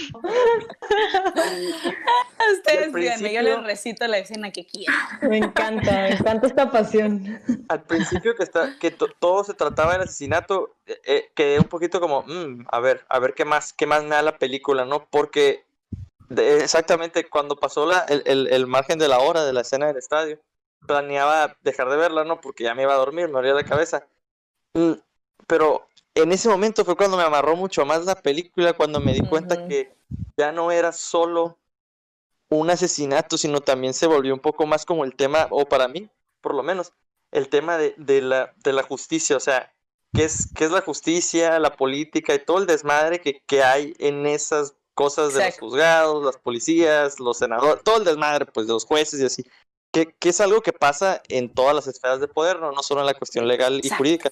Ustedes 2.54 2.94
díganme, 2.94 3.34
yo 3.34 3.42
les 3.42 3.64
recito 3.64 4.08
la 4.08 4.18
escena 4.20 4.52
que 4.52 4.66
quieran. 4.66 4.96
me 5.22 5.38
encanta, 5.38 5.92
me 5.92 6.12
encanta 6.14 6.48
esta 6.48 6.72
pasión. 6.72 7.40
Al 7.70 7.84
principio 7.84 8.36
que 8.36 8.44
está, 8.44 8.78
que 8.80 8.92
to- 8.92 9.10
todo 9.20 9.44
se 9.44 9.54
trataba 9.54 9.94
del 9.94 10.02
asesinato, 10.04 10.76
eh, 10.86 11.00
eh, 11.06 11.32
quedé 11.36 11.60
un 11.60 11.66
poquito 11.68 12.00
como, 12.00 12.24
"Mm, 12.24 12.66
a 12.72 12.80
ver, 12.80 13.06
a 13.10 13.20
ver 13.20 13.34
qué 13.34 13.46
más, 13.46 13.74
qué 13.74 13.86
más 13.86 14.04
me 14.04 14.10
da 14.10 14.22
la 14.22 14.38
película, 14.38 14.86
¿no? 14.86 15.08
Porque 15.10 15.66
de- 16.36 16.64
exactamente 16.64 17.30
cuando 17.30 17.56
pasó 17.56 17.86
la, 17.86 18.00
el, 18.02 18.24
el- 18.26 18.48
el 18.48 18.68
margen 18.68 19.00
de 19.00 19.08
la 19.08 19.20
hora 19.20 19.44
de 19.46 19.54
la 19.54 19.62
escena 19.62 19.88
del 19.88 19.98
estadio, 19.98 20.40
planeaba 20.88 21.56
dejar 21.62 21.90
de 21.90 21.98
verla, 21.98 22.24
¿no? 22.24 22.42
Porque 22.42 22.64
ya 22.64 22.76
me 22.76 22.84
iba 22.84 22.94
a 22.94 22.98
dormir, 22.98 23.28
me 23.28 23.34
dolía 23.34 23.54
la 23.54 23.64
cabeza. 23.64 24.06
Mm, 24.74 24.94
pero 25.48 25.88
en 26.16 26.32
ese 26.32 26.50
momento 26.50 26.84
fue 26.86 26.96
cuando 26.96 27.18
me 27.18 27.24
amarró 27.24 27.56
mucho 27.56 27.86
más 27.86 28.06
la 28.06 28.16
película, 28.16 28.74
cuando 28.74 29.00
me 29.00 29.14
di 29.14 29.22
cuenta 29.22 29.56
Ujú. 29.56 29.68
que 29.68 29.94
ya 30.38 30.52
no 30.52 30.72
era 30.72 30.92
solo 30.92 31.58
un 32.50 32.70
asesinato, 32.70 33.38
sino 33.38 33.62
también 33.62 33.94
se 33.94 34.08
volvió 34.08 34.34
un 34.34 34.40
poco 34.40 34.66
más 34.66 34.86
como 34.86 35.06
el 35.06 35.16
tema, 35.16 35.48
o 35.52 35.66
para 35.66 35.88
mí, 35.88 36.10
por 36.42 36.54
lo 36.54 36.64
menos, 36.64 36.94
el 37.32 37.48
tema 37.50 37.78
de, 37.78 37.94
de 37.98 38.22
la, 38.22 38.54
de 38.58 38.74
la 38.74 38.84
justicia, 38.84 39.38
o 39.38 39.40
sea, 39.40 39.74
¿qué 40.14 40.26
es, 40.26 40.48
qué 40.54 40.66
es 40.66 40.72
la 40.72 40.82
justicia, 40.82 41.60
la 41.60 41.76
política 41.78 42.34
y 42.34 42.44
todo 42.44 42.58
el 42.60 42.66
desmadre 42.68 43.22
que, 43.22 43.42
que 43.46 43.64
hay 43.64 43.94
en 44.00 44.26
esas 44.26 44.76
cosas 44.94 45.34
de 45.34 45.46
los 45.46 45.60
juzgados, 45.60 46.24
las 46.24 46.38
policías, 46.38 47.20
los 47.20 47.38
senadores, 47.38 47.84
todo 47.84 47.98
el 47.98 48.04
desmadre, 48.04 48.46
pues, 48.46 48.68
de 48.68 48.74
los 48.74 48.86
jueces 48.86 49.20
y 49.20 49.26
así, 49.26 49.46
que, 49.92 50.14
que 50.14 50.30
es 50.30 50.42
algo 50.42 50.62
que 50.62 50.74
pasa 50.74 51.22
en 51.28 51.54
todas 51.54 51.76
las 51.76 51.88
esferas 51.88 52.20
de 52.20 52.28
poder, 52.28 52.60
no, 52.60 52.72
no 52.72 52.84
solo 52.84 53.02
en 53.02 53.08
la 53.08 53.14
cuestión 53.14 53.48
legal 53.48 53.76
y 53.76 53.78
Exacto. 53.78 53.98
jurídica. 53.98 54.32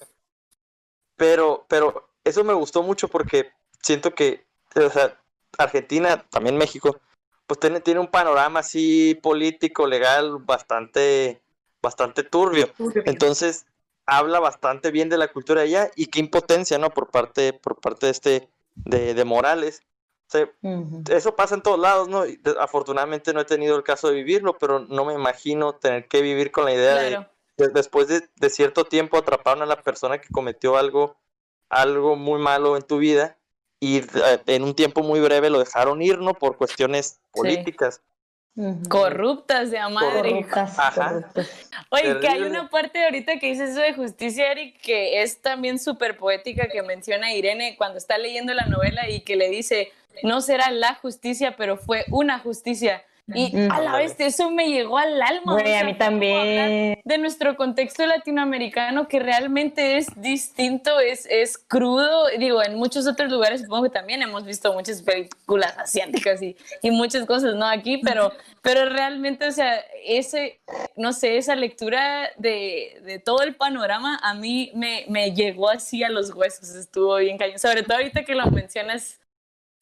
Pero, 1.16 1.66
pero 1.68 2.10
eso 2.24 2.44
me 2.44 2.54
gustó 2.54 2.82
mucho 2.82 3.08
porque 3.08 3.50
siento 3.82 4.14
que, 4.14 4.44
o 4.74 4.90
sea, 4.90 5.20
Argentina, 5.58 6.24
también 6.30 6.56
México, 6.56 6.98
pues 7.46 7.60
tiene, 7.60 7.80
tiene 7.80 8.00
un 8.00 8.06
panorama 8.06 8.60
así 8.60 9.18
político, 9.22 9.86
legal, 9.86 10.38
bastante, 10.38 11.42
bastante 11.82 12.22
turbio. 12.22 12.72
Entonces, 13.04 13.66
habla 14.06 14.40
bastante 14.40 14.90
bien 14.90 15.08
de 15.08 15.18
la 15.18 15.28
cultura 15.28 15.62
allá 15.62 15.90
y 15.96 16.06
qué 16.06 16.20
impotencia, 16.20 16.78
¿no? 16.78 16.90
Por 16.90 17.10
parte, 17.10 17.52
por 17.52 17.80
parte 17.80 18.06
de 18.06 18.12
este, 18.12 18.48
de, 18.76 19.14
de 19.14 19.24
Morales. 19.24 19.82
Ujú. 20.62 21.02
eso 21.10 21.34
pasa 21.36 21.54
en 21.54 21.62
todos 21.62 21.78
lados, 21.78 22.08
¿no? 22.08 22.26
Y 22.26 22.40
afortunadamente 22.60 23.32
no 23.32 23.40
he 23.40 23.44
tenido 23.44 23.76
el 23.76 23.82
caso 23.82 24.08
de 24.08 24.14
vivirlo, 24.14 24.58
pero 24.58 24.80
no 24.80 25.04
me 25.04 25.14
imagino 25.14 25.74
tener 25.74 26.08
que 26.08 26.22
vivir 26.22 26.50
con 26.52 26.64
la 26.64 26.74
idea 26.74 26.94
de, 26.98 27.08
Claro. 27.10 27.26
de- 27.56 27.68
después 27.68 28.08
de, 28.08 28.28
de 28.36 28.50
cierto 28.50 28.84
tiempo 28.84 29.16
atraparon 29.18 29.62
a 29.62 29.66
la 29.66 29.80
persona 29.82 30.20
que 30.20 30.28
cometió 30.30 30.76
algo, 30.76 31.16
algo 31.68 32.16
muy 32.16 32.40
malo 32.40 32.76
en 32.76 32.82
tu 32.82 32.98
vida 32.98 33.36
y 33.80 33.98
eh, 33.98 34.04
en 34.46 34.62
un 34.64 34.74
tiempo 34.74 35.02
muy 35.02 35.20
breve 35.20 35.50
lo 35.50 35.58
dejaron 35.58 36.02
ir, 36.02 36.18
¿no? 36.18 36.34
Por 36.34 36.56
cuestiones 36.56 37.20
políticas. 37.32 38.02
Corruptas 38.88 39.70
de 39.70 39.78
a 39.78 39.88
madre. 39.88 40.30
Corruptas, 40.30 40.78
Ajá. 40.78 41.08
corruptas. 41.08 41.50
Oye, 41.90 42.20
que 42.20 42.28
hay 42.28 42.42
una 42.42 42.68
parte 42.68 43.04
ahorita 43.04 43.38
que 43.38 43.46
dices 43.46 43.70
eso 43.70 43.80
de 43.80 43.94
justicia, 43.94 44.50
Eric, 44.50 44.80
que 44.80 45.22
es 45.22 45.40
también 45.40 45.78
súper 45.78 46.16
poética 46.16 46.68
que 46.68 46.82
menciona 46.82 47.32
Irene 47.32 47.76
cuando 47.76 47.98
está 47.98 48.18
leyendo 48.18 48.52
la 48.52 48.66
novela 48.66 49.08
y 49.08 49.20
que 49.20 49.36
le 49.36 49.48
dice, 49.48 49.92
no 50.22 50.40
será 50.40 50.70
la 50.70 50.94
justicia, 50.94 51.56
pero 51.56 51.76
fue 51.76 52.04
una 52.10 52.38
justicia. 52.38 53.04
Y 53.34 53.54
Mm. 53.56 53.70
a 53.72 53.80
la 53.80 53.96
vez 53.96 54.14
eso 54.18 54.50
me 54.50 54.68
llegó 54.68 54.98
al 54.98 55.20
alma. 55.22 55.52
o 55.52 55.56
Güey, 55.56 55.66
sea, 55.66 55.80
a 55.80 55.84
mí 55.84 55.94
también. 55.96 57.00
de 57.04 57.18
nuestro 57.18 57.56
contexto 57.56 58.06
latinoamericano 58.06 59.08
que 59.08 59.20
realmente 59.20 59.96
es 59.96 60.06
distinto, 60.20 60.98
es, 61.00 61.26
es 61.30 61.58
crudo. 61.58 62.26
Digo, 62.38 62.62
en 62.62 62.74
muchos 62.76 63.06
otros 63.06 63.30
lugares 63.30 63.62
supongo 63.62 63.84
que 63.84 63.90
también 63.90 64.22
hemos 64.22 64.44
visto 64.44 64.72
muchas 64.72 65.02
películas 65.02 65.76
asiáticas 65.78 66.40
y, 66.42 66.56
y 66.82 66.90
muchas 66.90 67.26
cosas, 67.26 67.54
¿no? 67.54 67.66
Aquí, 67.66 67.98
pero, 67.98 68.32
pero 68.62 68.86
realmente, 68.88 69.46
o 69.46 69.52
sea, 69.52 69.80
ese, 70.04 70.60
no 70.96 71.12
sé, 71.12 71.36
esa 71.36 71.54
lectura 71.56 72.28
de, 72.36 73.00
de 73.04 73.18
todo 73.18 73.42
el 73.42 73.54
panorama 73.54 74.18
a 74.22 74.34
mí 74.34 74.70
me, 74.74 75.04
me 75.08 75.32
llegó 75.32 75.68
así 75.70 76.02
a 76.04 76.10
los 76.10 76.34
huesos, 76.34 76.70
estuvo 76.74 77.16
bien 77.16 77.38
cañón. 77.38 77.58
Sobre 77.58 77.82
todo 77.82 77.96
ahorita 77.98 78.24
que 78.24 78.34
lo 78.34 78.46
mencionas 78.50 79.20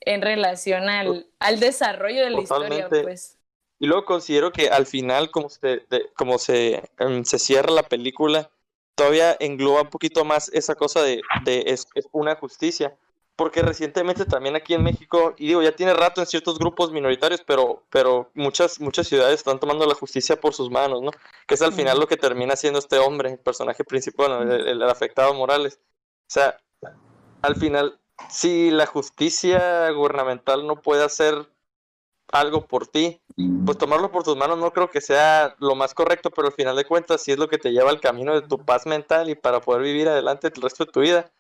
en 0.01 0.23
relación 0.23 0.89
al, 0.89 1.27
al 1.41 1.59
desarrollo 1.61 2.23
de 2.25 2.31
la 2.31 2.41
historia, 2.41 2.89
pues. 2.89 3.38
Y 3.79 3.87
luego 3.87 4.05
considero 4.05 4.53
que 4.53 4.69
al 4.71 4.87
final, 4.87 5.31
como 5.31 5.49
se, 5.49 5.85
de- 5.89 6.11
como 6.17 6.39
se, 6.39 6.83
em, 6.99 7.25
se 7.25 7.39
cierra 7.39 7.71
la 7.73 7.83
película, 7.85 8.51
todavía 8.95 9.37
engloba 9.41 9.83
un 9.83 9.91
poquito 9.91 10.25
más 10.25 10.49
esa 10.53 10.75
cosa 10.75 11.03
de, 11.03 11.23
de 11.45 11.65
es, 11.69 11.87
es 11.95 12.09
una 12.13 12.35
justicia. 12.37 12.97
Porque 13.37 13.63
recientemente 13.63 14.25
también 14.25 14.57
aquí 14.57 14.75
en 14.75 14.83
México, 14.83 15.35
y 15.39 15.47
digo, 15.47 15.63
ya 15.63 15.71
tiene 15.77 15.95
rato 15.95 16.21
en 16.21 16.27
ciertos 16.27 16.59
grupos 16.59 16.91
minoritarios, 16.91 17.41
pero, 17.47 17.85
pero 17.89 18.33
muchas, 18.35 18.81
muchas 18.81 19.07
ciudades 19.07 19.35
están 19.39 19.61
tomando 19.61 19.87
la 19.87 19.95
justicia 19.95 20.41
por 20.41 20.55
sus 20.55 20.71
manos, 20.73 21.03
¿no? 21.03 21.13
Que 21.47 21.55
es 21.55 21.63
al 21.63 21.73
final 21.73 22.01
lo 22.01 22.09
que 22.09 22.17
termina 22.17 22.57
siendo 22.57 22.81
este 22.81 22.99
hombre, 22.99 23.31
el 23.31 23.39
personaje 23.39 23.85
principal, 23.85 24.51
el, 24.51 24.67
el 24.67 24.83
afectado 24.83 25.35
Morales. 25.35 25.79
O 26.23 26.31
sea, 26.31 26.59
al 27.43 27.55
final, 27.55 28.01
si 28.29 28.73
la 28.73 28.87
justicia 28.87 29.89
gubernamental 29.93 30.67
no 30.67 30.83
puede 30.83 31.05
hacer 31.05 31.49
algo 32.33 32.67
por 32.67 32.87
ti, 32.87 33.21
pues 33.65 33.79
tomarlo 33.79 34.11
por 34.11 34.23
tus 34.23 34.37
manos 34.37 34.59
no 34.59 34.71
creo 34.73 34.91
que 34.91 35.01
sea 35.01 35.55
lo 35.59 35.75
más 35.75 35.95
correcto, 35.95 36.31
pero 36.31 36.49
al 36.49 36.55
final 36.55 36.77
de 36.77 36.85
cuentas 36.85 37.23
sí 37.23 37.33
es 37.33 37.39
lo 37.39 37.49
que 37.49 37.59
te 37.59 37.71
lleva 37.73 37.91
al 37.91 38.01
camino 38.01 38.35
de 38.39 38.47
tu 38.47 38.59
paz 38.59 38.87
mental 38.87 39.29
y 39.31 39.35
para 39.35 39.61
poder 39.61 39.83
vivir 39.83 40.09
adelante 40.09 40.49
el 40.55 40.61
resto 40.63 40.85
de 40.85 40.93
tu 40.93 41.01
vida. 41.01 41.31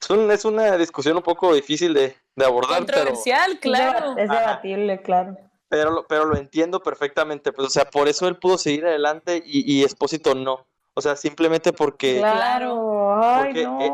Es, 0.00 0.10
un- 0.10 0.30
es 0.30 0.44
una 0.44 0.76
discusión 0.76 1.16
un 1.16 1.22
poco 1.22 1.52
difícil 1.54 1.92
de, 1.92 2.16
de 2.36 2.44
abordar, 2.44 2.86
pero, 2.86 2.98
Controversial, 2.98 3.58
claro. 3.58 4.16
Es 4.16 4.30
Ajá. 4.30 4.40
debatible, 4.40 5.02
claro. 5.02 5.36
pero, 5.68 5.90
lo- 5.90 6.06
pero 6.06 6.24
lo 6.24 6.36
entiendo 6.36 6.80
perfectamente. 6.82 7.52
Pues, 7.52 7.66
o 7.66 7.70
sea, 7.70 7.84
por 7.84 8.08
eso 8.08 8.26
él 8.28 8.36
pudo 8.36 8.56
seguir 8.58 8.86
adelante 8.86 9.42
y, 9.44 9.70
y 9.70 9.84
Espósito 9.84 10.34
no. 10.34 10.66
O 10.94 11.00
sea, 11.00 11.14
simplemente 11.16 11.72
porque 11.72 12.18
Claro, 12.20 13.22
ay, 13.22 13.44
Porque, 13.44 13.60
eh, 13.62 13.64
no. 13.64 13.80
él 13.80 13.92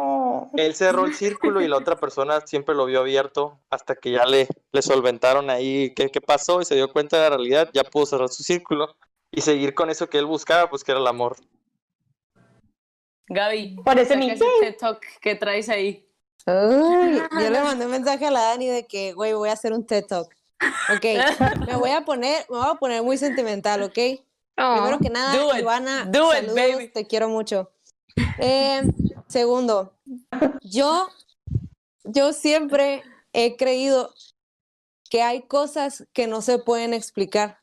cerró 0.75 1.05
el 1.07 1.15
círculo 1.15 1.61
y 1.63 1.69
la 1.69 1.77
otra 1.77 1.97
persona 1.97 2.41
siempre 2.47 2.75
lo 2.75 2.87
vio 2.87 3.01
abierto 3.01 3.61
hasta 3.71 3.95
que 3.97 4.13
ya 4.13 4.25
le, 4.27 4.49
le 4.73 4.83
solventaron 4.83 5.51
ahí 5.51 5.93
qué, 5.95 6.11
qué 6.11 6.21
pasó 6.21 6.61
y 6.61 6.65
se 6.65 6.75
dio 6.75 6.93
cuenta 6.93 7.17
de 7.17 7.23
la 7.31 7.37
realidad, 7.37 7.71
ya 7.73 7.85
pudo 7.85 8.07
cerrar 8.07 8.29
su 8.29 8.43
círculo 8.43 8.97
y 9.31 9.41
seguir 9.41 9.75
con 9.75 9.91
eso 9.91 10.09
que 10.09 10.19
él 10.19 10.27
buscaba, 10.27 10.69
pues 10.71 10.85
que 10.85 10.93
era 10.93 11.01
el 11.01 11.07
amor. 11.07 11.37
Gaby, 13.29 13.77
Parece 13.85 14.17
mi- 14.17 14.33
Talk 14.79 15.01
que 15.21 15.35
traes 15.35 15.69
ahí. 15.69 16.07
Uy, 16.47 17.23
yo 17.41 17.51
le 17.51 17.61
mandé 17.63 17.87
un 17.87 17.91
mensaje 17.91 18.27
a 18.27 18.31
la 18.31 18.41
Dani 18.43 18.69
de 18.69 18.87
que, 18.87 19.13
güey, 19.13 19.33
voy 19.33 19.49
a 19.49 19.53
hacer 19.53 19.73
un 19.73 19.87
TED 19.87 20.05
Talk. 20.07 20.37
Ok, 20.95 21.05
me 21.67 21.77
voy 21.77 21.91
a 21.91 22.05
poner, 22.05 22.45
me 22.51 22.59
voy 22.59 22.69
a 22.71 22.75
poner 22.75 23.03
muy 23.03 23.17
sentimental, 23.17 23.83
¿ok? 23.83 23.99
Primero 24.57 24.99
que 25.01 25.09
nada, 25.11 25.37
Do 25.37 25.53
it, 25.55 25.61
Ivana, 25.63 26.05
do 26.07 26.31
it, 26.33 26.41
saludos, 26.41 26.55
baby. 26.55 26.89
te 26.89 27.07
quiero 27.07 27.29
mucho. 27.29 27.71
Eh, 28.39 28.83
segundo, 29.29 29.93
yo, 30.63 31.09
yo 32.05 32.33
siempre 32.33 33.03
he 33.33 33.57
creído 33.57 34.15
que 35.11 35.23
hay 35.23 35.43
cosas 35.43 36.07
que 36.13 36.27
no 36.27 36.43
se 36.43 36.59
pueden 36.59 36.95
explicar. 36.95 37.59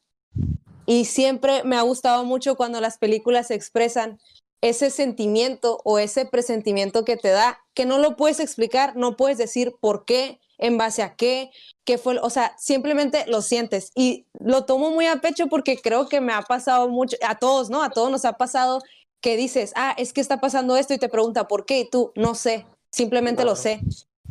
Y 0.86 1.06
siempre 1.06 1.64
me 1.64 1.78
ha 1.78 1.82
gustado 1.82 2.24
mucho 2.26 2.56
cuando 2.56 2.82
las 2.82 2.98
películas 2.98 3.52
expresan 3.52 4.20
ese 4.62 4.90
sentimiento 4.90 5.82
o 5.84 6.00
ese 6.00 6.26
presentimiento 6.26 7.04
que 7.04 7.18
te 7.18 7.30
da, 7.30 7.60
que 7.74 7.86
no 7.86 7.98
lo 7.98 8.16
puedes 8.16 8.40
explicar, 8.40 8.96
no 8.96 9.18
puedes 9.18 9.38
decir 9.38 9.76
por 9.80 10.06
qué, 10.06 10.40
en 10.62 10.78
base 10.78 11.02
a 11.02 11.16
qué, 11.16 11.50
qué 11.84 11.98
fue, 11.98 12.20
o 12.20 12.30
sea, 12.30 12.56
simplemente 12.58 13.26
lo 13.28 13.42
sientes. 13.42 13.92
Y 13.96 14.28
lo 14.40 14.66
tomo 14.66 14.92
muy 14.92 15.08
a 15.08 15.18
pecho 15.18 15.48
porque 15.48 15.78
creo 15.78 16.08
que 16.08 16.22
me 16.22 16.34
ha 16.34 16.44
pasado 16.44 16.88
mucho, 16.88 17.18
a 17.28 17.40
todos, 17.40 17.70
¿no? 17.72 17.82
A 17.82 17.90
todos 17.90 18.12
nos 18.12 18.26
ha 18.26 18.34
pasado 18.34 18.82
que 19.22 19.38
dices, 19.38 19.72
ah, 19.76 19.94
es 19.98 20.14
que 20.14 20.22
está 20.22 20.42
pasando 20.42 20.76
esto 20.78 20.94
y 20.94 20.98
te 20.98 21.10
pregunta 21.10 21.48
por 21.48 21.66
qué 21.66 21.80
y 21.80 21.90
tú, 21.90 22.12
no 22.16 22.36
sé, 22.36 22.66
simplemente 22.92 23.46
lo 23.46 23.56
sé. 23.56 23.80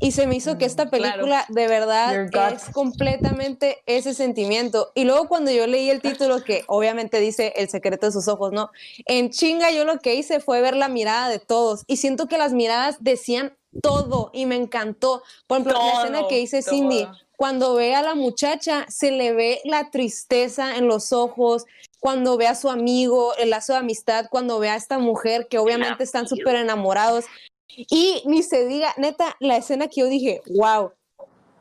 Y 0.03 0.13
se 0.13 0.27
me 0.27 0.35
hizo 0.35 0.57
que 0.57 0.65
esta 0.65 0.89
Claro. 0.89 1.13
película 1.13 1.45
de 1.51 1.69
verdad 1.69 2.27
es 2.55 2.71
completamente 2.71 3.83
ese 3.85 4.15
sentimiento. 4.15 4.93
Y 4.95 5.05
luego 5.05 5.29
cuando 5.29 5.51
yo 5.51 5.67
leí 5.67 5.91
el 5.91 6.01
título, 6.01 6.43
que 6.43 6.65
obviamente 6.69 7.21
dice 7.21 7.53
El 7.55 7.69
secreto 7.69 8.07
de 8.07 8.13
sus 8.13 8.27
ojos, 8.27 8.51
¿no? 8.51 8.71
En 9.05 9.29
chinga 9.31 9.71
yo 9.71 9.85
lo 9.85 9.99
que 9.99 10.15
hice 10.15 10.41
fue 10.41 10.63
ver 10.63 10.75
la 10.75 10.89
mirada 10.89 11.29
de 11.29 11.39
todos 11.39 11.85
y 11.87 11.99
siento 11.99 12.29
que 12.29 12.39
las 12.39 12.55
miradas 12.55 12.97
decían 13.01 13.55
todo 13.83 14.31
y 14.33 14.47
me 14.47 14.57
encantó. 14.57 15.23
Por 15.47 15.59
ejemplo, 15.61 15.79
la 15.79 16.01
escena 16.03 16.29
que 16.29 16.37
dice 16.39 16.63
Cindy, 16.63 17.05
todo. 17.05 17.17
cuando 17.37 17.75
ve 17.75 17.95
a 17.95 18.01
la 18.03 18.15
muchacha, 18.15 18.87
se 18.89 19.11
le 19.11 19.33
ve 19.35 19.61
la 19.65 19.91
tristeza 19.91 20.77
en 20.77 20.89
los 20.89 21.13
ojos, 21.13 21.67
cuando 22.01 22.37
ve 22.37 22.47
a 22.47 22.55
su 22.55 22.69
amigo, 22.71 23.35
el 23.37 23.51
lazo 23.51 23.75
de 23.75 23.79
amistad, 23.81 24.27
cuando 24.31 24.59
ve 24.59 24.71
a 24.71 24.77
esta 24.77 24.99
mujer 24.99 25.47
que 25.49 25.59
obviamente 25.59 26.03
están 26.03 26.27
súper 26.27 26.57
enamorados. 26.57 27.27
Y 27.69 28.23
ni 28.27 28.43
se 28.43 28.67
diga, 28.67 28.93
neta, 28.97 29.37
la 29.39 29.57
escena 29.57 29.87
que 29.89 30.01
yo 30.01 30.07
dije, 30.09 30.43
wow, 30.57 30.93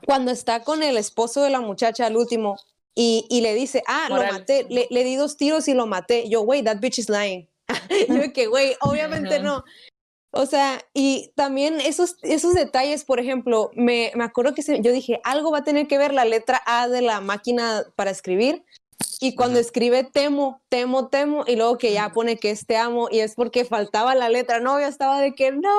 cuando 0.06 0.32
está 0.32 0.64
con 0.64 0.82
el 0.82 0.98
esposo 0.98 1.44
de 1.44 1.50
la 1.52 1.62
muchacha 1.62 2.06
al 2.08 2.18
último 2.18 2.58
y, 2.96 3.26
y 3.30 3.42
le 3.42 3.54
dice, 3.54 3.84
ah, 3.86 4.08
lo 4.10 4.16
Moral. 4.16 4.32
maté, 4.34 4.66
le, 4.70 4.88
le 4.90 5.04
di 5.04 5.16
dos 5.16 5.38
tiros 5.38 5.68
y 5.68 5.74
lo 5.74 5.86
maté. 5.86 6.28
Yo, 6.30 6.42
güey, 6.42 6.64
that 6.64 6.78
bitch 6.80 6.98
is 7.00 7.10
lying. 7.10 7.48
yo 8.10 8.34
que, 8.34 8.48
güey, 8.48 8.76
obviamente 8.82 9.36
Ajá. 9.36 9.44
no. 9.44 9.64
O 10.32 10.46
sea, 10.46 10.80
y 10.94 11.32
también 11.36 11.82
esos, 11.82 12.16
esos 12.22 12.54
detalles, 12.54 13.04
por 13.04 13.20
ejemplo, 13.20 13.72
me, 13.74 14.12
me 14.16 14.24
acuerdo 14.24 14.54
que 14.54 14.62
se- 14.62 14.80
yo 14.82 14.92
dije, 14.92 15.20
algo 15.24 15.52
va 15.52 15.60
a 15.60 15.64
tener 15.64 15.88
que 15.88 15.98
ver 15.98 16.14
la 16.14 16.24
letra 16.26 16.62
A 16.66 16.88
de 16.88 17.02
la 17.02 17.20
máquina 17.20 17.84
para 17.96 18.12
escribir. 18.12 18.64
Y 19.22 19.36
cuando 19.36 19.60
escribe 19.60 20.06
temo, 20.06 20.62
temo, 20.70 21.10
temo, 21.10 21.44
y 21.46 21.58
luego 21.58 21.78
que 21.78 21.92
ya 21.92 22.10
pone 22.14 22.38
que 22.38 22.52
es 22.52 22.66
te 22.66 22.78
amo, 22.78 23.10
y 23.12 23.20
es 23.20 23.36
porque 23.36 23.66
faltaba 23.66 24.16
la 24.16 24.30
letra, 24.30 24.60
no, 24.62 24.80
yo 24.80 24.88
estaba 24.88 25.20
de 25.20 25.36
que 25.36 25.52
no. 25.52 25.70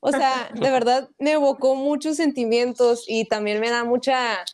O 0.00 0.10
sea, 0.10 0.50
de 0.54 0.70
verdad 0.70 1.10
me 1.18 1.32
evocó 1.32 1.74
muchos 1.74 2.16
sentimientos 2.16 3.04
y 3.06 3.26
también 3.26 3.60
me 3.60 3.68
da 3.68 3.84
mucha, 3.84 4.44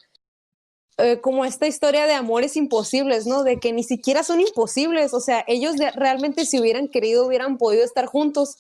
eh, 0.98 1.20
como 1.20 1.44
esta 1.44 1.68
historia 1.68 2.06
de 2.06 2.14
amores 2.14 2.56
imposibles, 2.56 3.26
¿no? 3.26 3.44
De 3.44 3.60
que 3.60 3.72
ni 3.72 3.84
siquiera 3.84 4.24
son 4.24 4.40
imposibles, 4.40 5.14
o 5.14 5.20
sea, 5.20 5.44
ellos 5.46 5.76
de- 5.76 5.92
realmente 5.92 6.46
si 6.46 6.58
hubieran 6.58 6.88
querido 6.88 7.26
hubieran 7.26 7.58
podido 7.58 7.84
estar 7.84 8.06
juntos. 8.06 8.56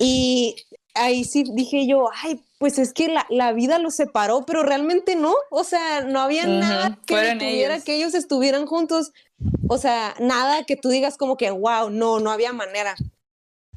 Y 0.00 0.56
ahí 0.94 1.24
sí 1.24 1.44
dije 1.52 1.86
yo, 1.86 2.08
ay, 2.22 2.40
pues 2.58 2.78
es 2.78 2.92
que 2.92 3.08
la, 3.08 3.26
la 3.28 3.52
vida 3.52 3.78
los 3.78 3.94
separó, 3.94 4.44
pero 4.46 4.62
realmente 4.62 5.16
no, 5.16 5.34
o 5.50 5.64
sea, 5.64 6.02
no 6.02 6.20
había 6.20 6.46
nada 6.46 6.98
que 7.06 7.32
ellos. 7.32 7.84
que 7.84 7.96
ellos 7.96 8.14
estuvieran 8.14 8.66
juntos, 8.66 9.12
o 9.68 9.78
sea, 9.78 10.14
nada 10.20 10.64
que 10.64 10.76
tú 10.76 10.88
digas 10.88 11.16
como 11.18 11.36
que, 11.36 11.50
wow, 11.50 11.90
no, 11.90 12.20
no 12.20 12.30
había 12.30 12.52
manera. 12.52 12.94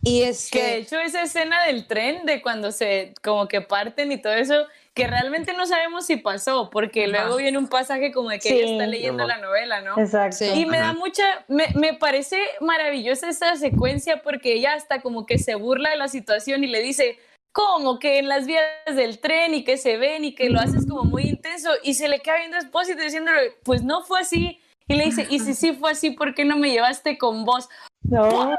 Y 0.04 0.22
es 0.22 0.50
Que 0.50 0.62
de 0.62 0.66
que, 0.68 0.78
hecho 0.78 1.00
esa 1.00 1.24
escena 1.24 1.66
del 1.66 1.88
tren, 1.88 2.26
de 2.26 2.42
cuando 2.42 2.72
se 2.72 3.14
como 3.22 3.48
que 3.48 3.62
parten 3.62 4.12
y 4.12 4.22
todo 4.22 4.34
eso, 4.34 4.66
que 4.98 5.06
realmente 5.06 5.54
no 5.54 5.68
sabemos 5.68 6.08
si 6.08 6.18
pasó, 6.18 6.72
porque 6.72 7.04
Ajá. 7.06 7.12
luego 7.12 7.38
viene 7.38 7.60
un 7.60 7.68
pasaje 7.68 8.12
como 8.12 8.32
de 8.32 8.40
que 8.40 8.50
ella 8.50 8.72
está 8.72 8.88
leyendo 8.88 9.28
la 9.28 9.38
novela, 9.38 9.82
¿no? 9.82 9.96
Exacto. 10.00 10.38
Sí. 10.38 10.46
Y 10.56 10.66
me 10.66 10.80
da 10.80 10.94
mucha, 10.94 11.24
me, 11.48 11.68
me 11.76 11.94
parece 11.94 12.42
maravillosa 12.62 13.30
esta 13.30 13.56
secuencia 13.58 14.24
porque 14.24 14.54
ella 14.54 14.74
hasta 14.74 15.02
como 15.02 15.28
que 15.28 15.38
se 15.38 15.54
burla 15.54 15.92
de 15.92 15.98
la 15.98 16.08
situación 16.08 16.64
y 16.64 16.68
le 16.68 16.82
dice, 16.82 17.20
¿cómo? 17.52 18.00
Que 18.00 18.18
en 18.18 18.28
las 18.28 18.48
vías 18.48 18.64
del 18.88 19.20
tren 19.20 19.54
y 19.54 19.64
que 19.64 19.78
se 19.78 19.98
ven 19.98 20.26
y 20.26 20.34
que 20.34 20.50
lo 20.50 20.60
haces 20.60 20.88
como 20.88 21.04
muy 21.04 21.26
intenso 21.26 21.70
y 21.84 21.94
se 21.94 22.08
le 22.08 22.20
queda 22.22 22.38
viendo 22.38 22.58
a 22.58 22.62
Espósito 22.62 23.04
diciéndole, 23.04 23.54
pues 23.64 23.84
no 23.84 24.02
fue 24.02 24.22
así. 24.22 24.60
Y 24.88 24.96
le 24.96 25.04
dice, 25.06 25.28
y 25.30 25.40
si 25.40 25.54
sí 25.54 25.74
fue 25.74 25.92
así, 25.92 26.10
¿por 26.10 26.34
qué 26.34 26.44
no 26.44 26.58
me 26.58 26.72
llevaste 26.72 27.20
con 27.20 27.46
vos? 27.46 27.70
No, 28.02 28.58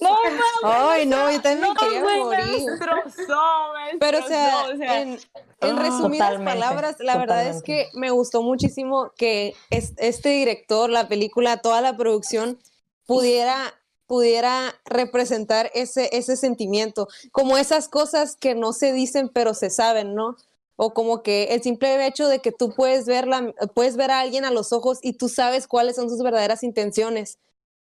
No, 0.00 0.16
ay, 0.62 1.06
no, 1.06 1.30
yo 1.30 1.40
también 1.40 1.74
no, 1.74 1.80
quería 1.80 2.00
me 2.04 2.18
morir. 2.18 2.62
destrozó, 2.70 3.72
me 3.74 3.98
Pero, 3.98 4.18
o 4.18 4.22
sea, 4.22 4.46
destrozó, 4.66 4.74
o 4.74 4.76
sea, 4.76 5.00
en, 5.00 5.18
en 5.60 5.76
Ah, 5.76 5.82
resumidas 5.82 6.28
totalmente, 6.28 6.44
palabras, 6.44 6.96
la 7.00 7.18
verdad 7.18 7.46
es 7.48 7.62
que 7.62 7.88
me 7.94 8.10
gustó 8.10 8.42
muchísimo 8.42 9.10
que 9.16 9.54
es- 9.70 9.94
este 9.96 10.28
director, 10.30 10.88
la 10.88 11.08
película, 11.08 11.56
toda 11.58 11.80
la 11.80 11.96
producción 11.96 12.58
pudiera 13.06 13.74
pudiera 14.06 14.74
representar 14.86 15.70
ese, 15.74 16.08
ese 16.16 16.38
sentimiento, 16.38 17.08
como 17.30 17.58
esas 17.58 17.88
cosas 17.90 18.36
que 18.36 18.54
no 18.54 18.72
se 18.72 18.94
dicen 18.94 19.28
pero 19.28 19.52
se 19.52 19.68
saben, 19.68 20.14
¿no? 20.14 20.34
O 20.76 20.94
como 20.94 21.22
que 21.22 21.48
el 21.50 21.62
simple 21.62 22.06
hecho 22.06 22.26
de 22.26 22.38
que 22.38 22.50
tú 22.50 22.72
puedes 22.74 23.04
ver, 23.04 23.26
la- 23.28 23.52
puedes 23.74 23.96
ver 23.96 24.10
a 24.10 24.20
alguien 24.20 24.46
a 24.46 24.50
los 24.50 24.72
ojos 24.72 24.98
y 25.02 25.12
tú 25.18 25.28
sabes 25.28 25.68
cuáles 25.68 25.96
son 25.96 26.08
sus 26.08 26.22
verdaderas 26.22 26.62
intenciones. 26.62 27.38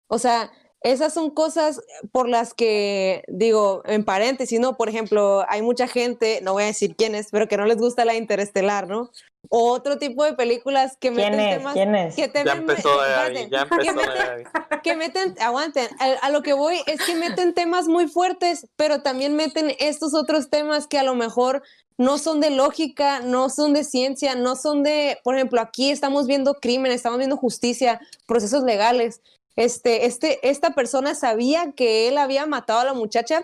O 0.08 0.18
sea, 0.18 0.52
esas 0.86 1.16
son 1.16 1.32
cosas 1.32 1.82
por 2.12 2.30
las 2.30 2.54
que, 2.54 3.24
digo, 3.28 3.82
en 3.86 4.06
paréntesis, 4.06 4.60
¿no? 4.60 4.78
Por 4.78 4.88
ejemplo, 4.88 5.44
hay 5.50 5.64
mucha 5.64 5.88
gente, 5.88 6.42
no 6.44 6.54
voy 6.54 6.62
a 6.62 6.68
decir 6.68 6.96
quiénes, 6.96 7.30
pero 7.32 7.48
que 7.48 7.58
no 7.58 7.66
les 7.66 7.78
gusta 7.78 8.06
la 8.06 8.14
interestelar, 8.14 8.88
¿no? 8.88 9.10
O 9.50 9.72
otro 9.72 9.98
tipo 9.98 10.24
de 10.24 10.34
películas 10.34 10.94
que 10.98 11.12
¿quién 11.12 11.32
meten 11.32 11.40
es? 11.40 11.58
temas 11.58 11.74
¿Quién 11.74 11.96
es? 11.96 12.16
que 12.16 12.30
Ya 12.34 12.52
empezó 12.54 12.90
ya 13.50 13.62
empezó 13.64 13.94
meten- 13.94 14.82
que 14.84 14.96
meten, 14.96 15.36
aguanten, 15.40 15.88
a, 16.00 16.06
a 16.26 16.30
lo 16.30 16.44
que 16.44 16.54
voy 16.54 16.80
es 16.86 17.02
que 17.04 17.16
meten 17.16 17.56
temas 17.56 17.88
muy 17.88 18.08
fuertes, 18.08 18.68
pero 18.76 19.02
también 19.02 19.36
meten 19.36 19.74
estos 19.80 20.14
otros 20.14 20.52
temas 20.52 20.86
que 20.86 21.00
a 21.00 21.04
lo 21.04 21.16
mejor 21.16 21.64
no 21.98 22.20
son 22.20 22.42
de 22.42 22.52
lógica, 22.52 23.22
no 23.22 23.50
son 23.50 23.74
de 23.74 23.84
ciencia, 23.84 24.36
no 24.36 24.56
son 24.56 24.84
de, 24.84 25.18
por 25.24 25.36
ejemplo, 25.36 25.62
aquí 25.62 25.90
estamos 25.90 26.28
viendo 26.28 26.54
crimen, 26.56 26.92
estamos 26.92 27.18
viendo 27.18 27.38
justicia, 27.38 28.00
procesos 28.28 28.64
legales. 28.64 29.22
Este, 29.56 30.06
este, 30.06 30.48
esta 30.50 30.76
persona 30.76 31.16
sabía 31.16 31.72
que 31.72 32.08
él 32.08 32.18
había 32.18 32.46
matado 32.46 32.80
a 32.80 32.86
la 32.86 32.94
muchacha 32.94 33.44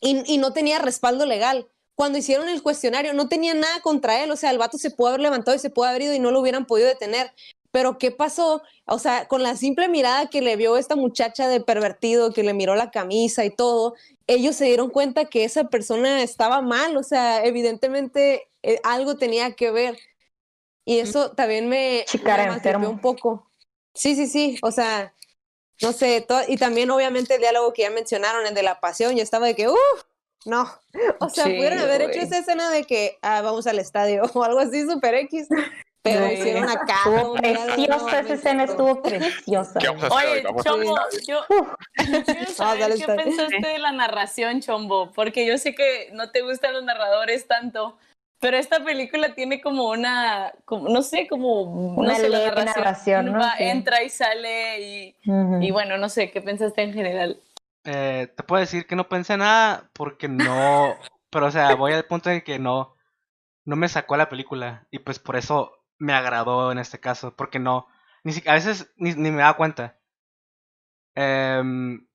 y, 0.00 0.22
y 0.32 0.38
no 0.38 0.52
tenía 0.52 0.78
respaldo 0.78 1.26
legal. 1.26 1.68
Cuando 1.94 2.18
hicieron 2.18 2.48
el 2.48 2.62
cuestionario, 2.62 3.12
no 3.12 3.28
tenía 3.28 3.54
nada 3.54 3.80
contra 3.82 4.22
él, 4.24 4.30
o 4.30 4.36
sea, 4.36 4.50
el 4.50 4.58
vato 4.58 4.78
se 4.78 4.90
pudo 4.90 5.08
haber 5.08 5.20
levantado 5.20 5.54
y 5.54 5.60
se 5.60 5.70
pudo 5.70 5.86
haber 5.86 6.02
ido 6.02 6.14
y 6.14 6.18
no 6.18 6.30
lo 6.30 6.40
hubieran 6.40 6.66
podido 6.66 6.88
detener. 6.88 7.32
Pero 7.70 7.98
¿qué 7.98 8.10
pasó? 8.10 8.62
O 8.86 8.98
sea, 8.98 9.28
con 9.28 9.42
la 9.42 9.56
simple 9.56 9.88
mirada 9.88 10.28
que 10.28 10.42
le 10.42 10.56
vio 10.56 10.76
esta 10.76 10.96
muchacha 10.96 11.48
de 11.48 11.60
pervertido, 11.60 12.32
que 12.32 12.42
le 12.42 12.54
miró 12.54 12.74
la 12.74 12.90
camisa 12.90 13.44
y 13.44 13.50
todo, 13.50 13.94
ellos 14.26 14.56
se 14.56 14.66
dieron 14.66 14.90
cuenta 14.90 15.26
que 15.26 15.44
esa 15.44 15.64
persona 15.64 16.22
estaba 16.22 16.60
mal, 16.60 16.96
o 16.96 17.02
sea, 17.02 17.44
evidentemente 17.44 18.48
eh, 18.62 18.78
algo 18.84 19.16
tenía 19.16 19.52
que 19.52 19.70
ver. 19.70 19.98
Y 20.84 20.98
eso 20.98 21.30
también 21.32 21.68
me, 21.68 22.04
Chica, 22.06 22.60
era 22.62 22.78
me 22.78 22.88
un 22.88 23.00
poco. 23.00 23.48
Sí, 23.94 24.16
sí, 24.16 24.26
sí, 24.26 24.58
o 24.62 24.70
sea, 24.70 25.14
no 25.82 25.92
sé, 25.92 26.26
y 26.48 26.56
también 26.56 26.90
obviamente 26.90 27.34
el 27.34 27.40
diálogo 27.40 27.72
que 27.72 27.82
ya 27.82 27.90
mencionaron, 27.90 28.46
el 28.46 28.54
de 28.54 28.62
la 28.62 28.80
pasión, 28.80 29.16
yo 29.16 29.22
estaba 29.22 29.46
de 29.46 29.54
que, 29.54 29.68
uff, 29.68 30.04
no, 30.44 30.68
o 31.20 31.28
sea, 31.28 31.44
Sí, 31.44 31.54
pudieron 31.54 31.78
haber 31.78 32.02
hecho 32.02 32.20
esa 32.20 32.38
escena 32.38 32.70
de 32.70 32.84
que 32.84 33.18
ah, 33.22 33.42
vamos 33.42 33.66
al 33.66 33.78
estadio 33.78 34.22
o 34.34 34.44
algo 34.44 34.60
así 34.60 34.84
súper 34.88 35.14
X, 35.14 35.48
pero 36.02 36.26
Sí. 36.26 36.34
hicieron 36.34 36.68
acá. 36.68 36.98
Estuvo 37.06 37.34
preciosa 37.34 38.20
esa 38.20 38.34
escena, 38.34 38.64
estuvo 38.64 39.02
preciosa. 39.02 39.78
¿Qué 39.78 39.86
vamos 39.88 40.02
a 40.02 40.06
hacer 40.08 40.28
hoy? 40.28 40.46
Oye, 40.46 40.62
Chombo, 40.64 40.98
yo, 41.28 41.44
quiero 42.24 42.46
saber 42.54 42.80
dale, 42.80 42.96
qué 42.96 43.06
pensaste 43.06 43.66
de 43.66 43.78
la 43.78 43.92
narración, 43.92 44.60
Chombo, 44.60 45.12
porque 45.12 45.46
yo 45.46 45.58
sé 45.58 45.74
que 45.74 46.10
no 46.12 46.30
te 46.30 46.42
gustan 46.42 46.72
los 46.72 46.82
narradores 46.82 47.46
tanto, 47.46 47.96
pero 48.42 48.56
esta 48.56 48.82
película 48.84 49.36
tiene 49.36 49.60
como 49.60 49.88
una, 49.88 50.52
como, 50.64 50.88
no 50.88 51.00
sé, 51.02 51.28
como 51.28 51.62
Una 51.94 52.08
no 52.08 52.14
sé, 52.16 52.28
la 52.28 52.50
narración, 52.64 53.26
¿no? 53.26 53.38
va, 53.38 53.56
Sí. 53.56 53.64
entra 53.64 54.02
y 54.02 54.10
sale 54.10 55.14
y, 55.60 55.70
bueno, 55.70 55.96
no 55.96 56.08
sé, 56.08 56.32
¿qué 56.32 56.42
pensaste 56.42 56.82
en 56.82 56.92
general? 56.92 57.40
Eh, 57.84 58.32
te 58.36 58.42
puedo 58.42 58.58
decir 58.58 58.88
que 58.88 58.96
no 58.96 59.08
pensé 59.08 59.36
nada 59.36 59.88
porque 59.92 60.26
no. 60.26 60.98
Pero, 61.30 61.46
o 61.46 61.50
sea, 61.52 61.76
voy 61.76 61.92
al 61.92 62.04
punto 62.04 62.30
en 62.30 62.42
que 62.42 62.58
no. 62.58 62.96
No 63.64 63.76
me 63.76 63.88
sacó 63.88 64.16
la 64.16 64.28
película. 64.28 64.88
Y 64.90 64.98
pues 64.98 65.20
por 65.20 65.36
eso 65.36 65.72
me 65.98 66.12
agradó 66.12 66.72
en 66.72 66.78
este 66.78 66.98
caso. 66.98 67.36
Porque 67.36 67.60
no. 67.60 67.86
Ni 68.24 68.32
si- 68.32 68.48
a 68.48 68.54
veces 68.54 68.92
ni, 68.96 69.14
ni 69.14 69.30
me 69.30 69.38
daba 69.42 69.56
cuenta. 69.56 69.98
Em, 71.14 72.06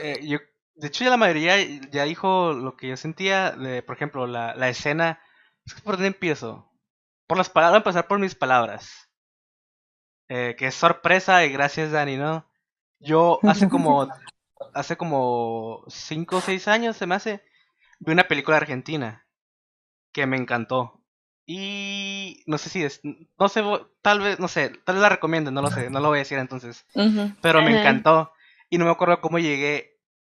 eh, 0.00 0.20
yo, 0.22 0.38
de 0.80 0.86
hecho 0.86 1.04
ya 1.04 1.10
la 1.10 1.16
mayoría 1.16 1.58
ya 1.90 2.04
dijo 2.04 2.52
lo 2.52 2.76
que 2.76 2.88
yo 2.88 2.96
sentía, 2.96 3.50
de, 3.52 3.82
por 3.82 3.96
ejemplo, 3.96 4.26
la, 4.26 4.54
la 4.54 4.68
escena, 4.68 5.20
es 5.66 5.74
que 5.74 5.82
por 5.82 5.94
dónde 5.94 6.08
empiezo, 6.08 6.70
por 7.26 7.36
las 7.36 7.50
palabras, 7.50 7.72
voy 7.72 7.76
a 7.76 7.90
empezar 7.90 8.08
por 8.08 8.18
mis 8.18 8.34
palabras, 8.34 9.10
eh, 10.28 10.56
que 10.58 10.68
es 10.68 10.74
sorpresa 10.74 11.44
y 11.44 11.52
gracias 11.52 11.92
Dani, 11.92 12.16
¿no? 12.16 12.46
Yo 12.98 13.40
hace 13.42 13.68
como, 13.68 14.08
hace 14.74 14.96
como 14.96 15.84
5 15.88 16.36
o 16.36 16.40
6 16.40 16.68
años 16.68 16.96
se 16.96 17.06
me 17.06 17.14
hace, 17.14 17.42
vi 17.98 18.12
una 18.12 18.26
película 18.26 18.56
argentina 18.56 19.26
que 20.12 20.26
me 20.26 20.36
encantó. 20.36 20.96
Y 21.46 22.42
no 22.46 22.58
sé 22.58 22.70
si 22.70 22.84
es, 22.84 23.00
no 23.02 23.48
sé, 23.48 23.62
tal 24.02 24.20
vez, 24.20 24.38
no 24.38 24.48
sé, 24.48 24.70
tal 24.84 24.94
vez 24.94 25.02
la 25.02 25.08
recomiendo, 25.08 25.50
no 25.50 25.62
lo 25.62 25.70
sé, 25.70 25.90
no 25.90 25.98
lo 25.98 26.08
voy 26.08 26.18
a 26.18 26.20
decir 26.20 26.38
entonces. 26.38 26.86
Pero 27.42 27.60
me 27.62 27.78
encantó. 27.78 28.32
Y 28.68 28.78
no 28.78 28.84
me 28.84 28.92
acuerdo 28.92 29.20
cómo 29.20 29.40
llegué 29.40 29.89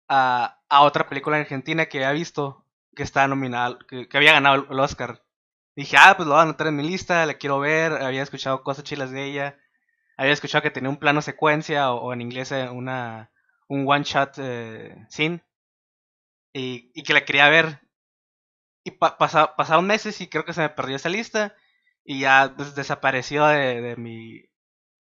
a, 0.09 0.59
otra 0.71 1.09
película 1.09 1.37
argentina 1.39 1.87
que 1.87 1.99
había 1.99 2.13
visto 2.13 2.65
que 2.97 3.03
estaba 3.03 3.29
nominada, 3.29 3.79
que, 3.89 4.09
había 4.15 4.33
ganado 4.33 4.67
el, 4.71 4.81
Oscar. 4.81 5.23
Dije, 5.77 5.97
ah, 5.99 6.15
pues 6.17 6.27
lo 6.27 6.35
voy 6.35 6.41
a 6.41 6.43
anotar 6.45 6.67
en 6.69 6.77
mi 6.77 6.83
lista, 6.89 7.25
la 7.27 7.35
quiero 7.35 7.61
ver. 7.61 7.93
Había 7.93 8.23
escuchado 8.23 8.63
cosas 8.65 8.85
chilas 8.85 9.11
de 9.13 9.25
ella. 9.27 9.59
Había 10.19 10.33
escuchado 10.35 10.63
que 10.63 10.71
tenía 10.73 10.91
un 10.91 10.99
plano 10.99 11.23
secuencia 11.23 11.93
o, 11.93 12.13
en 12.13 12.23
inglés 12.23 12.53
eh, 12.53 12.69
una, 12.71 13.31
un 13.69 13.85
one 13.89 14.05
shot 14.05 14.35
eh, 14.39 14.97
scene. 15.11 15.43
Y, 16.53 16.91
y 16.95 17.03
que 17.05 17.15
la 17.15 17.25
quería 17.25 17.49
ver. 17.49 17.81
Y 18.85 18.93
pa- 18.93 19.19
pasa- 19.19 19.55
pasaron 19.57 19.87
meses 19.87 20.21
y 20.21 20.29
creo 20.29 20.45
que 20.45 20.53
se 20.53 20.63
me 20.63 20.71
perdió 20.71 20.97
esa 20.97 21.09
lista. 21.09 21.55
Y 22.05 22.21
ya 22.21 22.49
des- 22.49 22.75
desapareció 22.75 23.47
de, 23.47 23.81
de 23.83 23.97
mi, 23.97 24.43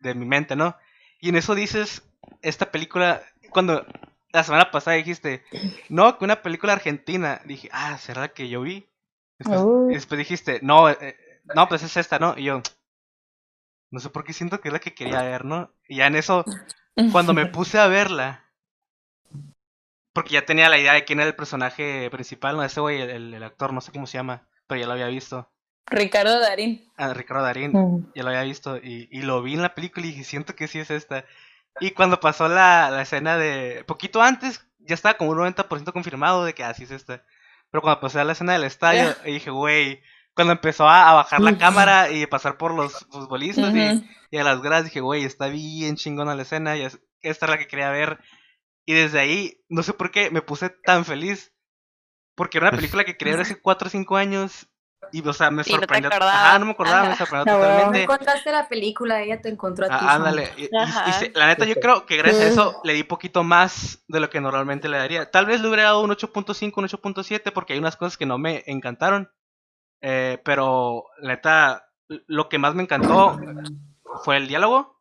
de 0.00 0.14
mi 0.14 0.26
mente, 0.26 0.56
¿no? 0.56 0.76
Y 1.20 1.30
en 1.30 1.36
eso 1.36 1.54
dices, 1.54 2.02
esta 2.42 2.70
película, 2.70 3.22
cuando 3.50 3.86
la 4.32 4.44
semana 4.44 4.70
pasada 4.70 4.96
dijiste, 4.96 5.42
no, 5.88 6.18
que 6.18 6.24
una 6.24 6.42
película 6.42 6.72
argentina, 6.74 7.40
dije, 7.44 7.68
ah, 7.72 7.96
¿será 7.98 8.28
que 8.28 8.48
yo 8.48 8.60
vi? 8.62 8.86
Después, 9.38 9.60
después 9.88 10.18
dijiste, 10.18 10.60
no, 10.62 10.90
eh, 10.90 11.16
no, 11.54 11.68
pues 11.68 11.82
es 11.82 11.96
esta, 11.96 12.18
¿no? 12.18 12.34
Y 12.36 12.44
yo, 12.44 12.62
no 13.90 14.00
sé 14.00 14.10
por 14.10 14.24
qué 14.24 14.32
siento 14.32 14.60
que 14.60 14.68
es 14.68 14.72
la 14.72 14.80
que 14.80 14.94
quería 14.94 15.22
ver, 15.22 15.44
¿no? 15.44 15.72
Y 15.88 15.96
ya 15.96 16.06
en 16.06 16.16
eso, 16.16 16.44
cuando 17.12 17.32
me 17.34 17.46
puse 17.46 17.78
a 17.78 17.86
verla, 17.86 18.44
porque 20.12 20.34
ya 20.34 20.44
tenía 20.44 20.68
la 20.68 20.78
idea 20.78 20.92
de 20.94 21.04
quién 21.04 21.20
era 21.20 21.28
el 21.28 21.36
personaje 21.36 22.10
principal, 22.10 22.56
no, 22.56 22.64
ese 22.64 22.80
güey, 22.80 23.00
el, 23.00 23.32
el 23.34 23.42
actor, 23.42 23.72
no 23.72 23.80
sé 23.80 23.92
cómo 23.92 24.06
se 24.06 24.18
llama, 24.18 24.48
pero 24.66 24.80
ya 24.80 24.86
lo 24.86 24.92
había 24.92 25.06
visto, 25.06 25.50
Ricardo 25.86 26.38
Darín. 26.40 26.84
a 26.96 27.14
Ricardo 27.14 27.44
Darín, 27.44 27.72
Mm. 27.72 28.12
ya 28.14 28.22
lo 28.22 28.28
había 28.28 28.42
visto 28.42 28.76
y, 28.76 29.08
y 29.10 29.22
lo 29.22 29.42
vi 29.42 29.54
en 29.54 29.62
la 29.62 29.74
película 29.74 30.04
y 30.04 30.10
dije, 30.10 30.24
siento 30.24 30.54
que 30.54 30.68
sí 30.68 30.78
es 30.80 30.90
esta. 30.90 31.24
Y 31.80 31.90
cuando 31.92 32.20
pasó 32.20 32.48
la, 32.48 32.90
la 32.90 33.02
escena 33.02 33.36
de... 33.36 33.84
Poquito 33.86 34.22
antes, 34.22 34.64
ya 34.78 34.94
estaba 34.94 35.16
como 35.16 35.30
un 35.32 35.38
90% 35.38 35.92
confirmado 35.92 36.44
de 36.44 36.54
que 36.54 36.64
así 36.64 36.84
es 36.84 36.90
esta. 36.90 37.24
Pero 37.70 37.82
cuando 37.82 38.00
pasó 38.00 38.22
la 38.24 38.32
escena 38.32 38.54
del 38.54 38.64
estadio, 38.64 39.14
dije, 39.24 39.50
güey, 39.50 40.02
cuando 40.34 40.52
empezó 40.52 40.88
a, 40.88 41.10
a 41.10 41.14
bajar 41.14 41.40
la 41.40 41.56
cámara 41.58 42.10
y 42.10 42.26
pasar 42.26 42.56
por 42.56 42.72
los 42.74 43.06
futbolistas 43.10 43.74
y, 43.74 43.88
Ujú. 43.96 44.04
y 44.30 44.36
a 44.38 44.44
las 44.44 44.60
gradas, 44.62 44.84
dije, 44.84 45.00
güey, 45.00 45.24
está 45.24 45.48
bien 45.48 45.96
chingona 45.96 46.34
la 46.34 46.42
escena, 46.42 46.76
y 46.76 46.82
es- 46.82 47.00
esta 47.20 47.46
es 47.46 47.50
la 47.50 47.58
que 47.58 47.66
quería 47.66 47.90
ver. 47.90 48.18
Y 48.86 48.94
desde 48.94 49.18
ahí, 49.20 49.60
no 49.68 49.82
sé 49.82 49.92
por 49.92 50.10
qué, 50.10 50.30
me 50.30 50.40
puse 50.42 50.70
tan 50.70 51.04
feliz. 51.04 51.52
Porque 52.34 52.58
era 52.58 52.68
una 52.68 52.76
película 52.76 53.04
que 53.04 53.16
quería 53.16 53.34
ver 53.34 53.42
hace 53.42 53.60
4 53.60 53.88
o 53.88 53.90
5 53.90 54.16
años. 54.16 54.68
Y, 55.12 55.26
o 55.26 55.32
sea, 55.32 55.50
me 55.50 55.58
no 55.58 55.64
te 55.64 55.70
sorprendió. 55.70 56.08
acordabas. 56.08 56.34
Ajá, 56.34 56.58
no 56.58 56.66
me 56.66 56.72
acordaba, 56.72 57.08
me 57.08 57.16
sorprendió. 57.16 57.52
No 57.52 57.58
totalmente. 57.60 58.02
encontraste 58.02 58.52
la 58.52 58.68
película, 58.68 59.22
ella 59.22 59.40
te 59.40 59.48
encontró 59.48 59.86
a 59.86 59.88
ti. 59.88 60.04
Ah, 60.06 60.14
ándale. 60.16 60.52
Y- 60.56 60.64
y- 60.64 60.66
y 60.66 61.30
la 61.34 61.46
neta, 61.46 61.64
yo 61.64 61.74
creo 61.76 62.04
que 62.04 62.16
gracias 62.16 62.42
a 62.42 62.48
eso 62.48 62.80
le 62.84 62.92
di 62.94 63.04
poquito 63.04 63.42
más 63.44 64.04
de 64.08 64.20
lo 64.20 64.28
que 64.28 64.40
normalmente 64.40 64.88
le 64.88 64.98
daría. 64.98 65.30
Tal 65.30 65.46
vez 65.46 65.60
le 65.60 65.68
hubiera 65.68 65.84
dado 65.84 66.00
un 66.02 66.10
8.5, 66.10 66.80
un 66.80 66.84
8.7, 66.86 67.52
porque 67.52 67.72
hay 67.72 67.78
unas 67.78 67.96
cosas 67.96 68.18
que 68.18 68.26
no 68.26 68.38
me 68.38 68.64
encantaron. 68.66 69.30
Eh, 70.00 70.40
pero 70.44 71.04
la 71.18 71.34
neta, 71.34 71.88
lo 72.26 72.48
que 72.48 72.58
más 72.58 72.74
me 72.74 72.82
encantó 72.82 73.38
fue 74.24 74.36
el 74.36 74.48
diálogo. 74.48 74.96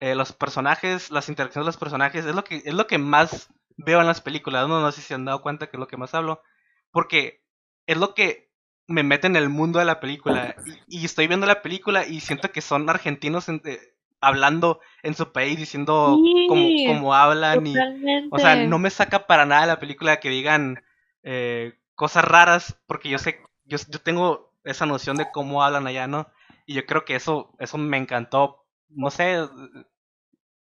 eh, 0.00 0.14
los 0.14 0.32
personajes, 0.32 1.10
las 1.10 1.28
interacciones 1.30 1.64
de 1.64 1.68
los 1.68 1.76
personajes, 1.78 2.26
es 2.26 2.34
lo 2.34 2.44
que, 2.44 2.56
es 2.64 2.74
lo 2.74 2.86
que 2.86 2.98
más 2.98 3.48
veo 3.76 4.00
en 4.00 4.06
las 4.06 4.20
películas. 4.20 4.68
No, 4.68 4.80
no 4.80 4.92
sé 4.92 5.00
si 5.00 5.06
se 5.08 5.14
han 5.14 5.24
dado 5.24 5.40
cuenta 5.40 5.68
que 5.68 5.76
es 5.76 5.80
lo 5.80 5.86
que 5.88 5.96
más 5.96 6.14
hablo. 6.14 6.42
Porque 6.90 7.42
es 7.86 7.96
lo 7.96 8.12
que 8.14 8.50
me 8.86 9.02
mete 9.02 9.26
en 9.26 9.36
el 9.36 9.48
mundo 9.48 9.78
de 9.78 9.84
la 9.84 10.00
película. 10.00 10.56
Y, 10.64 11.00
y 11.02 11.04
estoy 11.04 11.26
viendo 11.26 11.46
la 11.46 11.62
película 11.62 12.06
y 12.06 12.20
siento 12.20 12.50
que 12.52 12.60
son 12.60 12.88
argentinos 12.90 13.48
en- 13.48 13.62
eh, 13.64 13.80
hablando 14.20 14.80
en 15.02 15.14
su 15.14 15.32
país, 15.32 15.58
diciendo 15.58 16.22
Sí, 16.24 16.46
cómo, 16.46 16.74
cómo 16.82 17.14
hablan. 17.14 17.66
Y, 17.66 17.86
o 18.28 18.38
sea, 18.38 18.56
no 18.56 18.78
me 18.78 18.90
saca 18.90 19.26
para 19.26 19.46
nada 19.46 19.66
la 19.66 19.80
película 19.80 20.20
que 20.20 20.28
digan 20.30 20.82
eh, 21.22 21.74
cosas 21.94 22.24
raras, 22.24 22.78
porque 22.86 23.08
yo 23.08 23.18
sé, 23.18 23.40
yo, 23.64 23.78
yo 23.88 24.00
tengo 24.00 24.52
esa 24.64 24.86
noción 24.86 25.16
de 25.16 25.30
cómo 25.30 25.62
hablan 25.62 25.86
allá, 25.86 26.06
¿no? 26.06 26.28
Y 26.66 26.74
yo 26.74 26.86
creo 26.86 27.04
que 27.04 27.16
eso, 27.16 27.54
eso 27.58 27.78
me 27.78 27.96
encantó. 27.98 28.64
No 28.88 29.10
sé, 29.10 29.38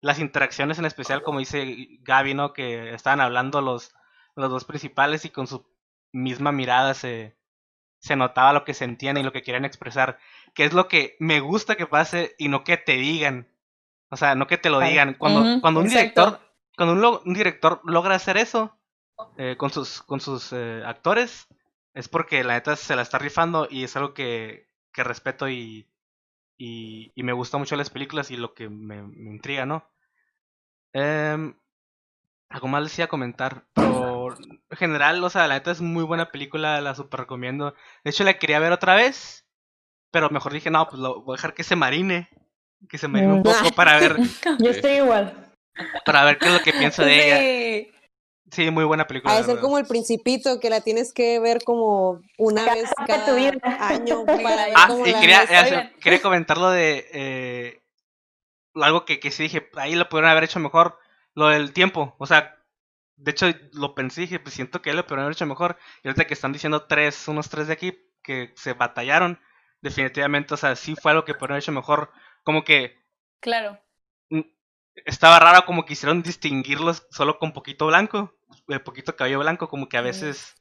las 0.00 0.18
interacciones 0.18 0.78
en 0.78 0.84
especial, 0.84 1.22
como 1.22 1.38
dice 1.38 1.98
Gaby, 2.02 2.34
¿no? 2.34 2.52
Que 2.52 2.94
estaban 2.94 3.20
hablando 3.20 3.60
los, 3.60 3.94
los 4.34 4.50
dos 4.50 4.64
principales 4.64 5.24
y 5.24 5.30
con 5.30 5.46
su 5.46 5.66
misma 6.12 6.52
mirada 6.52 6.94
se, 6.94 7.36
se 8.06 8.16
notaba 8.16 8.52
lo 8.52 8.64
que 8.64 8.74
sentían 8.74 9.16
y 9.16 9.22
lo 9.22 9.32
que 9.32 9.42
querían 9.42 9.64
expresar. 9.64 10.18
Que 10.54 10.64
es 10.64 10.72
lo 10.72 10.88
que 10.88 11.16
me 11.18 11.40
gusta 11.40 11.76
que 11.76 11.86
pase 11.86 12.34
y 12.38 12.48
no 12.48 12.64
que 12.64 12.76
te 12.76 12.92
digan. 12.96 13.48
O 14.10 14.16
sea, 14.16 14.34
no 14.34 14.46
que 14.46 14.58
te 14.58 14.70
lo 14.70 14.80
digan. 14.80 15.14
Cuando, 15.14 15.60
cuando 15.60 15.80
un 15.80 15.86
exacto. 15.86 16.24
director, 16.24 16.40
cuando 16.76 16.94
un, 16.94 17.20
un 17.26 17.34
director 17.34 17.80
logra 17.84 18.14
hacer 18.14 18.36
eso 18.36 18.78
eh, 19.36 19.56
con 19.58 19.70
sus, 19.70 20.02
con 20.02 20.20
sus 20.20 20.52
eh, 20.52 20.82
actores, 20.86 21.48
es 21.94 22.08
porque 22.08 22.44
la 22.44 22.54
neta 22.54 22.76
se 22.76 22.94
la 22.94 23.02
está 23.02 23.18
rifando 23.18 23.66
y 23.70 23.84
es 23.84 23.96
algo 23.96 24.14
que, 24.14 24.68
que 24.92 25.02
respeto 25.02 25.48
y, 25.48 25.88
y, 26.56 27.12
y 27.14 27.22
me 27.22 27.32
gusta 27.32 27.58
mucho 27.58 27.76
las 27.76 27.90
películas 27.90 28.30
y 28.30 28.36
lo 28.36 28.54
que 28.54 28.68
me, 28.68 29.02
me 29.02 29.30
intriga, 29.30 29.66
¿no? 29.66 29.88
Em, 30.92 31.54
algo 32.48 32.68
más 32.68 32.82
les 32.82 32.98
iba 32.98 33.06
a 33.06 33.08
comentar, 33.08 33.66
pero 33.74 34.15
en 34.34 34.76
general, 34.76 35.22
o 35.22 35.30
sea, 35.30 35.46
la 35.48 35.54
neta 35.54 35.70
es 35.70 35.80
muy 35.80 36.04
buena 36.04 36.30
película, 36.30 36.80
la 36.80 36.94
super 36.94 37.20
recomiendo. 37.20 37.74
De 38.04 38.10
hecho, 38.10 38.24
la 38.24 38.38
quería 38.38 38.58
ver 38.58 38.72
otra 38.72 38.94
vez, 38.94 39.46
pero 40.10 40.30
mejor 40.30 40.52
dije, 40.52 40.70
no, 40.70 40.86
pues 40.88 41.00
lo 41.00 41.22
voy 41.22 41.34
a 41.34 41.36
dejar 41.36 41.54
que 41.54 41.64
se 41.64 41.76
marine, 41.76 42.28
que 42.88 42.98
se 42.98 43.08
marine 43.08 43.32
un 43.34 43.40
Mm. 43.40 43.42
poco 43.42 43.70
para 43.74 43.98
ver, 43.98 44.16
Yo 44.58 44.70
estoy 44.70 44.92
igual. 44.92 45.52
para 46.04 46.24
ver 46.24 46.38
qué 46.38 46.46
es 46.48 46.52
lo 46.54 46.60
que 46.60 46.72
pienso 46.72 47.02
de 47.04 47.14
ella. 47.84 47.92
Sí. 48.52 48.70
Muy 48.70 48.84
buena 48.84 49.06
película. 49.08 49.32
Ha 49.34 49.36
de 49.38 49.42
ser 49.42 49.48
verdad. 49.56 49.62
como 49.62 49.76
el 49.78 49.86
principito, 49.86 50.60
que 50.60 50.70
la 50.70 50.80
tienes 50.80 51.12
que 51.12 51.40
ver 51.40 51.64
como 51.64 52.20
una 52.38 52.64
Cada 52.64 52.76
vez 52.76 52.90
cada 53.06 53.34
vida. 53.34 53.52
año 53.80 54.24
para 54.26 54.66
ver 54.66 54.72
Ah, 54.76 54.86
cómo 54.88 55.04
y 55.06 55.10
la 55.10 55.20
quería, 55.20 55.42
eh, 55.44 55.92
quería 56.00 56.22
comentar 56.22 56.56
lo 56.56 56.70
de 56.70 57.06
eh, 57.12 57.82
algo 58.74 59.04
que, 59.04 59.18
que 59.18 59.30
sí 59.32 59.42
dije, 59.44 59.68
ahí 59.74 59.96
lo 59.96 60.08
pudieron 60.08 60.30
haber 60.30 60.44
hecho 60.44 60.60
mejor, 60.60 60.96
lo 61.34 61.48
del 61.48 61.72
tiempo, 61.72 62.14
o 62.18 62.26
sea, 62.26 62.56
de 63.16 63.30
hecho 63.30 63.46
lo 63.72 63.94
pensé 63.94 64.22
y 64.22 64.24
dije, 64.24 64.40
pues 64.40 64.54
siento 64.54 64.82
que 64.82 64.90
ahí 64.90 64.96
lo 64.96 65.04
haber 65.22 65.32
hecho 65.32 65.46
mejor, 65.46 65.76
y 66.02 66.08
ahorita 66.08 66.26
que 66.26 66.34
están 66.34 66.52
diciendo 66.52 66.84
tres, 66.86 67.26
unos 67.28 67.48
tres 67.48 67.66
de 67.66 67.72
aquí 67.74 67.98
que 68.22 68.52
se 68.56 68.72
batallaron, 68.74 69.40
definitivamente, 69.80 70.54
o 70.54 70.56
sea, 70.56 70.76
sí 70.76 70.94
fue 71.00 71.12
algo 71.12 71.24
que 71.24 71.34
haber 71.52 71.62
hecho 71.62 71.72
mejor, 71.72 72.10
como 72.44 72.64
que 72.64 72.98
Claro. 73.40 73.78
estaba 75.04 75.38
raro 75.38 75.64
como 75.66 75.84
quisieron 75.84 76.22
distinguirlos 76.22 77.06
solo 77.10 77.38
con 77.38 77.52
poquito 77.52 77.86
blanco, 77.86 78.34
poquito 78.84 79.16
cabello 79.16 79.38
blanco, 79.40 79.68
como 79.68 79.88
que 79.88 79.98
a 79.98 80.02
veces, 80.02 80.54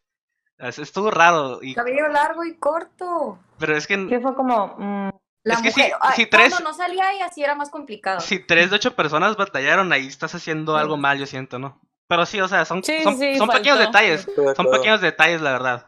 a 0.60 0.66
veces 0.66 0.84
estuvo 0.88 1.10
raro, 1.12 1.60
y, 1.62 1.74
Cabello 1.74 2.08
largo 2.10 2.44
y 2.44 2.56
corto. 2.58 3.40
pero 3.58 3.76
es 3.76 3.88
que... 3.88 3.96
Sí, 3.96 4.20
fue 4.22 4.36
como. 4.36 4.76
mm, 4.78 5.10
La 5.44 5.54
Es 5.56 5.62
que 5.62 5.70
mujer, 5.70 5.94
ay, 6.02 6.14
si 6.16 6.26
tres- 6.28 6.52
Cuando 6.54 6.70
no 6.70 6.76
salía 6.76 7.14
y 7.16 7.22
así 7.22 7.44
era 7.44 7.56
más 7.56 7.70
complicado. 7.70 8.20
Si 8.20 8.40
tres 8.40 8.70
de 8.70 8.76
ocho 8.78 8.96
personas 8.96 9.38
batallaron, 9.38 9.92
ahí 9.94 10.08
estás 10.08 10.34
haciendo 10.36 10.76
algo 10.76 10.98
mal, 10.98 11.18
yo 11.20 11.26
siento, 11.26 11.60
¿no? 11.60 11.80
Pero 12.08 12.26
sí, 12.26 12.40
o 12.40 12.48
sea, 12.48 12.66
son, 12.66 12.84
Sí, 12.84 13.02
son, 13.04 13.18
sí, 13.18 13.38
son 13.38 13.50
pequeños 13.50 13.80
detalles. 13.80 14.28
Son 14.56 14.70
pequeños 14.70 15.02
detalles, 15.02 15.42
la 15.42 15.52
verdad. 15.54 15.86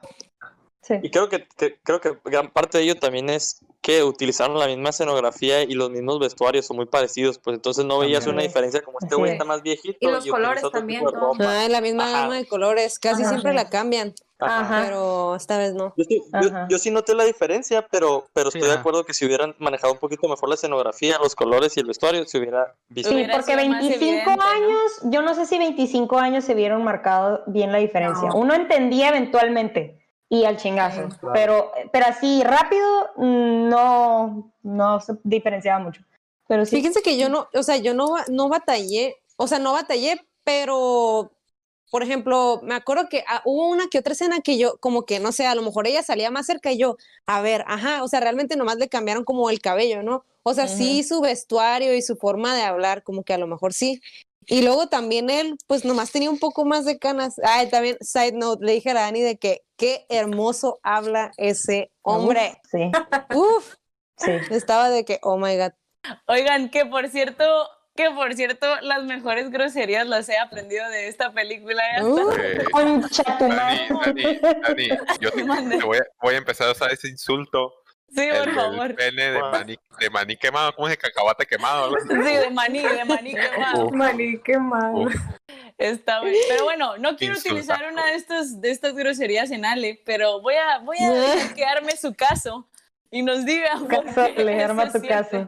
sí. 0.81 0.95
Y 1.03 1.11
creo 1.11 1.29
que, 1.29 1.47
que- 1.57 1.77
creo 1.83 1.99
que 2.01 2.17
gran 2.25 2.49
parte 2.49 2.77
de 2.79 2.85
ello 2.85 2.95
también 2.95 3.29
es 3.29 3.63
que 3.87 4.03
utilizaron 4.03 4.59
la 4.59 4.67
misma 4.67 4.89
escenografía 4.89 5.63
y 5.63 5.71
los 5.73 5.89
mismos 5.89 6.19
vestuarios 6.19 6.65
son 6.65 6.75
muy 6.75 6.87
parecidos, 6.87 7.39
pues 7.39 7.55
entonces 7.55 7.85
no 7.85 7.99
veías 7.99 8.25
También. 8.25 8.35
una 8.35 8.43
diferencia 8.43 8.81
como 8.81 8.97
este 9.01 9.15
güey 9.15 9.29
es. 9.31 9.35
está 9.35 9.45
más 9.53 9.63
viejito 9.63 9.97
Y 10.01 10.05
los 10.07 10.17
utiliza 10.25 10.35
colores 10.35 10.63
también, 10.73 11.05
de 11.05 11.11
ropa. 11.11 11.37
Ah, 11.39 11.63
es 11.63 11.69
la 11.71 11.79
misma 11.79 12.03
Ajá. 12.03 12.21
gama 12.23 12.35
de 12.35 12.45
colores, 12.45 12.99
casi 12.99 13.21
Ajá. 13.21 13.29
siempre 13.31 13.53
la 13.53 13.69
cambian, 13.69 14.13
Ajá. 14.39 14.81
pero 14.83 15.37
esta 15.37 15.57
vez 15.57 15.73
no. 15.73 15.93
Yo 15.95 16.03
sí, 16.03 16.21
yo- 16.41 16.49
Ajá. 16.49 16.67
yo 16.69 16.77
sí 16.79 16.91
noté 16.91 17.15
la 17.15 17.23
diferencia, 17.23 17.87
pero, 17.89 18.27
pero 18.33 18.51
Sí, 18.51 18.57
estoy 18.57 18.67
de 18.67 18.73
ajá. 18.73 18.81
acuerdo 18.81 19.05
que 19.05 19.13
si 19.13 19.25
hubieran 19.25 19.55
manejado 19.57 19.93
un 19.93 19.99
poquito 19.99 20.27
mejor 20.27 20.49
la 20.49 20.55
escenografía, 20.55 21.17
los 21.19 21.33
colores 21.33 21.77
y 21.77 21.79
el 21.79 21.85
vestuario, 21.85 22.25
se 22.25 22.39
hubiera 22.39 22.75
visto. 22.89 23.07
Sí, 23.07 23.15
Hubiera 23.15 23.35
porque 23.37 23.53
sido 23.53 23.69
más 23.69 23.79
25 23.83 24.03
evidente, 24.05 24.35
¿no? 24.35 24.43
años, 24.43 24.91
yo 25.03 25.21
no 25.21 25.33
sé 25.33 25.45
si 25.45 25.57
25 25.57 26.17
años 26.19 26.43
se 26.43 26.55
vieron 26.55 26.83
marcado 26.83 27.41
bien 27.47 27.71
la 27.71 27.77
diferencia. 27.77 28.27
No. 28.27 28.35
Uno 28.35 28.53
entendía 28.53 29.07
eventualmente 29.07 30.03
y 30.29 30.43
al 30.43 30.57
chingazo, 30.57 31.07
Claro. 31.19 31.33
pero, 31.33 31.71
pero 31.91 32.05
así 32.07 32.43
rápido 32.43 32.85
mm, 33.15 33.69
no, 33.69 34.51
no 34.63 34.99
se 34.99 35.13
diferenciaba 35.23 35.79
mucho. 35.79 36.01
Pero 36.47 36.65
sí, 36.65 36.77
Fíjense 36.77 37.01
que 37.01 37.17
yo 37.17 37.29
no, 37.29 37.47
o 37.53 37.63
sea, 37.63 37.77
yo 37.77 37.93
no, 37.93 38.15
no 38.29 38.49
batallé, 38.49 39.15
o 39.35 39.47
sea, 39.47 39.59
no 39.59 39.73
batallé, 39.73 40.21
pero 40.43 41.31
por 41.89 42.03
ejemplo, 42.03 42.59
me 42.63 42.75
acuerdo 42.75 43.07
que 43.09 43.23
ah, 43.27 43.41
hubo 43.45 43.69
una 43.69 43.87
que 43.87 43.99
otra 43.99 44.13
escena 44.13 44.41
que 44.41 44.57
yo, 44.57 44.77
como 44.79 45.05
que, 45.05 45.19
no 45.19 45.31
sé, 45.31 45.45
a 45.45 45.55
lo 45.55 45.61
mejor 45.61 45.87
ella 45.87 46.03
salía 46.03 46.31
más 46.31 46.45
cerca 46.45 46.71
y 46.71 46.77
yo, 46.77 46.97
a 47.25 47.41
ver, 47.41 47.63
ajá, 47.67 48.03
o 48.03 48.07
sea, 48.09 48.19
realmente 48.19 48.57
nomás 48.57 48.77
le 48.77 48.89
cambiaron 48.89 49.23
como 49.23 49.49
el 49.49 49.61
cabello, 49.61 50.03
¿no? 50.03 50.25
O 50.43 50.53
sea, 50.53 50.67
sí 50.67 51.03
su 51.03 51.21
vestuario 51.21 51.93
y 51.93 52.01
su 52.01 52.15
forma 52.15 52.55
de 52.55 52.61
hablar, 52.61 53.03
como 53.03 53.23
que 53.23 53.33
a 53.33 53.37
lo 53.37 53.47
mejor 53.47 53.73
sí. 53.73 54.01
Y 54.49 54.61
luego 54.61 54.87
también 54.87 55.29
él, 55.29 55.57
pues 55.67 55.83
nomás 55.83 56.11
tenía 56.11 56.29
un 56.29 56.39
poco 56.39 56.63
más 56.63 56.85
de 56.85 56.97
canas. 56.97 57.35
Ay, 57.43 57.69
también, 57.69 57.97
side 57.99 58.31
note, 58.31 58.65
le 58.65 58.73
dije 58.73 58.91
a 58.91 58.93
Dani 58.93 59.21
de 59.21 59.37
que 59.37 59.65
qué 59.75 60.05
hermoso 60.09 60.79
habla 60.83 61.31
ese 61.37 61.91
hombre. 62.01 62.59
Sí, 62.71 62.89
Uf, 63.35 63.75
sí. 64.17 64.31
estaba 64.51 64.89
de 64.89 65.03
que, 65.03 65.19
oh 65.21 65.37
my 65.37 65.57
God. 65.57 65.73
Oigan, 66.27 66.69
que 66.69 66.85
por 66.85 67.09
cierto, 67.09 67.43
que 67.93 68.09
por 68.11 68.33
cierto, 68.35 68.67
las 68.81 69.03
mejores 69.03 69.51
groserías 69.51 70.07
las 70.07 70.29
he 70.29 70.37
aprendido 70.37 70.87
de 70.89 71.09
esta 71.09 71.33
película. 71.33 71.83
Uh, 72.01 72.31
Dani, 72.73 73.89
madre. 73.89 74.39
Dani, 74.41 74.61
Dani, 74.61 74.89
yo 75.19 75.31
te, 75.31 75.43
te 75.43 75.83
voy, 75.83 75.97
a, 75.97 76.03
voy 76.21 76.35
a 76.35 76.37
empezar 76.37 76.69
a 76.69 76.71
usar 76.71 76.93
ese 76.93 77.09
insulto. 77.09 77.73
Sí, 78.13 78.21
el 78.21 78.37
por 78.45 78.53
favor. 78.55 78.95
pene 78.95 79.31
de 79.31 79.39
maní, 79.39 79.79
de 79.99 80.09
maní 80.09 80.37
quemado, 80.37 80.73
¿cómo 80.73 80.87
es 80.87 80.91
de 80.93 80.97
cacahuate 80.97 81.45
quemado? 81.45 81.91
Sí, 82.09 82.15
de 82.35 82.49
maní, 82.49 82.79
de 82.81 83.05
maní 83.05 83.33
quemado. 83.35 83.85
Uf, 83.87 83.93
Maní, 83.93 84.41
uf. 84.93 85.13
Está 85.77 86.21
bien. 86.21 86.35
Pero 86.47 86.63
bueno, 86.63 86.97
no 86.97 87.15
quiero 87.17 87.37
utilizar 87.37 87.83
una 87.91 88.05
de 88.07 88.15
estas, 88.15 88.61
de 88.61 88.71
estas 88.71 88.95
groserías 88.95 89.51
en 89.51 89.65
Ale, 89.65 90.01
pero 90.05 90.41
voy 90.41 90.55
a, 90.55 90.79
voy 90.79 90.97
a 90.99 91.09
dejar 91.13 91.53
que 91.53 91.65
arme 91.65 91.91
su 91.97 92.13
caso 92.15 92.67
y 93.11 93.21
nos 93.23 93.45
diga. 93.45 93.71
Caso, 93.87 94.29
le 94.35 94.63
arma 94.63 94.91
tu 94.91 95.01
caso. 95.01 95.47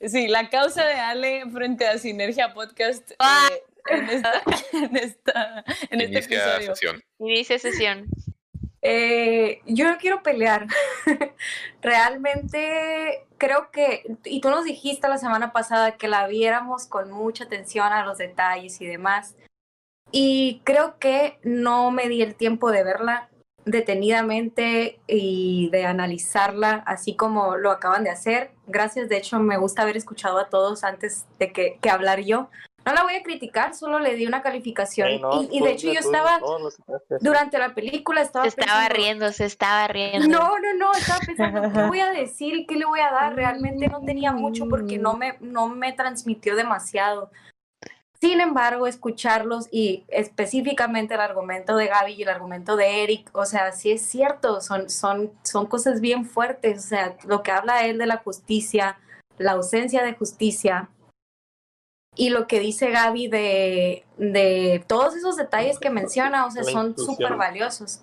Sí, 0.00 0.28
la 0.28 0.48
causa 0.50 0.84
de 0.84 0.94
Ale 0.94 1.44
frente 1.52 1.86
a 1.86 1.98
Sinergia 1.98 2.52
Podcast 2.54 3.10
eh, 3.12 3.16
Ah. 3.18 3.48
en, 3.88 4.08
esta, 4.10 4.42
en, 4.72 4.96
esta, 4.96 5.64
en 5.90 6.00
este 6.02 6.18
episodio. 6.18 6.74
sesión. 6.76 7.02
Inicia 7.18 7.58
sesión. 7.58 8.06
Eh, 8.86 9.62
yo 9.66 9.88
no 9.88 9.96
quiero 9.96 10.22
pelear. 10.22 10.66
Realmente 11.82 13.26
creo 13.38 13.70
que, 13.70 14.02
y 14.24 14.40
tú 14.42 14.50
nos 14.50 14.64
dijiste 14.64 15.08
la 15.08 15.16
semana 15.16 15.52
pasada 15.52 15.96
que 15.96 16.06
la 16.06 16.26
viéramos 16.26 16.86
con 16.86 17.10
mucha 17.10 17.44
atención 17.44 17.92
a 17.92 18.04
los 18.04 18.18
detalles 18.18 18.80
y 18.82 18.86
demás. 18.86 19.36
Y 20.12 20.60
creo 20.64 20.98
que 20.98 21.38
no 21.42 21.90
me 21.90 22.08
di 22.08 22.22
el 22.22 22.34
tiempo 22.34 22.70
de 22.70 22.84
verla 22.84 23.30
detenidamente 23.64 25.00
y 25.06 25.70
de 25.70 25.86
analizarla 25.86 26.82
así 26.86 27.16
como 27.16 27.56
lo 27.56 27.70
acaban 27.70 28.04
de 28.04 28.10
hacer. 28.10 28.52
Gracias, 28.66 29.08
de 29.08 29.16
hecho 29.16 29.40
me 29.40 29.56
gusta 29.56 29.80
haber 29.80 29.96
escuchado 29.96 30.38
a 30.38 30.50
todos 30.50 30.84
antes 30.84 31.24
de 31.38 31.52
que, 31.52 31.78
que 31.80 31.88
hablar 31.88 32.20
yo. 32.20 32.50
No 32.86 32.92
la 32.92 33.02
voy 33.02 33.14
a 33.14 33.22
criticar, 33.22 33.74
solo 33.74 33.98
le 33.98 34.14
di 34.14 34.26
una 34.26 34.42
calificación. 34.42 35.20
No, 35.20 35.42
y, 35.42 35.48
y 35.52 35.58
tú- 35.58 35.64
de 35.64 35.72
hecho 35.72 35.92
yo 35.92 36.00
estaba, 36.00 36.38
durante 37.20 37.58
la 37.58 37.74
película 37.74 38.20
estaba 38.20 38.46
estaba 38.46 38.66
pensando, 38.72 38.94
riendo, 38.94 39.32
se 39.32 39.44
estaba 39.46 39.88
riendo. 39.88 40.28
no, 40.28 40.58
no, 40.58 40.74
no, 40.74 40.92
estaba 40.92 41.20
pensando 41.20 41.62
qué 41.72 41.82
voy 41.88 42.00
a 42.00 42.10
decir 42.10 42.54
y 42.54 42.66
qué 42.66 42.76
le 42.76 42.84
voy 42.84 43.00
a 43.00 43.10
dar. 43.10 43.34
Realmente 43.34 43.88
no 43.88 44.00
tenía 44.04 44.32
mucho 44.32 44.68
porque 44.68 44.98
no 44.98 45.14
me, 45.16 45.36
no 45.40 45.68
me 45.68 45.92
transmitió 45.92 46.56
demasiado. 46.56 47.30
Sin 48.20 48.40
embargo, 48.40 48.86
escucharlos 48.86 49.68
y 49.70 50.04
específicamente 50.08 51.14
el 51.14 51.20
argumento 51.20 51.76
de 51.76 51.88
Gaby 51.88 52.12
y 52.14 52.22
el 52.22 52.28
argumento 52.30 52.74
de 52.76 53.02
Eric, 53.02 53.28
o 53.32 53.44
sea, 53.44 53.72
sí 53.72 53.90
es 53.92 54.00
cierto, 54.02 54.62
son, 54.62 54.88
son, 54.88 55.32
son 55.42 55.66
cosas 55.66 56.00
bien 56.00 56.24
fuertes. 56.24 56.84
O 56.84 56.88
sea, 56.88 57.16
lo 57.26 57.42
que 57.42 57.50
habla 57.50 57.84
él 57.84 57.98
de 57.98 58.06
la 58.06 58.16
justicia, 58.18 58.98
la 59.36 59.52
ausencia 59.52 60.02
de 60.02 60.14
justicia 60.14 60.88
y 62.16 62.30
lo 62.30 62.46
que 62.46 62.60
dice 62.60 62.90
Gaby 62.90 63.28
de, 63.28 64.04
de 64.18 64.84
todos 64.86 65.16
esos 65.16 65.36
detalles 65.36 65.78
que 65.78 65.90
menciona, 65.90 66.46
o 66.46 66.50
sea, 66.50 66.64
son 66.64 66.96
súper 66.96 67.36
valiosos. 67.36 68.02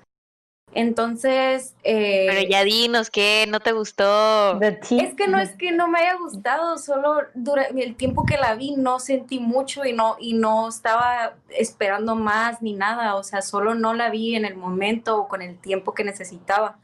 Entonces, 0.73 1.75
eh, 1.83 2.27
Pero 2.29 2.49
ya 2.49 2.63
dinos 2.63 3.09
que 3.09 3.45
no 3.49 3.59
te 3.59 3.73
gustó. 3.73 4.59
Es 4.61 5.13
que 5.15 5.27
no 5.27 5.37
es 5.39 5.55
que 5.57 5.71
no 5.71 5.87
me 5.87 5.99
haya 5.99 6.15
gustado, 6.15 6.77
solo 6.77 7.23
durante 7.33 7.83
el 7.83 7.95
tiempo 7.95 8.25
que 8.25 8.37
la 8.37 8.55
vi 8.55 8.75
no 8.77 8.99
sentí 8.99 9.39
mucho 9.39 9.83
y 9.85 9.93
no, 9.93 10.15
y 10.19 10.33
no 10.33 10.69
estaba 10.69 11.35
esperando 11.49 12.15
más 12.15 12.61
ni 12.61 12.73
nada, 12.73 13.15
o 13.15 13.23
sea, 13.23 13.41
solo 13.41 13.75
no 13.75 13.93
la 13.93 14.09
vi 14.09 14.35
en 14.35 14.45
el 14.45 14.55
momento 14.55 15.17
o 15.17 15.27
con 15.27 15.41
el 15.41 15.59
tiempo 15.59 15.93
que 15.93 16.05
necesitaba. 16.05 16.79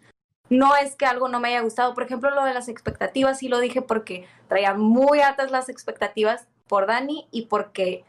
No 0.50 0.76
es 0.76 0.96
que 0.96 1.06
algo 1.06 1.28
no 1.28 1.40
me 1.40 1.50
haya 1.50 1.62
gustado, 1.62 1.94
por 1.94 2.04
ejemplo, 2.04 2.30
lo 2.32 2.44
de 2.44 2.54
las 2.54 2.68
expectativas, 2.68 3.40
sí 3.40 3.48
lo 3.48 3.60
dije 3.60 3.82
porque 3.82 4.26
traía 4.48 4.74
muy 4.74 5.22
altas 5.22 5.52
las 5.52 5.70
expectativas 5.70 6.48
por 6.68 6.88
Dani 6.88 7.28
y 7.32 7.44
porque 7.44 8.04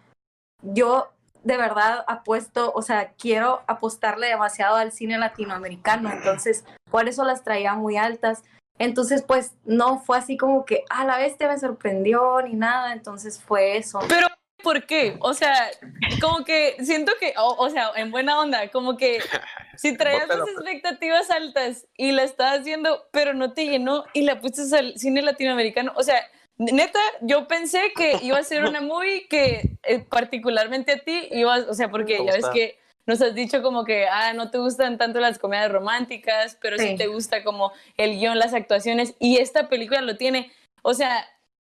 yo 0.62 1.09
de 1.44 1.56
verdad 1.56 2.04
apuesto, 2.09 2.72
o 2.74 2.82
sea, 2.82 3.12
quiero 3.12 3.62
apostarle 3.66 4.26
demasiado 4.26 4.76
al 4.76 4.92
cine 4.92 5.18
latinoamericano, 5.18 6.11
entonces 6.12 6.64
por 6.90 7.09
eso 7.09 7.24
las 7.24 7.44
traía 7.44 7.74
muy 7.74 7.96
altas. 7.96 8.42
Entonces, 8.78 9.22
pues 9.22 9.52
no 9.64 9.98
fue 9.98 10.18
así 10.18 10.36
como 10.36 10.64
que 10.64 10.84
a 10.88 11.04
la 11.04 11.18
bestia 11.18 11.48
me 11.48 11.59
sorprendió 11.59 12.40
ni 12.42 12.54
nada, 12.54 12.92
entonces 12.92 13.42
fue 13.42 13.76
eso. 13.76 13.98
Pero, 14.09 14.28
¿por 14.62 14.86
qué? 14.86 15.16
O 15.20 15.34
sea, 15.34 15.70
como 16.20 16.44
que 16.44 16.76
siento 16.84 17.12
que, 17.18 17.34
o, 17.36 17.56
o 17.59 17.70
sea, 17.70 17.90
en 17.96 18.12
buena 18.12 18.38
onda, 18.38 18.68
como 18.70 18.96
que 18.96 19.18
si 19.76 19.96
traías 19.96 20.28
las 20.28 20.38
pues. 20.38 20.52
expectativas 20.52 21.30
altas 21.30 21.86
y 21.96 22.12
la 22.12 22.22
estabas 22.22 22.61
haciendo, 22.61 23.09
pero 23.11 23.34
no 23.34 23.52
te 23.52 23.66
llenó 23.66 24.04
y 24.12 24.22
la 24.22 24.40
pusiste 24.40 24.76
al 24.76 24.96
cine 24.96 25.22
latinoamericano, 25.22 25.92
o 25.96 26.02
sea, 26.02 26.22
neta, 26.59 26.98
yo 27.22 27.46
pensé 27.48 27.92
que 27.96 28.18
iba 28.22 28.38
a 28.38 28.42
ser 28.44 28.64
una 28.66 28.80
movie 28.80 29.26
que 29.28 29.70
eh, 29.84 30.00
particularmente 30.00 30.92
a 30.92 30.98
ti 30.98 31.28
ibas, 31.30 31.66
o 31.68 31.74
sea, 31.74 31.90
porque 31.90 32.18
Me 32.18 32.26
ya 32.26 32.32
ves 32.32 32.46
que 32.52 32.78
nos 33.06 33.22
has 33.22 33.34
dicho 33.34 33.62
como 33.62 33.84
que, 33.84 34.06
ah, 34.06 34.34
no 34.34 34.50
te 34.50 34.59
gustan 34.59 34.98
tanto 34.98 35.18
las 35.20 35.38
comedias 35.38 35.72
románticas, 35.72 36.59
pero 36.61 36.76
sí, 36.76 36.88
Sí. 36.88 36.96
te 36.96 37.06
gusta 37.06 37.42
como 37.42 37.72
el 37.96 38.18
guion, 38.18 38.38
las 38.38 38.52
actuaciones, 38.52 39.14
y 39.18 39.38
esta 39.38 39.68
película 39.70 40.02
lo 40.02 40.16
tiene. 40.18 40.52
O 40.82 40.92
sea, 40.92 41.26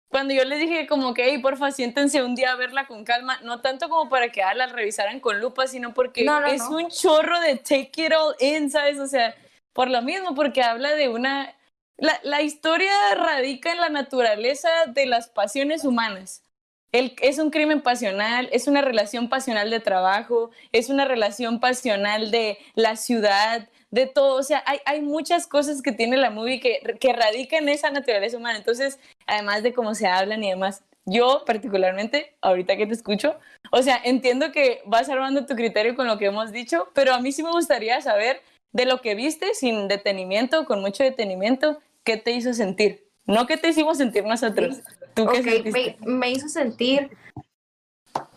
cuando 0.10 0.34
yo 0.36 0.44
les 0.44 0.60
dije 0.60 0.86
como 0.88 1.14
que, 1.16 1.24
hey, 1.26 1.40
porfa, 1.40 1.72
siéntense 1.72 2.22
un 2.22 2.36
día 2.36 2.52
a 2.52 2.56
verla 2.58 2.86
con 2.86 3.06
calma, 3.06 3.40
no 3.44 3.62
tanto 3.62 3.90
como 3.90 4.08
para 4.10 4.30
que 4.30 4.44
ah, 4.44 4.54
la 4.54 4.68
revisaran 4.68 5.20
con 5.20 5.40
lupa, 5.40 5.66
sino 5.68 5.94
porque 5.96 6.24
No, 6.26 6.42
no, 6.42 6.48
es 6.48 6.62
no. 6.70 6.76
un 6.78 6.90
chorro 6.90 7.40
de 7.40 7.56
take 7.56 7.92
it 7.96 8.12
all 8.14 8.36
in, 8.40 8.70
¿sabes? 8.70 9.00
O 9.00 9.08
sea, 9.08 9.34
por 9.74 9.90
lo 9.90 10.02
mismo, 10.02 10.36
porque 10.36 10.62
habla 10.62 10.92
de 10.96 11.08
una... 11.10 11.56
La, 12.02 12.20
la 12.24 12.42
historia 12.42 12.92
radica 13.16 13.72
en 13.72 13.80
la 13.80 13.90
naturaleza 13.90 14.70
de 14.88 15.06
las 15.06 15.30
pasiones 15.30 15.86
humanas. 15.86 16.44
El, 16.92 17.16
es 17.22 17.38
un 17.38 17.52
crimen 17.52 17.82
pasional, 17.82 18.50
es 18.52 18.68
una 18.68 18.82
relación 18.82 19.30
pasional 19.30 19.70
de 19.70 19.80
trabajo, 19.82 20.50
es 20.72 20.90
una 20.90 21.06
relación 21.06 21.60
pasional 21.60 22.32
de 22.32 22.58
la 22.74 22.96
ciudad, 22.96 23.70
de 23.92 24.08
todo. 24.08 24.38
O 24.38 24.42
sea, 24.42 24.64
hay, 24.66 24.80
hay 24.86 25.02
muchas 25.04 25.46
cosas 25.46 25.84
que 25.84 25.92
tiene 25.92 26.18
la 26.18 26.32
movie 26.32 26.60
que, 26.60 26.80
que 27.00 27.14
radican 27.14 27.64
en 27.64 27.70
esa 27.70 27.92
naturaleza 27.92 28.36
humana. 28.36 28.58
Entonces, 28.58 29.00
además 29.28 29.62
de 29.62 29.72
cómo 29.72 29.94
se 29.94 30.08
hablan 30.08 30.44
y 30.44 30.50
demás, 30.50 30.84
yo 31.06 31.44
particularmente, 31.46 32.36
ahorita 32.42 32.78
que 32.78 32.88
te 32.88 32.94
escucho, 32.94 33.38
o 33.72 33.84
sea, 33.84 34.02
entiendo 34.04 34.52
que 34.52 34.82
vas 34.88 35.08
armando 35.08 35.46
tu 35.46 35.56
criterio 35.56 35.96
con 35.96 36.08
lo 36.08 36.18
que 36.18 36.26
hemos 36.26 36.52
dicho, 36.52 36.90
pero 36.96 37.14
a 37.14 37.20
mí 37.20 37.32
sí 37.32 37.44
me 37.44 37.52
gustaría 37.52 38.02
saber 38.02 38.42
de 38.72 38.86
lo 38.86 39.02
que 39.02 39.14
viste 39.14 39.54
sin 39.54 39.88
detenimiento, 39.88 40.66
con 40.66 40.82
mucho 40.82 41.04
detenimiento, 41.04 41.80
qué 42.04 42.18
te 42.18 42.32
hizo 42.32 42.54
sentir. 42.54 43.08
No 43.26 43.46
qué 43.48 43.58
te 43.58 43.70
hicimos 43.70 43.98
sentir 43.98 44.26
nosotros. 44.26 44.82
¿Tú 45.14 45.28
qué 45.28 45.40
Ok, 45.40 45.44
sentiste? 45.46 45.98
me, 46.02 46.14
me 46.14 46.32
hizo 46.32 46.48
sentir, 46.50 47.12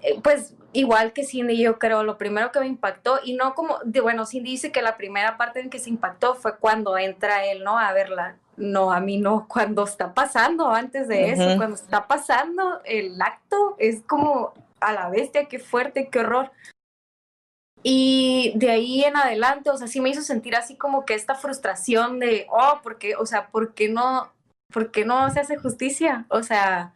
eh, 0.03 0.21
pues 0.23 0.55
igual 0.73 1.13
que 1.13 1.25
Cindy, 1.25 1.57
yo 1.57 1.79
creo, 1.79 2.03
lo 2.03 2.19
primero 2.19 2.53
que 2.53 2.61
me 2.61 2.67
impactó, 2.67 3.21
y 3.25 3.35
no 3.35 3.55
como, 3.55 3.79
de, 3.85 4.01
bueno, 4.01 4.27
Cindy 4.27 4.51
dice 4.51 4.73
que 4.73 4.83
la 4.83 4.97
primera 4.97 5.37
parte 5.37 5.61
en 5.61 5.71
que 5.71 5.79
se 5.79 5.89
impactó 5.89 6.35
fue 6.35 6.59
cuando 6.59 6.99
entra 6.99 7.47
él, 7.47 7.65
¿no? 7.65 7.79
A 7.79 7.93
verla. 7.93 8.37
No, 8.57 8.93
a 8.93 9.01
mí 9.01 9.19
no, 9.19 9.47
cuando 9.49 9.85
está 9.85 10.15
pasando, 10.15 10.71
antes 10.71 11.09
de 11.09 11.31
eso, 11.31 11.57
cuando 11.57 11.75
está 11.75 12.07
pasando 12.07 12.81
el 12.85 13.21
acto, 13.21 13.75
es 13.79 14.03
como 14.03 14.53
a 14.81 14.93
la 14.93 15.09
bestia, 15.09 15.47
qué 15.47 15.59
fuerte, 15.59 16.09
qué 16.09 16.21
horror. 16.21 16.53
Y 17.87 18.53
de 18.57 18.71
ahí 18.71 19.05
en 19.05 19.15
adelante, 19.15 19.69
o 19.69 19.77
sea, 19.77 19.87
sí 19.87 20.01
me 20.01 20.09
hizo 20.09 20.23
sentir 20.23 20.57
así 20.57 20.75
como 20.75 21.05
que 21.05 21.13
esta 21.13 21.35
frustración 21.35 22.19
de, 22.19 22.47
oh, 22.51 22.81
porque, 22.83 23.15
o 23.15 23.27
sea, 23.27 23.49
¿por 23.49 23.75
qué 23.75 23.91
no, 23.91 24.33
por 24.73 24.91
qué 24.91 25.05
no 25.05 25.31
se 25.31 25.41
hace 25.41 25.59
justicia? 25.59 26.25
O 26.31 26.43
sea, 26.43 26.95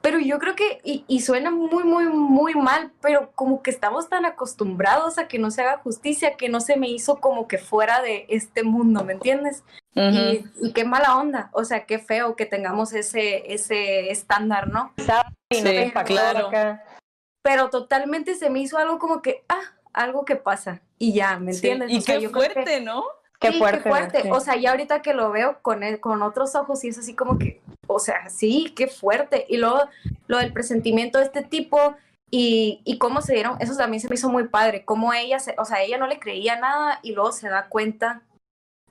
pero 0.00 0.18
yo 0.18 0.38
creo 0.38 0.54
que, 0.54 0.80
y, 0.84 1.04
y 1.06 1.20
suena 1.20 1.50
muy, 1.50 1.84
muy, 1.84 2.06
muy 2.06 2.54
mal, 2.54 2.92
pero 3.02 3.30
como 3.34 3.62
que 3.62 3.70
estamos 3.70 4.08
tan 4.08 4.24
acostumbrados 4.24 5.18
a 5.18 5.28
que 5.28 5.38
no 5.38 5.50
se 5.50 5.60
haga 5.60 5.78
justicia 5.78 6.36
que 6.38 6.48
no 6.48 6.60
se 6.60 6.78
me 6.78 6.88
hizo 6.88 7.20
como 7.20 7.46
que 7.46 7.58
fuera 7.58 8.00
de 8.00 8.24
este 8.30 8.62
mundo, 8.62 9.04
¿me 9.04 9.12
entiendes? 9.12 9.64
Y, 9.94 10.44
y 10.62 10.72
qué 10.72 10.84
mala 10.84 11.18
onda, 11.18 11.50
o 11.52 11.64
sea, 11.64 11.84
qué 11.86 11.98
feo 11.98 12.36
que 12.36 12.46
tengamos 12.46 12.94
ese, 12.94 13.52
ese 13.52 14.10
estándar, 14.10 14.68
¿no? 14.68 14.94
Sí, 15.52 15.58
impactó 15.58 16.14
claro. 16.14 16.50
Pero 17.42 17.68
totalmente 17.68 18.34
se 18.34 18.48
me 18.48 18.60
hizo 18.60 18.78
algo 18.78 18.98
como 18.98 19.22
que, 19.22 19.44
ah, 19.48 19.75
algo 19.96 20.24
que 20.24 20.36
pasa, 20.36 20.80
y 20.98 21.12
ya, 21.14 21.38
¿me 21.38 21.52
Sí, 21.52 21.66
entiendes? 21.68 21.90
Y 21.90 21.98
O 21.98 22.00
sea, 22.02 22.16
qué 22.16 22.22
yo 22.22 22.30
creo 22.32 22.44
que- 22.48 22.52
fuerte, 22.52 22.80
¿no? 22.80 23.04
Qué 23.40 23.52
Sí, 23.52 23.58
fuerte. 23.58 23.82
qué 23.82 23.88
fuerte. 23.90 24.22
sí. 24.22 24.28
O 24.30 24.40
sea, 24.40 24.56
ya 24.56 24.70
ahorita 24.70 25.02
que 25.02 25.12
lo 25.12 25.30
veo 25.30 25.58
con, 25.62 25.82
el- 25.82 26.00
con 26.00 26.22
otros 26.22 26.54
ojos, 26.54 26.84
y 26.84 26.88
es 26.88 26.98
así 26.98 27.14
como 27.14 27.38
que, 27.38 27.60
o 27.86 27.98
sea, 27.98 28.28
sí, 28.30 28.72
qué 28.76 28.86
fuerte. 28.86 29.44
Y 29.48 29.56
luego 29.58 29.80
lo 30.26 30.38
del 30.38 30.52
presentimiento 30.52 31.18
de 31.18 31.24
este 31.24 31.42
tipo, 31.42 31.96
Y, 32.28 32.80
y 32.84 32.98
cómo 32.98 33.20
se 33.22 33.34
dieron, 33.34 33.56
eso 33.60 33.76
también 33.76 34.00
se 34.00 34.08
me 34.08 34.16
hizo 34.16 34.28
muy 34.28 34.48
padre, 34.48 34.84
cómo 34.84 35.12
ella, 35.12 35.38
se, 35.38 35.54
o 35.58 35.64
sea, 35.64 35.82
ella 35.84 35.96
no 35.96 36.08
le 36.08 36.18
creía 36.18 36.58
nada 36.58 36.98
y 37.04 37.12
luego 37.12 37.30
se 37.30 37.48
da 37.48 37.68
cuenta 37.68 38.22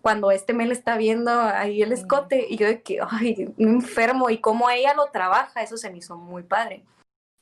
cuando 0.02 0.32
este 0.32 0.54
me 0.54 0.66
le 0.66 0.72
está 0.74 0.96
viendo 0.96 1.32
ahí 1.42 1.82
el 1.82 1.92
escote 1.92 2.46
y 2.50 2.56
yo 2.56 2.66
de 2.66 2.82
que, 2.82 3.00
ay, 3.08 3.54
me 3.58 3.72
enfermo 3.72 4.30
y 4.30 4.38
cómo 4.38 4.70
ella 4.70 4.94
lo 4.94 5.08
trabaja, 5.08 5.62
eso 5.62 5.76
se 5.76 5.90
me 5.92 5.98
hizo 5.98 6.16
muy 6.16 6.44
padre. 6.44 6.86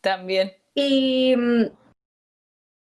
También. 0.01 0.53
Y, 0.73 1.35
mm, 1.37 1.65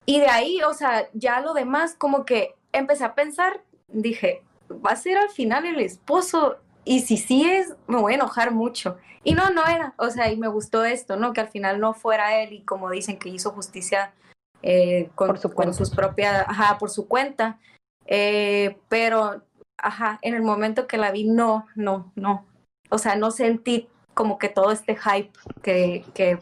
y 0.07 0.21
de 0.21 0.29
ahí, 0.29 0.63
o 0.63 0.73
sea, 0.73 1.09
ya 1.13 1.41
lo 1.41 1.53
demás, 1.53 1.95
como 1.95 2.25
que 2.25 2.55
empecé 2.73 3.05
a 3.05 3.15
pensar, 3.15 3.63
dije, 3.89 4.43
va 4.71 4.93
a 4.93 4.97
ser 4.97 5.19
al 5.19 5.31
final 5.31 5.67
el 5.67 5.81
esposo 5.81 6.59
y 6.85 7.01
si 7.01 7.17
sí 7.17 7.51
es, 7.51 7.75
me 7.89 7.99
voy 7.99 8.13
a 8.13 8.17
enojar 8.17 8.53
mucho. 8.53 8.97
Y 9.25 9.35
no, 9.35 9.51
no 9.51 9.67
era, 9.67 9.95
o 9.99 10.09
sea, 10.11 10.31
y 10.31 10.37
me 10.37 10.47
gustó 10.47 10.85
esto, 10.85 11.17
¿no? 11.17 11.33
Que 11.33 11.41
al 11.41 11.49
final 11.49 11.81
no 11.81 11.95
fuera 11.95 12.41
él 12.41 12.53
y 12.53 12.63
como 12.63 12.91
dicen 12.91 13.19
que 13.19 13.29
hizo 13.29 13.51
justicia 13.51 14.15
eh, 14.63 15.11
con, 15.17 15.29
Por 15.29 15.39
su 15.39 15.53
con 15.53 15.75
sus 15.75 15.91
propias, 15.91 16.47
ajá, 16.49 16.79
por 16.79 16.91
su 16.91 17.09
cuenta. 17.09 17.59
Eh, 18.07 18.79
pero, 18.89 19.43
ajá, 19.79 20.21
en 20.23 20.35
el 20.35 20.43
momento 20.43 20.87
que 20.87 20.97
la 20.97 21.11
vi, 21.11 21.25
no, 21.25 21.67
no, 21.75 22.13
no. 22.15 22.47
O 22.91 22.99
sea, 22.99 23.17
no 23.17 23.33
sentí 23.33 23.89
como 24.15 24.39
que 24.39 24.49
todo 24.49 24.71
este 24.71 24.97
hype 24.97 25.33
que, 25.63 26.05
que 26.15 26.39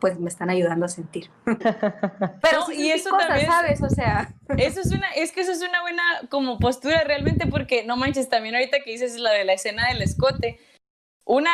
pues 0.00 0.18
me 0.18 0.28
están 0.28 0.50
ayudando 0.50 0.86
a 0.86 0.88
sentir. 0.88 1.30
Pero 1.46 2.60
No, 2.60 2.66
sí 2.66 2.74
y 2.86 2.90
eso 2.90 3.10
cosas, 3.10 3.28
también- 3.28 3.50
¿sabes? 3.50 3.82
O 3.82 3.90
sea, 3.90 4.34
Eso 4.58 4.80
es 4.80 4.92
una, 4.92 5.08
es 5.14 5.32
que 5.32 5.40
eso 5.40 5.52
es 5.52 5.62
una 5.62 5.80
buena 5.82 6.02
como 6.30 6.58
postura 6.58 7.02
realmente 7.04 7.46
porque 7.46 7.84
no 7.84 7.96
manches, 7.96 8.28
también 8.28 8.54
ahorita 8.54 8.78
que 8.84 8.90
dices 8.92 9.16
la 9.18 9.30
de 9.32 9.44
la 9.44 9.54
escena 9.54 9.88
del 9.88 10.02
escote, 10.02 10.58
una 11.24 11.50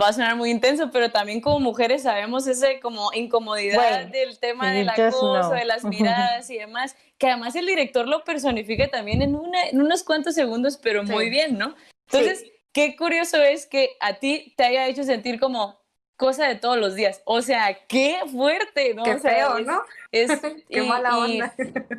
va 0.00 0.08
a 0.08 0.12
sonar 0.12 0.36
muy 0.36 0.50
intenso, 0.50 0.90
pero 0.92 1.10
también 1.10 1.40
como 1.40 1.58
mujeres 1.58 2.04
sabemos 2.04 2.46
ese 2.46 2.78
como 2.78 3.12
incomodidad 3.12 4.06
del 4.06 4.38
tema 4.38 4.70
del 4.70 4.88
acoso, 4.88 5.40
know. 5.40 5.52
de 5.52 5.64
las 5.64 5.84
miradas 5.84 6.48
y 6.50 6.58
demás, 6.58 6.94
que 7.18 7.26
además 7.26 7.56
el 7.56 7.66
director 7.66 8.06
lo 8.06 8.22
personifica 8.22 8.88
también 8.88 9.20
en, 9.22 9.34
una, 9.34 9.64
en 9.64 9.80
unos 9.82 10.04
cuantos 10.04 10.34
segundos, 10.36 10.76
pero 10.80 11.04
Sí. 11.04 11.10
muy 11.12 11.28
bien, 11.28 11.58
¿no? 11.58 11.74
Entonces, 12.12 12.44
qué 12.72 12.94
curioso 12.96 13.38
es 13.42 13.66
que 13.66 13.90
a 14.00 14.14
ti 14.14 14.54
te 14.56 14.62
haya 14.64 14.86
hecho 14.86 15.02
sentir 15.02 15.40
como 15.40 15.79
cosa 16.20 16.46
de 16.46 16.54
todos 16.54 16.76
los 16.76 16.94
días. 16.94 17.22
O 17.24 17.40
sea, 17.42 17.74
qué 17.88 18.18
fuerte, 18.30 18.94
¿no? 18.94 19.02
qué 19.04 19.14
O 19.14 19.18
sea, 19.18 19.30
feo, 19.32 19.58
es- 19.58 19.66
¿no? 19.66 19.82
es- 20.12 20.30
Qué 20.70 20.82
y- 20.84 20.86
mala 20.88 21.10
y- 21.10 21.40
onda. 21.40 21.54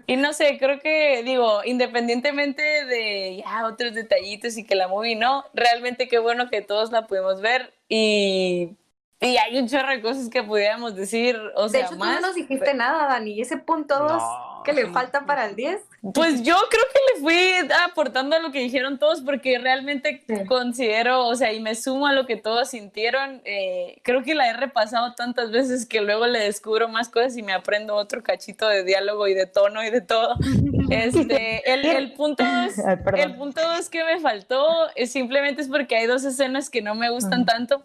y 0.07 0.15
no 0.15 0.31
sé, 0.33 0.57
creo 0.59 0.79
que, 0.79 1.23
digo, 1.23 1.61
independientemente 1.65 2.61
de 2.85 3.37
ya 3.43 3.65
otros 3.65 3.93
detallitos 3.95 4.57
y 4.57 4.63
que 4.65 4.75
la 4.75 4.87
movie 4.87 5.15
no, 5.15 5.43
realmente 5.55 6.07
qué 6.07 6.19
bueno 6.19 6.49
que 6.49 6.61
todos 6.61 6.91
la 6.91 7.07
pudimos 7.07 7.41
ver 7.41 7.73
y, 7.89 8.77
y 9.21 9.37
hay 9.37 9.57
un 9.59 9.67
chorro 9.67 9.89
de 9.89 10.01
cosas 10.01 10.29
que 10.29 10.41
pudiéramos 10.43 10.95
decir, 10.95 11.39
o 11.55 11.63
De 11.63 11.69
sea, 11.69 11.81
hecho, 11.81 11.89
tú 11.91 11.97
más. 11.99 12.19
no 12.19 12.27
nos 12.27 12.35
dijiste 12.35 12.73
nada, 12.73 13.05
Dani. 13.07 13.31
¿Y 13.33 13.41
ese 13.41 13.57
punto 13.57 13.97
2 13.99 14.11
No, 14.11 14.63
que 14.65 14.73
le 14.73 14.87
falta 14.87 15.25
para 15.27 15.45
el 15.45 15.55
10? 15.55 15.79
Pues 16.15 16.41
yo 16.41 16.55
creo 16.69 16.83
que 16.91 16.99
le 17.13 17.21
fui 17.21 17.69
aportando 17.85 18.35
a 18.35 18.39
lo 18.39 18.51
que 18.51 18.57
dijeron 18.59 18.97
todos 18.97 19.21
porque 19.21 19.59
realmente 19.59 20.23
Sí. 20.27 20.45
considero, 20.47 21.27
o 21.27 21.35
sea, 21.35 21.53
y 21.53 21.59
me 21.59 21.75
sumo 21.75 22.07
a 22.07 22.13
lo 22.13 22.25
que 22.25 22.35
todos 22.37 22.69
sintieron. 22.71 23.41
eh, 23.45 23.99
creo 24.03 24.23
que 24.23 24.33
la 24.33 24.49
he 24.49 24.53
repasado 24.53 25.13
tantas 25.13 25.51
veces 25.51 25.85
que 25.85 26.01
luego 26.01 26.25
le 26.25 26.39
descubro 26.39 26.87
más 26.87 27.07
cosas 27.07 27.37
y 27.37 27.43
me 27.43 27.53
aprendo 27.53 27.93
otro 27.95 28.23
cachito 28.23 28.67
de 28.67 28.83
diálogo 28.83 29.27
y 29.27 29.35
de 29.35 29.45
tono 29.45 29.83
y 29.83 29.91
de 29.91 30.01
todo. 30.01 30.35
Este, 30.89 31.71
el, 31.71 31.85
el 31.85 32.13
punto 32.13 32.43
dos, 32.43 32.79
Ay, 32.85 32.97
el 33.21 33.35
punto 33.35 33.61
dos 33.61 33.89
que 33.89 34.03
me 34.03 34.19
faltó 34.19 34.65
es 34.95 35.11
simplemente 35.11 35.61
es 35.61 35.67
porque 35.69 35.95
hay 35.95 36.05
dos 36.07 36.23
escenas 36.23 36.69
que 36.69 36.81
no 36.81 36.95
me 36.95 37.09
gustan 37.11 37.41
Ujú. 37.41 37.45
tanto. 37.45 37.83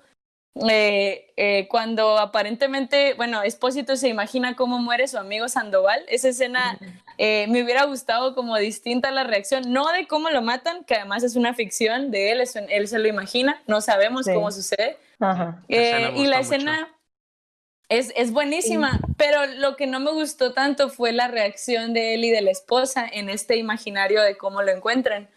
Eh, 0.71 1.33
eh, 1.37 1.69
cuando 1.69 2.19
aparentemente, 2.19 3.13
bueno, 3.15 3.43
Espósito 3.43 3.95
se 3.97 4.09
imagina 4.09 4.57
cómo 4.57 4.79
muere 4.79 5.07
su 5.07 5.19
amigo 5.19 5.49
Sandoval, 5.49 6.03
esa 6.09 6.29
escena 6.31 6.79
eh, 7.19 7.47
me 7.49 7.63
hubiera 7.63 7.85
gustado 7.85 8.35
como 8.35 8.57
distinta 8.57 9.11
la 9.11 9.25
reacción, 9.25 9.71
no 9.71 9.91
de 9.93 10.07
cómo 10.07 10.31
lo 10.31 10.41
matan, 10.41 10.85
que 10.85 10.95
además 10.95 11.25
es 11.25 11.37
una 11.37 11.53
ficción 11.53 12.11
de 12.11 12.33
él, 12.33 12.41
es 12.41 12.57
él 12.57 12.89
se 12.89 12.99
lo 12.99 13.07
imagina, 13.07 13.63
no 13.67 13.81
sabemos 13.83 14.25
Sí. 14.25 14.33
cómo 14.33 14.51
sucede. 14.51 14.97
Ajá. 15.21 15.63
La 15.69 15.77
Eh, 15.77 16.13
y 16.17 16.27
la 16.27 16.39
mucho. 16.39 16.55
escena 16.55 16.89
es, 17.91 18.13
es 18.17 18.33
buenísima, 18.33 18.99
pero 19.19 19.45
lo 19.47 19.77
que 19.77 19.87
no 19.87 20.01
me 20.01 20.11
gustó 20.11 20.53
tanto 20.55 20.89
fue 20.89 21.13
la 21.13 21.29
reacción 21.29 21.93
de 21.93 22.15
él 22.15 22.25
y 22.25 22.31
de 22.31 22.41
la 22.41 22.51
esposa 22.51 23.07
en 23.11 23.29
este 23.29 23.57
imaginario 23.57 24.23
de 24.23 24.37
cómo 24.39 24.63
lo 24.63 24.73
encuentran. 24.73 25.29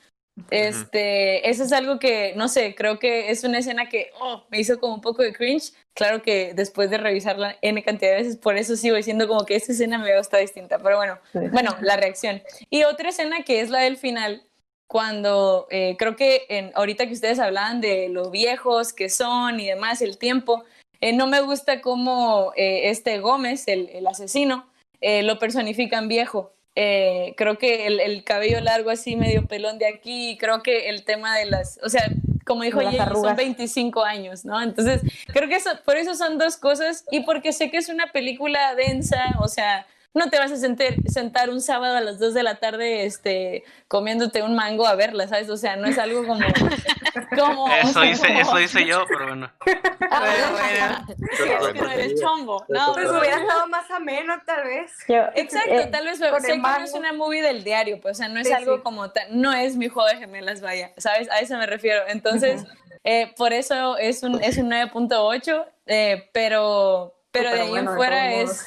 Este, 0.51 1.49
eso 1.49 1.63
es 1.63 1.71
algo 1.71 1.99
que, 1.99 2.33
no 2.35 2.47
sé, 2.47 2.75
creo 2.75 2.99
que 2.99 3.29
es 3.31 3.43
una 3.43 3.59
escena 3.59 3.89
que 3.89 4.11
oh, 4.19 4.43
me 4.49 4.59
hizo 4.59 4.79
como 4.79 4.95
un 4.95 5.01
poco 5.01 5.23
de 5.23 5.33
cringe. 5.33 5.73
Claro 5.93 6.21
que 6.21 6.53
después 6.53 6.89
de 6.89 6.97
revisarla 6.97 7.57
N 7.61 7.81
cantidad 7.83 8.11
de 8.11 8.17
veces, 8.17 8.37
por 8.37 8.57
eso 8.57 8.75
sigo 8.75 8.95
diciendo 8.95 9.27
como 9.27 9.45
que 9.45 9.55
esta 9.55 9.71
escena 9.71 9.97
me 9.97 10.15
gustado 10.17 10.41
distinta. 10.41 10.79
Pero 10.79 10.97
bueno, 10.97 11.17
Sí. 11.33 11.39
bueno, 11.51 11.75
la 11.81 11.97
reacción. 11.97 12.41
Y 12.69 12.83
otra 12.83 13.09
escena 13.09 13.43
que 13.43 13.61
es 13.61 13.69
la 13.69 13.79
del 13.79 13.97
final, 13.97 14.43
cuando 14.87 15.67
eh, 15.69 15.95
creo 15.99 16.15
que 16.15 16.45
en, 16.49 16.71
ahorita 16.73 17.05
que 17.07 17.13
ustedes 17.13 17.39
hablaban 17.39 17.79
de 17.81 18.09
lo 18.09 18.31
viejos 18.31 18.91
que 18.93 19.09
son 19.09 19.59
y 19.59 19.67
demás, 19.67 20.01
el 20.01 20.17
tiempo, 20.17 20.63
eh, 21.01 21.13
no 21.13 21.27
me 21.27 21.41
gusta 21.41 21.81
cómo 21.81 22.53
eh, 22.55 22.89
este 22.89 23.19
Gómez, 23.19 23.67
el, 23.67 23.89
el 23.89 24.07
asesino, 24.07 24.67
eh, 25.01 25.23
lo 25.23 25.37
personifican 25.39 26.07
viejo. 26.07 26.51
Eh, 26.81 27.33
creo 27.35 27.57
que 27.57 27.87
el, 27.87 27.99
el 27.99 28.23
cabello 28.23 28.61
largo 28.61 28.89
así, 28.89 29.17
medio 29.17 29.45
pelón 29.45 29.79
de 29.79 29.87
aquí, 29.87 30.37
creo 30.39 30.63
que 30.63 30.87
el 30.87 31.03
tema 31.03 31.37
de 31.37 31.45
las, 31.45 31.77
o 31.83 31.89
sea, 31.89 32.09
como 32.45 32.63
dijo 32.63 32.79
Jay, 32.79 32.91
son 32.91 33.01
arrugas. 33.01 33.35
25 33.35 34.01
años, 34.05 34.45
¿no? 34.45 34.61
Entonces, 34.61 35.01
creo 35.33 35.49
que 35.49 35.55
eso, 35.55 35.71
por 35.83 35.97
eso 35.97 36.15
son 36.15 36.37
dos 36.37 36.55
cosas 36.55 37.03
y 37.11 37.19
porque 37.21 37.51
sé 37.51 37.69
que 37.69 37.75
es 37.75 37.89
una 37.89 38.13
película 38.13 38.75
densa, 38.75 39.35
o 39.41 39.49
sea, 39.49 39.87
no 40.13 40.29
te 40.29 40.39
vas 40.39 40.51
a 40.51 40.57
sentar, 40.57 40.95
sentar 41.07 41.49
un 41.49 41.61
sábado 41.61 41.95
a 41.97 42.01
las 42.01 42.17
2 42.19 42.33
de 42.33 42.43
la 42.43 42.55
tarde 42.55 43.05
este, 43.05 43.63
comiéndote 43.87 44.41
un 44.41 44.55
mango 44.55 44.87
a 44.87 44.95
verla, 44.95 45.27
¿sabes? 45.27 45.49
O 45.49 45.57
sea, 45.57 45.75
no 45.75 45.87
es 45.87 45.97
algo 45.99 46.25
como... 46.25 46.39
como 47.37 47.67
Eso 47.71 48.03
hice, 48.03 48.27
como- 48.27 48.39
eso 48.39 48.59
hice 48.59 48.85
yo, 48.85 49.05
pero 49.07 49.27
bueno. 49.27 49.51
Ah, 50.11 51.05
sí, 51.07 51.43
es 51.43 51.67
que 51.73 51.81
no 51.81 51.89
eres 51.91 52.19
chombo. 52.19 52.65
No, 52.67 52.93
Pues 52.93 53.05
pero- 53.05 53.19
hubiera 53.19 53.37
estado 53.39 53.67
más 53.67 53.89
ameno, 53.91 54.33
tal 54.45 54.63
vez. 54.65 54.91
Yo- 55.07 55.25
Exacto, 55.35 55.69
eh, 55.71 55.87
tal 55.91 56.05
vez 56.05 56.17
sé 56.17 56.25
que 56.47 56.57
no 56.57 56.77
es 56.83 56.93
una 56.93 57.13
movie 57.13 57.43
del 57.43 57.63
diario, 57.63 58.01
pues, 58.01 58.17
o 58.17 58.23
sea, 58.23 58.27
no 58.27 58.39
es 58.39 58.47
Sí, 58.47 58.53
algo 58.53 58.77
sí. 58.77 58.81
como 58.83 59.11
tan, 59.11 59.39
no 59.39 59.53
es 59.53 59.75
mi 59.75 59.87
juego 59.87 60.09
de 60.09 60.17
gemelas, 60.17 60.61
vaya, 60.61 60.91
¿sabes? 60.97 61.29
A 61.29 61.39
eso 61.39 61.55
me 61.57 61.67
refiero. 61.67 62.01
Entonces, 62.07 62.63
eh, 63.03 63.31
por 63.37 63.53
eso 63.53 63.97
es 63.97 64.23
un, 64.23 64.41
es 64.43 64.57
un 64.57 64.71
9.8, 64.71 65.65
eh, 65.85 66.29
pero, 66.33 67.13
pero 67.31 67.51
de 67.51 67.61
ahí 67.61 67.69
bueno, 67.69 67.91
en 67.91 67.97
fuera 67.97 68.33
es, 68.33 68.65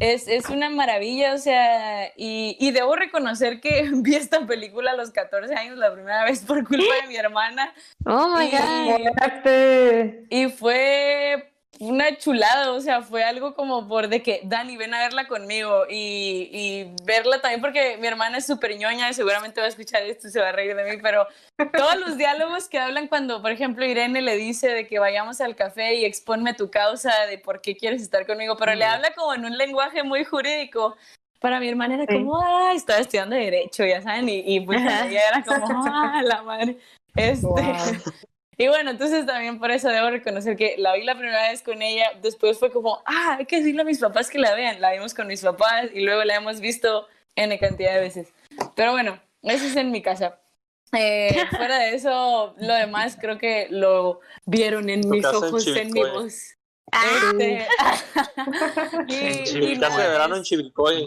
es, 0.00 0.28
es 0.28 0.48
una 0.48 0.68
maravilla, 0.70 1.34
o 1.34 1.38
sea, 1.38 2.06
y, 2.16 2.56
y 2.60 2.70
debo 2.70 2.96
reconocer 2.96 3.60
que 3.60 3.88
vi 3.92 4.14
esta 4.14 4.46
película 4.46 4.92
a 4.92 4.96
los 4.96 5.10
14 5.10 5.54
años 5.54 5.76
la 5.78 5.92
primera 5.92 6.24
vez 6.24 6.40
por 6.40 6.66
culpa 6.66 6.94
de 7.02 7.08
mi 7.08 7.16
hermana. 7.16 7.72
Oh 8.06 8.28
my 8.36 8.46
Y- 8.46 8.50
god. 8.50 10.14
Y 10.30 10.48
fue 10.50 11.51
una 11.84 12.16
chulada, 12.16 12.70
o 12.72 12.80
sea, 12.80 13.02
fue 13.02 13.24
algo 13.24 13.54
como 13.54 13.88
por 13.88 14.06
de 14.08 14.22
que, 14.22 14.40
Dani, 14.44 14.76
ven 14.76 14.94
a 14.94 15.00
verla 15.00 15.26
conmigo 15.26 15.84
y, 15.90 16.48
y 16.52 16.94
verla 17.04 17.40
también 17.40 17.60
porque 17.60 17.96
mi 17.96 18.06
hermana 18.06 18.38
es 18.38 18.46
súper 18.46 18.76
ñoña 18.76 19.10
y 19.10 19.14
seguramente 19.14 19.60
va 19.60 19.66
a 19.66 19.68
escuchar 19.68 20.02
esto 20.04 20.28
y 20.28 20.30
se 20.30 20.40
va 20.40 20.50
a 20.50 20.52
reír 20.52 20.76
de 20.76 20.84
mí, 20.84 21.00
pero 21.02 21.26
todos 21.76 21.96
los 21.96 22.16
diálogos 22.16 22.68
que 22.68 22.78
hablan 22.78 23.08
cuando, 23.08 23.42
por 23.42 23.50
ejemplo, 23.50 23.84
Irene 23.84 24.22
le 24.22 24.36
dice 24.36 24.68
de 24.68 24.86
que 24.86 25.00
vayamos 25.00 25.40
al 25.40 25.56
café 25.56 25.94
y 25.96 26.04
exponme 26.04 26.54
tu 26.54 26.70
causa 26.70 27.26
de 27.26 27.38
por 27.38 27.60
qué 27.60 27.76
quieres 27.76 28.00
estar 28.00 28.26
conmigo, 28.26 28.56
pero 28.56 28.74
le 28.76 28.84
habla 28.84 29.12
como 29.14 29.34
en 29.34 29.44
un 29.44 29.58
lenguaje 29.58 30.04
muy 30.04 30.24
jurídico. 30.24 30.96
Para 31.40 31.58
mi 31.58 31.68
hermana 31.68 31.94
era 31.94 32.04
Sí. 32.08 32.14
como, 32.14 32.40
ah, 32.40 32.72
estaba 32.76 33.00
estudiando 33.00 33.34
Derecho, 33.34 33.84
ya 33.84 34.00
saben, 34.00 34.28
y, 34.28 34.44
y 34.46 34.60
pues 34.60 34.80
ella 34.80 35.28
era 35.30 35.42
como, 35.44 35.66
ah, 35.68 36.22
la 36.24 36.42
madre. 36.42 36.76
Este, 37.14 37.44
Wow. 37.46 37.60
Y 38.58 38.68
bueno, 38.68 38.90
entonces 38.90 39.26
también 39.26 39.58
por 39.58 39.70
eso 39.70 39.88
debo 39.88 40.10
reconocer 40.10 40.56
que 40.56 40.76
la 40.78 40.94
vi 40.94 41.04
la 41.04 41.14
primera 41.14 41.50
vez 41.50 41.62
con 41.62 41.80
ella, 41.82 42.12
después 42.22 42.58
fue 42.58 42.70
como, 42.70 43.02
ah, 43.06 43.36
hay 43.38 43.46
que 43.46 43.56
decirle 43.58 43.82
a 43.82 43.84
mis 43.84 43.98
papás 43.98 44.28
que 44.30 44.38
la 44.38 44.54
vean. 44.54 44.80
La 44.80 44.92
vimos 44.92 45.14
con 45.14 45.26
mis 45.26 45.42
papás 45.42 45.86
y 45.94 46.00
luego 46.00 46.22
la 46.24 46.36
hemos 46.36 46.60
visto 46.60 47.06
N 47.34 47.58
cantidad 47.58 47.94
de 47.94 48.00
veces. 48.00 48.28
Pero 48.74 48.92
bueno, 48.92 49.18
eso 49.42 49.64
es 49.64 49.76
en 49.76 49.90
mi 49.90 50.02
casa. 50.02 50.38
Eh, 50.92 51.34
fuera 51.56 51.78
de 51.78 51.94
eso, 51.94 52.54
lo 52.58 52.74
demás 52.74 53.16
creo 53.20 53.38
que 53.38 53.68
lo 53.70 54.20
vieron 54.44 54.90
en 54.90 55.08
mis 55.08 55.22
casa 55.22 55.38
en 55.38 55.44
ojos, 55.44 55.66
en 55.66 55.90
mi 55.90 56.00
voz. 56.00 56.56
Este, 56.92 57.66
y, 59.08 59.72
En 59.72 59.80
de 59.80 59.88
verano 59.88 60.36
en 60.36 60.42
Chivilcoy. 60.42 61.06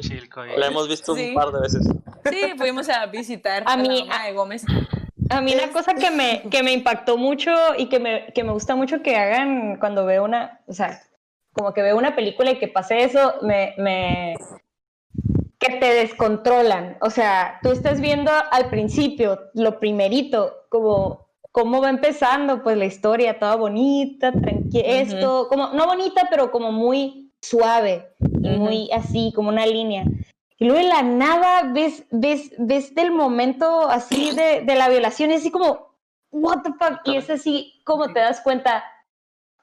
La 0.58 0.68
hemos 0.68 0.90
visto 0.90 1.16
Sí. 1.16 1.30
un 1.30 1.36
par 1.36 1.52
de 1.52 1.60
veces. 1.62 1.88
Sí, 2.32 2.54
fuimos 2.58 2.90
a 2.90 3.06
visitar 3.06 3.62
A 3.68 3.74
a, 3.74 3.78
mí- 3.78 4.00
la 4.00 4.06
mamá 4.06 4.26
de 4.26 4.34
Gómez. 4.34 4.64
A 5.30 5.42
mí 5.42 5.54
una 5.54 5.72
cosa 5.72 5.94
que 5.94 6.12
me, 6.12 6.44
que 6.52 6.64
me 6.64 6.74
impactó 6.74 7.18
mucho 7.18 7.52
y 7.78 7.88
que 7.88 8.00
me, 8.00 8.28
que 8.34 8.44
me 8.44 8.52
gusta 8.52 8.76
mucho 8.76 9.02
que 9.02 9.16
hagan 9.16 9.78
cuando 9.78 10.06
veo 10.06 10.24
una, 10.24 10.62
o 10.68 10.74
sea, 10.74 11.02
como 11.54 11.74
que 11.74 11.82
veo 11.82 11.98
una 11.98 12.16
película 12.16 12.52
y 12.52 12.60
que 12.60 12.68
pase 12.68 13.04
eso, 13.04 13.36
me, 13.42 13.74
me 13.78 14.36
que 15.60 15.78
te 15.78 15.94
descontrolan. 15.94 16.98
O 17.02 17.10
sea, 17.10 17.60
tú 17.64 17.72
estás 17.72 18.02
viendo 18.02 18.32
al 18.52 18.70
principio, 18.70 19.40
lo 19.54 19.80
primerito, 19.80 20.54
como 20.70 21.26
cómo 21.52 21.82
va 21.82 21.90
empezando, 21.90 22.62
pues 22.64 22.78
la 22.78 22.84
historia 22.84 23.40
toda 23.40 23.56
bonita, 23.56 24.34
tranquila, 24.34 24.84
esto, 24.86 25.48
como, 25.48 25.70
no 25.70 25.86
bonita, 25.86 26.28
pero 26.30 26.52
como 26.52 26.74
muy 26.74 27.32
suave, 27.42 28.10
y 28.20 28.50
muy 28.50 28.90
así, 28.92 29.32
como 29.34 29.48
una 29.48 29.66
línea. 29.66 30.04
Y 30.58 30.66
luego 30.66 30.80
de 30.82 30.88
la 30.88 31.04
nada 31.04 31.72
ves, 31.74 32.04
ves, 32.12 32.52
ves 32.58 32.96
del 32.96 33.12
momento 33.12 33.90
así 33.90 34.32
de, 34.36 34.62
de 34.62 34.76
la 34.76 34.88
violación, 34.90 35.32
y 35.32 35.36
así 35.36 35.52
como, 35.52 35.94
what 36.32 36.62
the 36.64 36.70
fuck, 36.80 37.00
y 37.06 37.18
es 37.18 37.30
así 37.30 37.82
como 37.84 38.14
te 38.14 38.20
das 38.22 38.40
cuenta, 38.42 38.84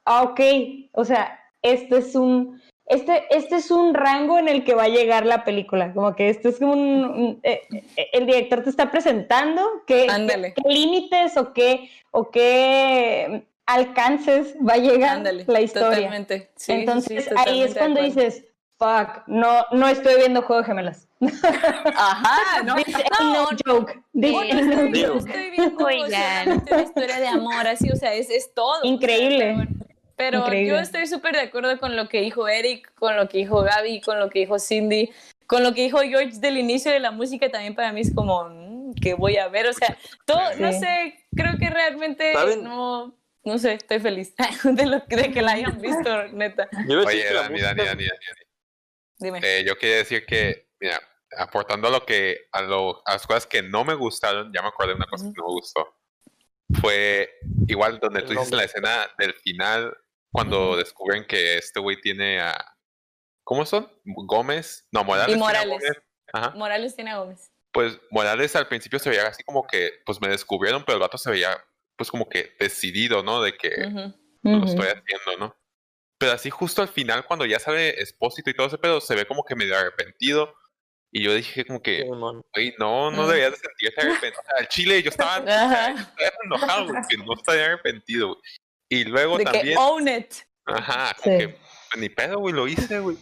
ah, 0.04 0.22
ok, 0.22 0.40
o 0.92 1.04
sea, 1.04 1.38
esto 1.62 1.96
es 1.96 2.14
un, 2.14 2.60
este, 2.86 3.22
este 3.30 3.56
es 3.56 3.70
un 3.70 3.94
rango 3.94 4.38
en 4.38 4.48
el 4.48 4.64
que 4.64 4.74
va 4.74 4.82
a 4.84 4.88
llegar 4.88 5.24
la 5.24 5.44
película, 5.44 5.94
como 5.94 6.14
que 6.14 6.28
esto 6.28 6.50
es 6.50 6.58
como 6.58 6.72
un, 6.74 7.04
un- 7.04 7.40
eh, 7.42 7.62
eh, 7.96 8.08
el 8.12 8.26
director 8.26 8.62
te 8.62 8.68
está 8.70 8.90
presentando 8.90 9.62
qué, 9.86 10.06
qué- 10.08 10.54
qué 10.54 10.68
límites 10.68 11.36
o 11.38 11.54
qué, 11.54 11.88
o 12.10 12.30
qué 12.30 13.46
alcances 13.64 14.54
va 14.58 14.74
a 14.74 14.78
llegar 14.78 15.16
Ándale, 15.16 15.44
la 15.46 15.60
historia. 15.62 15.88
Totalmente. 15.96 16.38
Sí, 16.38 16.46
sí, 16.56 16.64
sí, 16.66 16.72
Entonces 16.72 17.28
ahí 17.28 17.34
totalmente 17.36 17.64
es 17.70 17.74
cuando 17.78 18.02
dices, 18.02 18.44
fuck, 18.82 19.22
no, 19.28 19.64
no 19.70 19.86
estoy 19.88 20.16
viendo 20.16 20.42
Juego 20.42 20.62
de 20.62 20.66
Gemelas. 20.66 21.08
Ajá, 21.96 22.62
no, 22.64 22.74
This 22.76 22.96
no, 23.20 23.32
no 23.32 23.48
joke. 23.64 23.92
This 24.12 24.32
no, 24.32 24.42
no 24.44 24.54
no 24.54 24.60
estoy, 24.72 25.02
no 25.02 25.08
joke. 25.14 25.18
estoy 25.28 25.50
viendo 25.50 25.84
Oigan. 25.84 26.62
una 26.70 26.82
historia 26.82 27.20
de 27.20 27.28
amor, 27.28 27.66
así, 27.66 27.90
o 27.90 27.96
sea, 27.96 28.12
es, 28.14 28.28
es 28.30 28.52
todo. 28.54 28.78
o 28.78 28.82
sea, 28.82 28.90
Increíble. 28.90 29.68
pero 30.16 30.38
Increíble. 30.40 30.70
yo 30.70 30.78
estoy 30.78 31.06
súper 31.06 31.34
de 31.34 31.42
acuerdo 31.42 31.78
con 31.78 31.94
lo 31.96 32.08
que 32.08 32.20
dijo 32.20 32.48
Eric, 32.48 32.92
con 32.94 33.16
lo 33.16 33.28
que 33.28 33.38
dijo 33.38 33.62
Gaby, 33.62 34.00
con 34.00 34.18
lo 34.18 34.30
que 34.30 34.40
dijo 34.40 34.58
Cindy, 34.58 35.10
con 35.46 35.62
lo 35.62 35.74
que 35.74 35.82
dijo 35.82 35.98
George 36.00 36.38
del 36.40 36.58
inicio 36.58 36.90
de 36.92 37.00
la 37.00 37.10
música, 37.12 37.48
también 37.50 37.74
para 37.74 37.92
mí 37.92 38.00
es 38.00 38.12
como, 38.14 38.48
mm, 38.48 38.94
que 39.00 39.14
voy 39.14 39.36
a 39.36 39.48
ver? 39.48 39.66
O 39.68 39.72
sea, 39.72 39.96
todo, 40.26 40.40
no 40.58 40.72
Sí. 40.72 40.80
sé, 40.80 41.18
creo 41.36 41.56
que 41.58 41.70
realmente 41.70 42.32
¿Saben? 42.32 42.64
no, 42.64 43.14
no 43.44 43.58
sé, 43.58 43.74
estoy 43.74 44.00
feliz 44.00 44.34
de, 44.64 44.86
lo, 44.86 45.00
de 45.00 45.30
que 45.32 45.42
la 45.42 45.52
hayan 45.52 45.80
visto, 45.80 46.28
neta. 46.32 46.68
Oye, 47.06 47.24
Dani, 47.32 47.60
Dani, 47.60 47.84
Dani, 47.84 47.84
Dani. 47.86 48.08
Dime. 49.22 49.40
Eh, 49.42 49.64
yo 49.66 49.76
quería 49.78 49.96
decir 49.96 50.26
que, 50.26 50.68
mira, 50.80 51.00
aportando 51.36 51.88
a 51.88 51.90
lo 51.90 52.04
que, 52.04 52.48
a, 52.52 52.62
lo, 52.62 53.06
a 53.06 53.12
las 53.12 53.26
cosas 53.26 53.46
que 53.46 53.62
no 53.62 53.84
me 53.84 53.94
gustaron, 53.94 54.52
ya 54.52 54.62
me 54.62 54.68
acordé 54.68 54.88
de 54.88 54.96
una 54.96 55.06
cosa 55.06 55.24
que 55.24 55.40
no 55.40 55.46
me 55.46 55.52
gustó. 55.52 55.96
Fue 56.80 57.30
igual 57.68 57.98
donde 58.00 58.20
El 58.20 58.26
tú 58.26 58.32
dices 58.32 58.50
la 58.50 58.64
escena 58.64 59.10
del 59.18 59.34
final, 59.34 59.96
cuando 60.30 60.76
descubren 60.76 61.26
que 61.26 61.58
este 61.58 61.80
güey 61.80 62.00
tiene 62.00 62.40
a. 62.40 62.56
¿Cómo 63.44 63.66
son? 63.66 63.90
Gómez. 64.04 64.86
No, 64.90 65.04
Morales. 65.04 65.36
Y 65.36 65.38
tiene 65.38 65.44
a 65.44 65.46
Morales. 65.46 65.80
Gómez. 65.80 66.02
Ajá. 66.32 66.50
Morales 66.50 66.96
tiene 66.96 67.10
a 67.10 67.18
Gómez. 67.18 67.52
Pues 67.72 67.98
Morales 68.10 68.56
al 68.56 68.68
principio 68.68 68.98
se 68.98 69.10
veía 69.10 69.26
así 69.26 69.42
como 69.44 69.66
que, 69.66 70.02
pues 70.06 70.20
me 70.20 70.28
descubrieron, 70.28 70.84
pero 70.84 70.96
el 70.96 71.02
vato 71.02 71.18
se 71.18 71.30
veía, 71.30 71.62
pues 71.96 72.10
como 72.10 72.28
que 72.28 72.54
decidido, 72.58 73.22
¿no? 73.22 73.42
De 73.42 73.56
que 73.56 73.70
Ujú. 73.86 74.14
lo 74.42 74.64
estoy 74.64 74.86
haciendo, 74.86 75.36
¿no? 75.38 75.56
Pero 76.22 76.32
así 76.34 76.50
justo 76.50 76.82
al 76.82 76.88
final, 76.88 77.24
cuando 77.26 77.44
ya 77.46 77.58
sale 77.58 78.00
Espósito 78.00 78.48
y 78.50 78.54
todo 78.54 78.68
ese 78.68 78.78
pedo, 78.78 79.00
se 79.00 79.14
ve 79.16 79.26
como 79.26 79.44
que 79.44 79.56
medio 79.56 79.76
arrepentido. 79.76 80.54
Y 81.10 81.22
yo 81.24 81.34
dije 81.34 81.64
como 81.66 81.82
que, 81.82 82.04
güey, 82.04 82.74
no, 82.78 83.10
no 83.10 83.26
deberías 83.26 83.52
de 83.52 83.58
sentirte 83.58 84.00
arrepentido. 84.30 84.40
O 84.40 84.44
sea, 84.46 84.54
al 84.58 84.68
chile 84.68 85.02
yo 85.02 85.10
estaba, 85.10 85.38
yo 85.38 85.44
estaba 85.44 86.40
enojado, 86.44 86.86
güey, 86.86 87.02
que 87.08 87.16
no 87.18 87.34
estaría 87.34 87.66
arrepentido, 87.66 88.28
güey. 88.28 88.40
Y 88.88 89.04
luego 89.04 89.36
De 89.38 89.44
que 89.44 89.50
también, 89.52 89.78
own 89.78 90.08
it. 90.08 90.32
ajá, 90.66 91.14
como 91.22 91.36
Sí. 91.38 91.44
que, 91.44 91.48
pues, 91.48 91.60
ni 92.00 92.08
pedo, 92.08 92.38
güey, 92.38 92.54
lo 92.54 92.66
hice, 92.68 92.98
güey. 93.00 93.16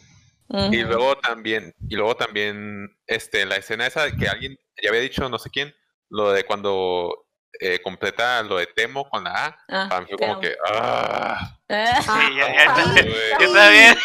Y 0.73 0.83
luego 0.83 1.17
también, 1.17 1.73
y 1.89 1.95
luego 1.95 2.17
también, 2.17 2.89
este, 3.07 3.47
la 3.47 3.57
escena 3.57 3.87
esa 3.87 4.05
de 4.05 4.17
que 4.17 4.29
alguien 4.29 4.59
ya 4.83 4.89
había 4.91 5.01
dicho, 5.01 5.29
no 5.29 5.39
sé 5.39 5.49
quién, 5.49 5.73
lo 6.11 6.33
de 6.33 6.43
cuando 6.45 7.27
eh, 7.61 7.79
completa 7.83 8.43
lo 8.43 8.57
de 8.57 8.67
Temo 8.67 9.09
con 9.09 9.23
la 9.25 9.47
A, 9.47 9.59
Ah, 9.69 9.87
para 9.89 10.01
mí 10.01 10.07
fue 10.09 10.19
como 10.19 10.41
que, 10.41 10.57
Ah, 10.67 11.57
Sí, 11.71 12.37
ya, 12.37 12.53
ya, 12.53 12.65
no, 12.67 12.95
ya, 12.95 13.03
güey, 13.03 13.31
yo 13.41 13.53
también. 13.53 13.97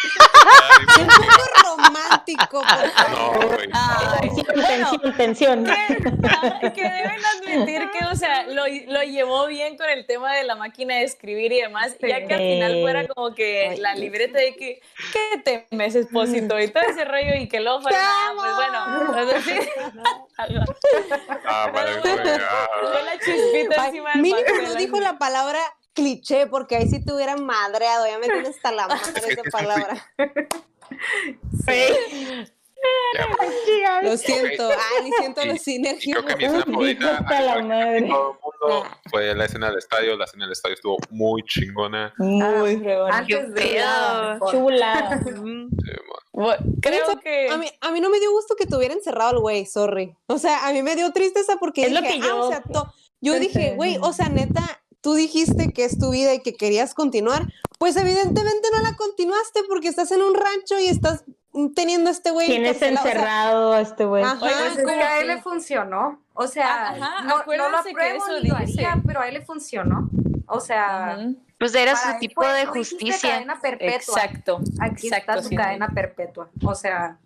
ay, 0.88 1.02
Un 1.02 1.08
poco 1.08 1.44
romántico. 1.64 2.62
No, 3.10 3.32
güey, 3.48 3.66
no. 3.68 3.78
Ay, 3.78 5.12
Tensión, 5.16 5.64
que, 5.64 5.72
ah, 5.72 6.60
que 6.74 6.82
deben 6.82 7.20
admitir 7.24 7.90
que, 7.90 8.04
o 8.04 8.14
sea, 8.14 8.44
lo, 8.46 8.64
lo 8.86 9.02
llevó 9.02 9.46
bien 9.46 9.76
con 9.76 9.88
el 9.88 10.06
tema 10.06 10.32
de 10.34 10.44
la 10.44 10.54
máquina 10.54 10.94
de 10.96 11.04
escribir 11.04 11.52
y 11.52 11.60
demás, 11.62 11.96
ya 12.00 12.26
que 12.26 12.34
al 12.34 12.40
final 12.40 12.80
fuera 12.82 13.08
como 13.08 13.34
que 13.34 13.68
Ay. 13.70 13.78
la 13.78 13.94
libreta 13.94 14.38
de 14.38 14.54
que, 14.54 14.80
¿qué 15.12 15.66
temes, 15.68 15.94
expósito? 15.96 16.60
Y 16.60 16.68
todo 16.68 16.84
ese 16.84 17.04
rollo 17.04 17.34
y 17.34 17.48
que 17.48 17.60
luego 17.60 17.80
fuera, 17.82 17.98
ah, 18.00 18.32
pues 18.36 18.54
bueno, 18.54 19.10
o 19.10 19.30
sea, 19.30 19.42
sí. 19.42 19.58
Ah, 20.38 21.70
vale, 21.72 22.00
güey, 22.00 22.14
ah. 22.48 22.68
La 23.04 23.18
chispita 23.18 23.82
Ay, 23.82 23.88
encima 23.88 24.10
del 24.12 24.22
mínimo 24.22 24.62
no 24.62 24.74
dijo 24.74 24.96
así. 24.96 25.04
la 25.04 25.18
palabra 25.18 25.60
cliché, 25.96 26.46
porque 26.46 26.76
ahí 26.76 26.88
sí 26.88 27.04
te 27.04 27.12
hubieran 27.12 27.44
madreado. 27.44 28.06
Ya 28.06 28.18
me 28.18 28.26
tienes 28.28 28.50
hasta 28.56 28.70
la 28.70 28.86
madre 28.88 29.20
sí, 29.20 29.30
sí. 29.42 29.50
palabra. 29.50 30.06
Pues, 31.64 31.90
Lo 34.02 34.16
siento. 34.16 34.68
Ah, 34.70 35.02
ni 35.02 35.10
siento 35.12 35.42
Y- 35.42 35.48
los 35.48 35.60
sinergios. 35.62 36.22
creo 36.22 36.24
que 36.26 36.36
mi 36.36 36.44
escena 36.44 36.64
favorita, 36.64 37.16
Hasta 37.18 37.40
la 37.40 37.62
madre. 37.62 38.02
todo 38.02 38.30
el 38.32 38.38
mundo, 38.68 38.86
fue 39.10 39.34
la 39.34 39.44
escena 39.46 39.68
del 39.70 39.78
estadio. 39.78 40.16
La 40.16 40.24
escena 40.26 40.44
del 40.44 40.52
estadio 40.52 40.74
estuvo 40.74 40.96
muy 41.10 41.42
chingona. 41.42 42.12
Muy 42.18 42.76
fregona. 42.76 43.16
Antes 43.18 43.54
de 43.54 43.80
Chula. 44.50 45.20
Sí, 46.36 46.42
Creo 46.82 47.18
que... 47.20 47.48
A 47.48 47.56
mí, 47.56 47.66
a 47.80 47.90
mí 47.90 48.00
no 48.00 48.10
me 48.10 48.20
dio 48.20 48.30
gusto 48.30 48.54
que 48.56 48.66
tuviera 48.66 48.92
encerrado 48.92 49.30
al 49.30 49.38
güey, 49.38 49.64
sorry. 49.64 50.14
O 50.26 50.36
sea, 50.36 50.66
a 50.68 50.72
mí 50.72 50.82
me 50.82 50.94
dio 50.94 51.10
tristeza 51.10 51.56
porque 51.58 51.84
Es 51.84 51.92
lo 51.92 52.02
que 52.02 52.20
ah, 52.22 52.34
o 52.34 52.42
yo 52.42 52.48
sea, 52.50 52.62
to- 52.62 52.92
yo 53.22 53.38
dije, 53.40 53.72
güey, 53.74 53.96
o 54.02 54.12
sea, 54.12 54.28
neta, 54.28 54.82
tú 55.06 55.14
dijiste 55.14 55.72
que 55.72 55.84
es 55.84 56.00
tu 56.00 56.10
vida 56.10 56.34
y 56.34 56.40
que 56.40 56.56
querías 56.56 56.92
continuar. 56.92 57.46
Pues 57.78 57.96
evidentemente 57.96 58.68
no 58.74 58.82
la 58.82 58.96
continuaste 58.96 59.60
porque 59.68 59.86
estás 59.86 60.10
en 60.10 60.20
un 60.20 60.34
rancho 60.34 60.80
y 60.80 60.88
estás 60.88 61.22
teniendo 61.76 62.10
a 62.10 62.12
este 62.12 62.32
güey 62.32 62.48
Tienes 62.48 62.82
encarcelado, 62.82 62.98
o 62.98 63.04
sea, 63.04 63.12
encerrado 63.12 63.72
a 63.74 63.80
este 63.82 64.04
güey. 64.04 64.24
Ajá. 64.24 64.36
Pues 64.40 64.52
es 64.78 64.84
que 64.84 64.90
a 64.90 65.20
él 65.20 65.28
le 65.28 65.40
funcionó. 65.40 66.20
O 66.34 66.48
sea, 66.48 66.88
Ajá, 66.88 67.22
no, 67.22 67.38
no 67.38 67.68
lo 67.70 67.78
apruebo 67.78 68.16
eso 68.26 68.40
ni 68.42 68.48
lo 68.48 68.56
haría, 68.56 69.00
pero 69.06 69.20
a 69.20 69.28
él 69.28 69.34
le 69.34 69.42
funcionó. 69.42 70.10
O 70.48 70.58
sea. 70.58 71.16
Pues 71.56 71.72
era 71.76 71.94
su 71.94 72.18
tipo 72.18 72.42
fue- 72.42 72.52
de 72.54 72.66
justicia. 72.66 73.30
cadena 73.30 73.60
perpetua. 73.60 73.94
Exacto. 73.94 74.60
Aquí 74.80 75.06
exacto, 75.06 75.30
está 75.30 75.42
su 75.44 75.48
sí. 75.50 75.56
cadena 75.56 75.88
perpetua. 75.94 76.50
O 76.64 76.74
sea, 76.74 77.16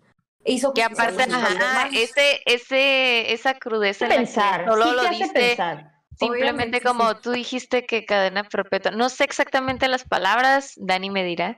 hizo 0.45 0.71
Que 0.71 0.83
aparte, 0.83 1.23
ajá, 1.23 1.89
ese, 1.91 2.41
ese, 2.45 3.33
esa 3.33 3.55
crudeza 3.55 4.07
pensar. 4.07 4.65
solo 4.67 4.83
sí 4.87 4.95
lo 4.95 5.09
diste 5.09 5.33
pensar. 5.33 5.90
Simplemente 6.27 6.77
Obviamente, 6.77 6.81
como 6.81 7.09
sí. 7.11 7.17
tú 7.21 7.31
dijiste 7.31 7.85
que 7.85 8.05
cadena 8.05 8.43
perpetua. 8.43 8.91
No 8.91 9.09
sé 9.09 9.23
exactamente 9.25 9.87
las 9.87 10.03
palabras, 10.05 10.73
Dani 10.77 11.09
me 11.09 11.23
dirá, 11.23 11.57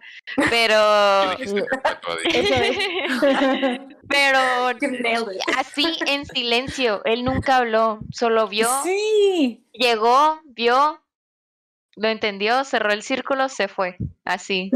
pero 0.50 0.78
pero 4.10 4.40
así 5.58 5.86
en 6.08 6.26
silencio. 6.26 7.02
Él 7.06 7.24
nunca 7.24 7.58
habló, 7.58 8.00
solo 8.12 8.48
vio, 8.48 8.70
Sí. 8.84 9.64
llegó, 9.74 10.40
vio, 10.46 11.02
lo 11.96 12.08
entendió, 12.08 12.64
cerró 12.64 12.92
el 12.92 13.04
círculo, 13.04 13.50
se 13.50 13.68
fue. 13.68 13.98
Así. 14.26 14.72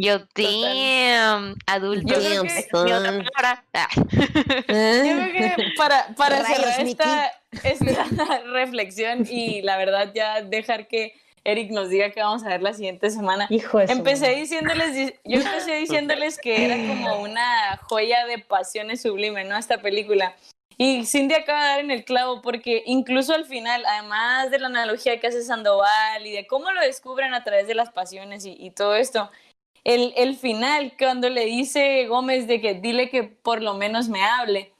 Yo, 0.00 0.18
damn, 0.36 1.56
adulto. 1.66 2.14
Yo 2.14 2.20
creo 2.20 2.44
Es 2.44 2.66
que- 2.66 2.84
mi 2.84 2.92
otra 2.92 3.22
palabra. 3.34 3.64
Ah. 3.74 3.88
Yo 3.96 4.04
creo 5.32 5.56
que 5.56 5.64
para, 5.76 6.14
para 6.14 6.44
cerrar 6.44 6.80
esta, 6.86 7.32
esta 7.64 8.04
reflexión 8.52 9.26
y 9.28 9.62
la 9.62 9.76
verdad 9.76 10.12
ya 10.14 10.42
dejar 10.42 10.88
que 10.88 11.14
Eric 11.44 11.70
nos 11.70 11.88
diga 11.88 12.10
qué 12.10 12.20
vamos 12.20 12.44
a 12.44 12.48
ver 12.48 12.62
la 12.62 12.74
siguiente 12.74 13.10
semana. 13.10 13.46
Hijo 13.48 13.78
de 13.78 13.84
Empecé 13.90 14.26
madre. 14.26 14.40
diciéndoles, 14.40 14.94
di- 14.94 15.14
yo 15.24 15.40
empecé 15.40 15.74
diciéndoles 15.76 16.38
que 16.38 16.64
era 16.66 16.76
como 16.76 17.20
una 17.22 17.76
joya 17.88 18.26
de 18.26 18.38
pasiones 18.38 19.00
sublime, 19.02 19.44
¿no? 19.44 19.56
Esta 19.56 19.78
película. 19.80 20.36
Y 20.76 21.06
Cindy 21.06 21.34
acaba 21.34 21.62
de 21.62 21.68
dar 21.70 21.80
en 21.80 21.90
el 21.90 22.04
clavo 22.04 22.42
porque 22.42 22.82
incluso 22.86 23.34
al 23.34 23.46
final, 23.46 23.82
además 23.86 24.50
de 24.50 24.58
la 24.58 24.66
analogía 24.66 25.18
que 25.18 25.26
hace 25.28 25.42
Sandoval 25.42 26.26
y 26.26 26.32
de 26.32 26.46
cómo 26.46 26.70
lo 26.70 26.80
descubren 26.82 27.34
a 27.34 27.42
través 27.44 27.66
de 27.66 27.74
las 27.74 27.90
pasiones 27.90 28.44
y, 28.44 28.52
y 28.58 28.70
todo 28.70 28.94
esto, 28.94 29.30
el, 29.84 30.12
el 30.16 30.36
final, 30.36 30.92
cuando 30.98 31.30
le 31.30 31.46
dice 31.46 32.06
Gómez 32.08 32.46
de 32.46 32.60
que 32.60 32.74
dile 32.74 33.08
que 33.10 33.22
por 33.24 33.62
lo 33.62 33.74
menos 33.74 34.08
Me 34.08 34.22
hable. 34.22 34.72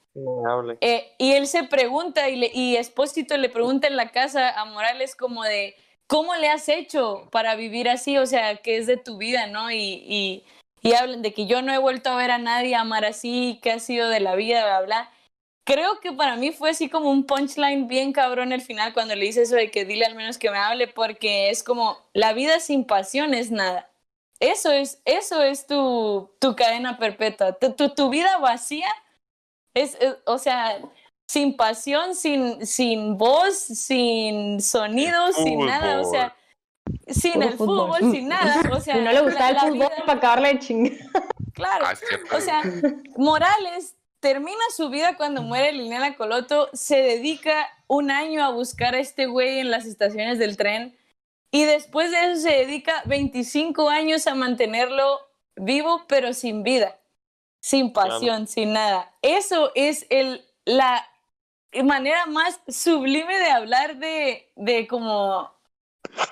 Eh, 0.81 1.13
y 1.19 1.33
él 1.33 1.47
se 1.47 1.65
pregunta 1.65 2.29
y, 2.29 2.37
le, 2.37 2.51
y 2.53 2.77
Espósito 2.77 3.37
le 3.37 3.49
pregunta 3.49 3.87
en 3.87 3.97
la 3.97 4.11
casa 4.11 4.51
a 4.51 4.65
Morales 4.65 5.15
como 5.15 5.45
de, 5.45 5.77
¿cómo 6.07 6.35
le 6.37 6.49
has 6.49 6.69
hecho 6.69 7.29
para 7.31 7.55
vivir 7.55 7.89
así? 7.89 8.19
O 8.19 8.27
sea, 8.27 8.57
¿qué 8.57 8.77
es 8.77 8.87
de 8.87 8.97
tu 8.97 9.19
vida, 9.19 9.47
no? 9.47 9.71
Y, 9.71 10.03
y, 10.07 10.45
y 10.83 10.95
hablan 10.95 11.23
de 11.23 11.33
que 11.33 11.47
yo 11.47 11.63
no 11.63 11.73
he 11.73 11.79
vuelto 11.79 12.11
a 12.11 12.17
ver 12.17 12.31
a 12.31 12.39
nadie 12.39 12.75
amar 12.75 13.05
así, 13.05 13.59
qué 13.63 13.73
ha 13.73 13.79
sido 13.79 14.09
de 14.09 14.21
la 14.21 14.35
vida, 14.35 14.65
bla, 14.65 14.81
bla. 14.83 15.11
Creo 15.65 16.01
que 16.01 16.13
para 16.13 16.37
mí 16.37 16.51
fue 16.51 16.71
así 16.71 16.89
como 16.89 17.11
un 17.11 17.25
punchline 17.25 17.89
bien 17.89 18.13
cabrón 18.13 18.53
el 18.53 18.63
final 18.63 18.95
cuando 18.95 19.15
le 19.15 19.27
dice 19.27 19.43
eso 19.43 19.55
de 19.55 19.71
que 19.71 19.85
dile 19.85 20.07
al 20.07 20.15
menos 20.15 20.39
que 20.39 20.51
me 20.51 20.57
hable 20.57 20.89
porque 20.89 21.51
es 21.51 21.63
como 21.63 21.99
la 22.15 22.33
vida 22.33 22.59
sin 22.61 22.87
pasión 22.87 23.35
es 23.35 23.51
nada. 23.51 23.91
Eso 24.41 24.71
es, 24.73 25.03
eso 25.05 25.43
es 25.43 25.67
tu, 25.67 26.31
tu 26.41 26.57
cadena 26.57 26.97
perpetua. 26.97 27.53
Tu, 27.53 27.73
tu, 27.73 27.91
tu 27.91 28.09
vida 28.09 28.39
vacía 28.39 28.89
es, 29.81 29.97
es- 30.01 30.17
o 30.27 30.39
sea, 30.39 30.79
sin 31.27 31.57
pasión, 31.57 32.15
sin, 32.15 32.65
sin 32.67 33.19
voz, 33.19 33.57
sin 33.59 34.61
sonidos, 34.61 35.37
sin 35.37 35.67
nada. 35.67 36.01
O 36.01 36.11
sea, 36.11 36.35
sin 37.07 37.35
Puro 37.35 37.47
el 37.49 37.55
fútbol, 37.55 37.97
fútbol. 37.99 38.13
sin 38.13 38.29
nada. 38.29 38.61
O 38.73 38.81
sea, 38.81 38.95
Si 38.97 39.01
no 39.03 39.13
le 39.13 39.21
gustaba 39.21 39.41
la- 39.41 39.49
el 39.51 39.55
la 39.55 39.61
fútbol 39.63 39.79
vida- 39.79 40.05
para 40.07 40.19
acabarle 40.19 40.49
de 40.55 40.59
chingar. 40.59 40.93
claro. 41.53 41.85
Ah. 41.87 42.37
O 42.37 42.41
sea, 42.41 42.63
Morales 43.17 43.95
termina 44.21 44.59
su 44.77 44.89
vida 44.91 45.17
cuando 45.17 45.43
muere 45.43 45.73
Liliana 45.73 46.17
Coloto, 46.17 46.69
se 46.73 46.97
dedica 47.03 47.69
un 47.87 48.11
año 48.11 48.43
a 48.45 48.51
buscar 48.51 48.95
a 48.95 48.99
este 49.01 49.27
güey 49.27 49.61
en 49.61 49.71
las 49.71 49.87
estaciones 49.87 50.39
del 50.39 50.57
tren 50.57 50.97
y 51.51 51.65
después 51.65 52.11
de 52.11 52.33
eso 52.33 52.43
se 52.43 52.51
dedica 52.51 53.03
25 53.07 53.89
años 53.89 54.27
a 54.27 54.35
mantenerlo 54.35 55.21
vivo 55.57 56.05
pero 56.09 56.33
sin 56.35 56.63
vida, 56.63 56.99
sin 57.61 57.93
pasión, 57.93 58.47
sin 58.47 58.73
nada. 58.73 59.13
Eso 59.23 59.73
es 59.75 60.07
el, 60.11 60.45
la 60.65 61.07
manera 61.85 62.27
más 62.27 62.61
sublime 62.69 63.39
de 63.39 63.51
hablar 63.51 63.97
de, 63.99 64.51
de 64.57 64.87
como 64.87 65.51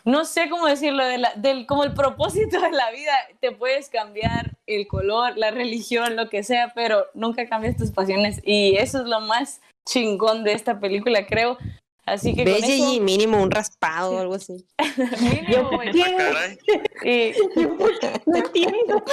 no 0.05 0.25
sé 0.25 0.49
cómo 0.49 0.67
decirlo, 0.67 1.05
de 1.05 1.19
la- 1.19 1.35
del, 1.37 1.67
como 1.67 1.85
el 1.85 1.93
propósito 1.93 2.61
de 2.61 2.71
la 2.71 2.91
vida, 2.93 3.13
te 3.41 3.53
puedes 3.53 3.89
cambiar 3.91 4.57
el 4.67 4.87
color, 4.87 5.37
la 5.37 5.51
religión, 5.51 6.17
lo 6.17 6.29
que 6.31 6.43
sea, 6.43 6.73
pero 6.75 7.07
nunca 7.15 7.49
cambias 7.49 7.77
tus 7.77 7.91
pasiones 7.91 8.41
y 8.45 8.77
eso 8.77 9.01
es 9.01 9.07
lo 9.07 9.21
más 9.21 9.61
chingón 9.87 10.45
de 10.45 10.53
esta 10.53 10.81
película, 10.81 11.27
creo. 11.27 11.59
Así 12.07 12.35
que 12.37 12.45
con 12.45 12.53
Ve, 12.53 12.59
eso, 12.59 12.67
Gigi, 12.69 13.01
mínimo 13.01 13.43
un 13.43 13.51
raspado 13.51 14.13
o 14.13 14.19
algo 14.21 14.35
así. 14.37 14.65
mínimo, 15.21 15.71
güey. 15.71 15.91
Y 17.03 17.35
No 18.27 18.37
entiendo. 18.37 19.05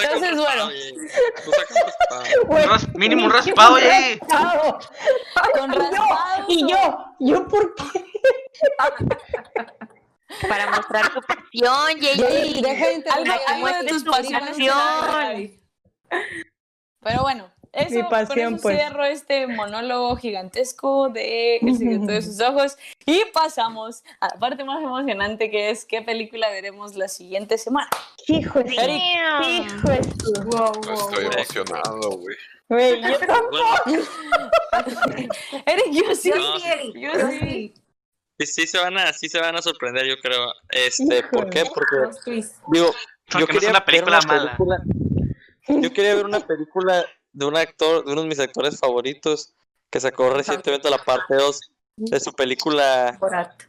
Entonces, 0.00 0.36
bueno. 0.36 0.68
raspado, 0.68 0.70
Gigi. 0.70 0.96
Raspado. 1.84 2.68
Ras- 2.68 2.94
mínimo 2.94 3.24
un 3.26 3.30
raspado, 3.32 3.76
Gigi. 3.76 4.18
Raspado. 4.18 4.78
con 5.58 5.72
raspados. 5.72 6.44
Y 6.48 6.68
yo, 6.68 6.96
yo 7.20 7.46
por 7.48 7.74
qué. 7.76 8.04
Para 10.48 10.70
mostrar 10.70 11.12
tu 11.12 11.20
pasión, 11.22 12.00
Yeyi. 12.00 12.62
Deja 12.62 12.86
de 12.86 12.94
algo, 12.94 12.96
interrumpir. 12.96 13.32
algo 13.48 13.66
de 13.68 13.84
tus 13.88 14.04
tu 14.04 14.10
pasiones. 14.10 14.48
pasión. 14.50 15.60
Pero 17.02 17.22
bueno, 17.22 17.50
eso, 17.72 17.94
Mi 17.94 18.02
pasión, 18.04 18.36
con 18.46 18.54
eso 18.54 18.62
pues. 18.62 18.76
cierro 18.78 19.04
este 19.04 19.46
monólogo 19.46 20.16
gigantesco 20.16 21.08
de 21.08 21.56
El 21.58 21.76
secreto 21.76 22.06
de 22.06 22.22
sus 22.22 22.40
ojos 22.40 22.76
y 23.06 23.22
pasamos 23.32 24.02
a 24.20 24.28
la 24.28 24.40
parte 24.40 24.64
más 24.64 24.82
emocionante 24.82 25.50
que 25.50 25.70
es 25.70 25.84
qué 25.84 26.02
película 26.02 26.48
veremos 26.50 26.96
la 26.96 27.08
siguiente 27.08 27.58
semana. 27.58 27.88
Hijo 28.26 28.58
de 28.62 28.74
Eric. 28.74 29.02
Hijo 29.46 29.88
de 29.88 30.00
Wow, 30.46 30.72
wow, 30.72 30.94
estoy 30.94 31.24
wow. 31.24 31.32
emocionado, 31.32 32.10
güey. 32.18 32.36
Güey, 32.68 33.00
yo 33.02 33.08
Bueno, 33.50 34.04
Eric, 35.66 35.86
yo 35.92 36.14
sí. 36.14 36.30
Yo 36.30 36.36
No, 36.36 36.58
sí, 36.58 36.66
Eric, 36.68 36.96
yo 36.96 37.28
sí. 37.30 37.74
sí. 38.38 38.46
sí, 38.46 38.66
se 38.66 38.78
van 38.78 38.98
a, 38.98 39.12
sí 39.12 39.28
se 39.28 39.40
van 39.40 39.56
a 39.56 39.62
sorprender, 39.62 40.06
yo 40.06 40.16
creo. 40.20 40.52
Este, 40.70 41.22
¿por 41.24 41.50
qué? 41.50 41.64
Porque 41.64 42.50
digo, 42.72 42.86
yo 42.86 42.92
Porque 43.26 43.38
no 43.38 43.44
es 43.44 43.46
quería 43.50 43.70
una 43.70 43.78
ver 43.80 43.84
película 43.86 44.18
una 44.18 44.26
mala. 44.26 44.56
película- 44.56 44.82
Yo 45.68 45.92
quería 45.92 46.14
ver 46.14 46.24
una 46.26 46.40
película 46.40 47.04
de 47.32 47.46
un 47.46 47.56
actor, 47.56 48.04
de 48.04 48.12
uno 48.12 48.22
de 48.22 48.28
mis 48.28 48.40
actores 48.40 48.78
favoritos, 48.78 49.54
que 49.90 50.00
sacó 50.00 50.30
recientemente 50.30 50.90
la 50.90 50.98
parte 50.98 51.34
2 51.34 51.60
de 51.96 52.20
su 52.20 52.32
película 52.32 53.16
Borat. 53.20 53.62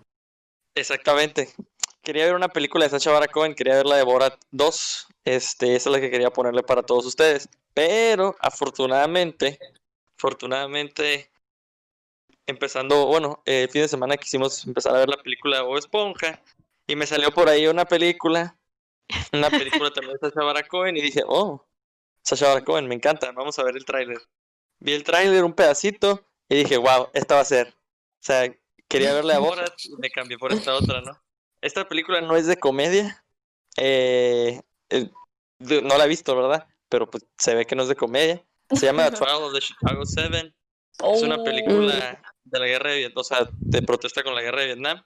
Exactamente. 0.76 1.54
Quería 2.02 2.26
ver 2.26 2.36
una 2.36 2.50
película 2.50 2.86
de 2.86 2.92
Sacha 2.92 3.12
Baron 3.12 3.30
Cohen, 3.32 3.56
quería 3.56 3.76
ver 3.76 3.86
la 3.86 3.98
de 3.98 4.04
Borat 4.04 4.40
2. 4.52 5.08
Este, 5.26 5.76
esa 5.76 5.90
es 5.90 5.94
la 5.94 6.02
que 6.02 6.10
quería 6.10 6.32
ponerle 6.32 6.64
para 6.64 6.84
todos 6.84 7.06
ustedes. 7.06 7.48
Pero 7.74 8.36
afortunadamente, 8.40 9.60
afortunadamente, 10.18 11.32
empezando, 12.48 13.06
bueno, 13.06 13.42
el 13.46 13.70
fin 13.70 13.84
de 13.84 13.88
semana 13.88 14.18
quisimos 14.18 14.66
empezar 14.66 14.96
a 14.96 15.00
ver 15.00 15.10
la 15.10 15.22
película 15.22 15.58
de 15.58 15.64
Bob 15.64 15.78
Esponja 15.78 16.42
y 16.88 16.96
me 16.96 17.06
salió 17.06 17.32
por 17.32 17.50
ahí 17.50 17.68
una 17.68 17.86
película, 17.86 18.58
una 19.34 19.50
película 19.50 19.92
también 19.92 20.18
de 20.20 20.30
Sacha 20.30 20.44
Baron 20.44 20.64
Cohen 20.70 20.98
y 20.98 21.02
dije, 21.02 21.22
oh, 21.28 21.66
Sacha 22.24 22.48
Baron 22.48 22.64
Cohen, 22.64 22.88
me 22.88 22.96
encanta, 22.96 23.32
vamos 23.32 23.58
a 23.60 23.64
ver 23.64 23.76
el 23.76 23.86
tráiler. 23.86 24.20
Vi 24.80 24.94
el 24.94 25.04
tráiler, 25.04 25.44
un 25.44 25.54
pedacito 25.54 26.26
y 26.50 26.56
dije, 26.64 26.78
wow, 26.78 27.10
esta 27.14 27.36
va 27.36 27.42
a 27.42 27.46
ser. 27.46 27.68
O 27.70 28.24
sea, 28.24 28.54
quería 28.88 29.14
verla 29.14 29.36
a 29.36 29.40
Borat 29.40 29.74
y 29.84 29.96
me 29.98 30.10
cambié 30.10 30.38
por 30.38 30.52
esta 30.54 30.74
otra, 30.76 31.02
¿no? 31.02 31.20
Esta 31.62 31.88
película 31.88 32.22
no 32.22 32.36
es 32.36 32.48
de 32.48 32.58
comedia. 32.58 33.24
eh, 33.78 34.62
eh, 34.90 35.10
no 35.60 35.98
la 35.98 36.06
he 36.06 36.08
visto, 36.08 36.36
¿verdad? 36.36 36.68
Pero 36.90 37.10
pues 37.10 37.26
se 37.38 37.56
ve 37.56 37.66
que 37.66 37.76
no 37.76 37.84
es 37.84 37.90
de 37.90 37.96
comedia. 37.96 38.44
Se 38.72 38.86
llama 38.88 39.10
The 39.10 39.18
Trial 39.18 39.44
of 39.44 39.54
the 39.54 39.60
Chicago 39.62 40.06
Seven. 40.06 40.48
Es 41.14 41.22
una 41.24 41.36
Oh. 41.38 41.44
película 41.44 42.20
de 42.44 42.60
la 42.60 42.66
guerra 42.66 42.92
de 42.92 42.98
Vietnam, 42.98 43.22
o 43.22 43.24
sea, 43.24 43.48
de 43.60 43.82
protesta 43.82 44.24
con 44.24 44.36
la 44.36 44.42
guerra 44.42 44.62
de 44.62 44.66
Vietnam. 44.68 45.04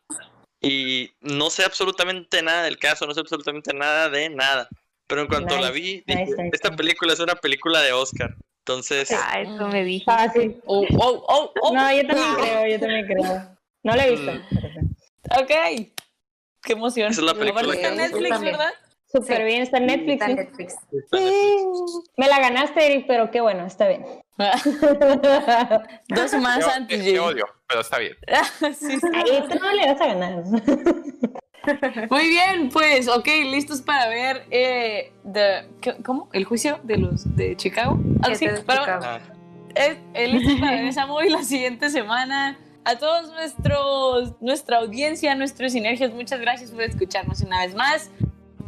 Y 0.62 1.12
no 1.20 1.50
sé 1.50 1.64
absolutamente 1.64 2.42
nada 2.42 2.64
del 2.64 2.80
caso, 2.80 3.06
no 3.06 3.14
sé 3.14 3.20
absolutamente 3.20 3.74
nada 3.74 4.10
de 4.10 4.30
nada. 4.30 4.68
Pero 5.08 5.22
en 5.22 5.28
cuanto 5.28 5.56
la 5.56 5.70
Nice, 5.70 5.72
vi, 5.74 5.82
nice, 5.82 6.04
dije, 6.08 6.26
nice, 6.44 6.50
esta 6.54 6.70
nice. 6.70 6.78
película 6.78 7.14
es 7.14 7.20
una 7.20 7.36
película 7.36 7.82
de 7.82 7.94
Oscar. 7.94 8.36
Entonces, 8.60 9.12
Ah, 9.12 9.40
eso 9.42 9.68
me 9.68 9.84
dije. 9.84 10.06
Fácil. 10.06 10.60
Oh, 10.66 10.86
oh, 10.98 11.26
oh, 11.28 11.52
oh. 11.62 11.74
No, 11.74 11.94
yo 11.94 12.08
también 12.08 12.36
creo, 12.36 12.68
yo 12.68 12.80
también 12.80 13.06
creo. 13.06 13.58
No 13.84 13.96
la 13.96 14.08
he 14.08 14.12
visto. 14.12 14.32
Ok. 15.40 15.52
Qué 16.64 16.74
emoción. 16.74 17.12
Esa 17.12 17.22
es 17.22 17.28
la 17.28 17.36
película 17.36 17.62
que 17.64 17.74
está 17.76 17.90
en. 17.90 17.98
Netflix, 17.98 18.30
También. 18.30 18.54
¿verdad? 18.58 18.74
Súper 19.06 19.38
Sí. 19.38 19.44
bien, 19.44 19.62
está 19.62 19.78
en 19.78 19.86
Netflix. 19.86 20.14
Está 20.14 20.26
en 20.26 20.32
sí. 20.38 20.44
Netflix. 20.44 20.74
está 20.92 21.18
en 21.20 21.24
Netflix. 21.26 22.10
Me 22.18 22.28
la 22.28 22.40
ganaste, 22.40 22.86
Eric, 22.86 23.06
pero 23.08 23.30
qué 23.30 23.40
bueno, 23.42 23.66
está 23.68 23.88
bien. 23.88 24.04
Dos 26.10 26.32
semanas 26.32 26.66
Te, 26.66 26.72
antes, 26.72 27.00
te 27.00 27.06
Jay. 27.06 27.18
odio, 27.20 27.46
pero 27.68 27.82
está 27.82 28.00
bien. 28.00 28.18
Sí, 28.78 29.00
sí. 29.00 29.08
Ahí 29.14 29.44
tú 29.50 29.60
no 29.60 29.72
le 29.72 29.94
vas 29.94 30.02
a 30.02 30.08
ganar. 30.08 30.44
Muy 32.10 32.28
bien, 32.30 32.70
pues, 32.70 33.08
ok, 33.08 33.28
listos 33.46 33.82
para 33.82 34.08
ver 34.08 34.46
eh, 34.52 35.12
the- 35.32 35.68
¿qué- 35.82 35.96
¿cómo? 36.04 36.30
¿El 36.34 36.46
juicio 36.46 36.80
de 36.84 36.98
los 36.98 37.36
de 37.36 37.56
Chicago? 37.56 38.00
Siete 38.36 38.54
de 38.56 38.62
Pero, 38.64 38.80
Chicago. 38.82 39.06
Ah, 39.06 39.20
eh, 39.76 39.98
eh, 40.14 40.28
listos 40.28 40.60
para 40.60 40.72
ver 40.72 40.86
esa 40.86 41.06
movie 41.06 41.30
la 41.30 41.44
siguiente 41.44 41.90
semana. 41.90 42.58
A 42.88 42.98
todos 42.98 43.32
nuestros, 43.34 44.34
nuestra 44.42 44.78
audiencia, 44.78 45.34
nuestros 45.36 45.72
sinergios, 45.72 46.14
muchas 46.14 46.40
gracias 46.40 46.70
por 46.72 46.84
escucharnos 46.84 47.42
una 47.42 47.62
vez 47.66 47.74
más. 47.76 48.12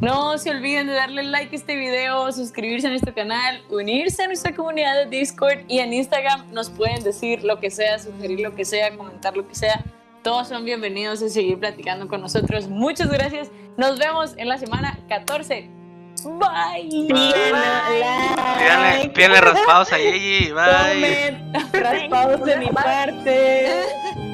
No 0.00 0.38
se 0.38 0.50
olviden 0.50 0.86
de 0.86 0.92
darle 0.92 1.24
like 1.24 1.54
a 1.54 1.58
este 1.58 1.74
video, 1.76 2.30
suscribirse 2.32 2.86
a 2.86 2.90
nuestro 2.90 3.12
canal, 3.14 3.60
unirse 3.68 4.22
a 4.22 4.26
nuestra 4.28 4.54
comunidad 4.54 4.94
de 4.94 5.06
Discord 5.06 5.60
y 5.66 5.78
en 5.80 5.92
Instagram 5.92 6.52
nos 6.52 6.70
pueden 6.70 7.02
decir 7.02 7.42
lo 7.42 7.58
que 7.58 7.70
sea, 7.70 7.98
sugerir 7.98 8.40
lo 8.40 8.54
que 8.54 8.64
sea, 8.64 8.96
comentar 8.96 9.36
lo 9.36 9.46
que 9.46 9.54
sea. 9.56 9.84
Todos 10.28 10.48
son 10.48 10.66
bienvenidos 10.66 11.22
a 11.22 11.30
seguir 11.30 11.58
platicando 11.58 12.06
con 12.06 12.20
nosotros. 12.20 12.68
Muchas 12.68 13.10
gracias. 13.10 13.50
Nos 13.78 13.98
vemos 13.98 14.34
en 14.36 14.48
la 14.48 14.58
semana 14.58 14.98
14. 15.08 15.70
Bye. 16.22 17.06
Pídanle, 17.08 19.08
pídanle 19.14 19.40
raspados 19.40 19.90
a 19.90 19.96
Yeyi. 19.96 20.52
Bye. 20.52 21.34
Raspados 21.72 22.44
de 22.44 22.56
mi 22.58 22.66
parte. 22.66 23.72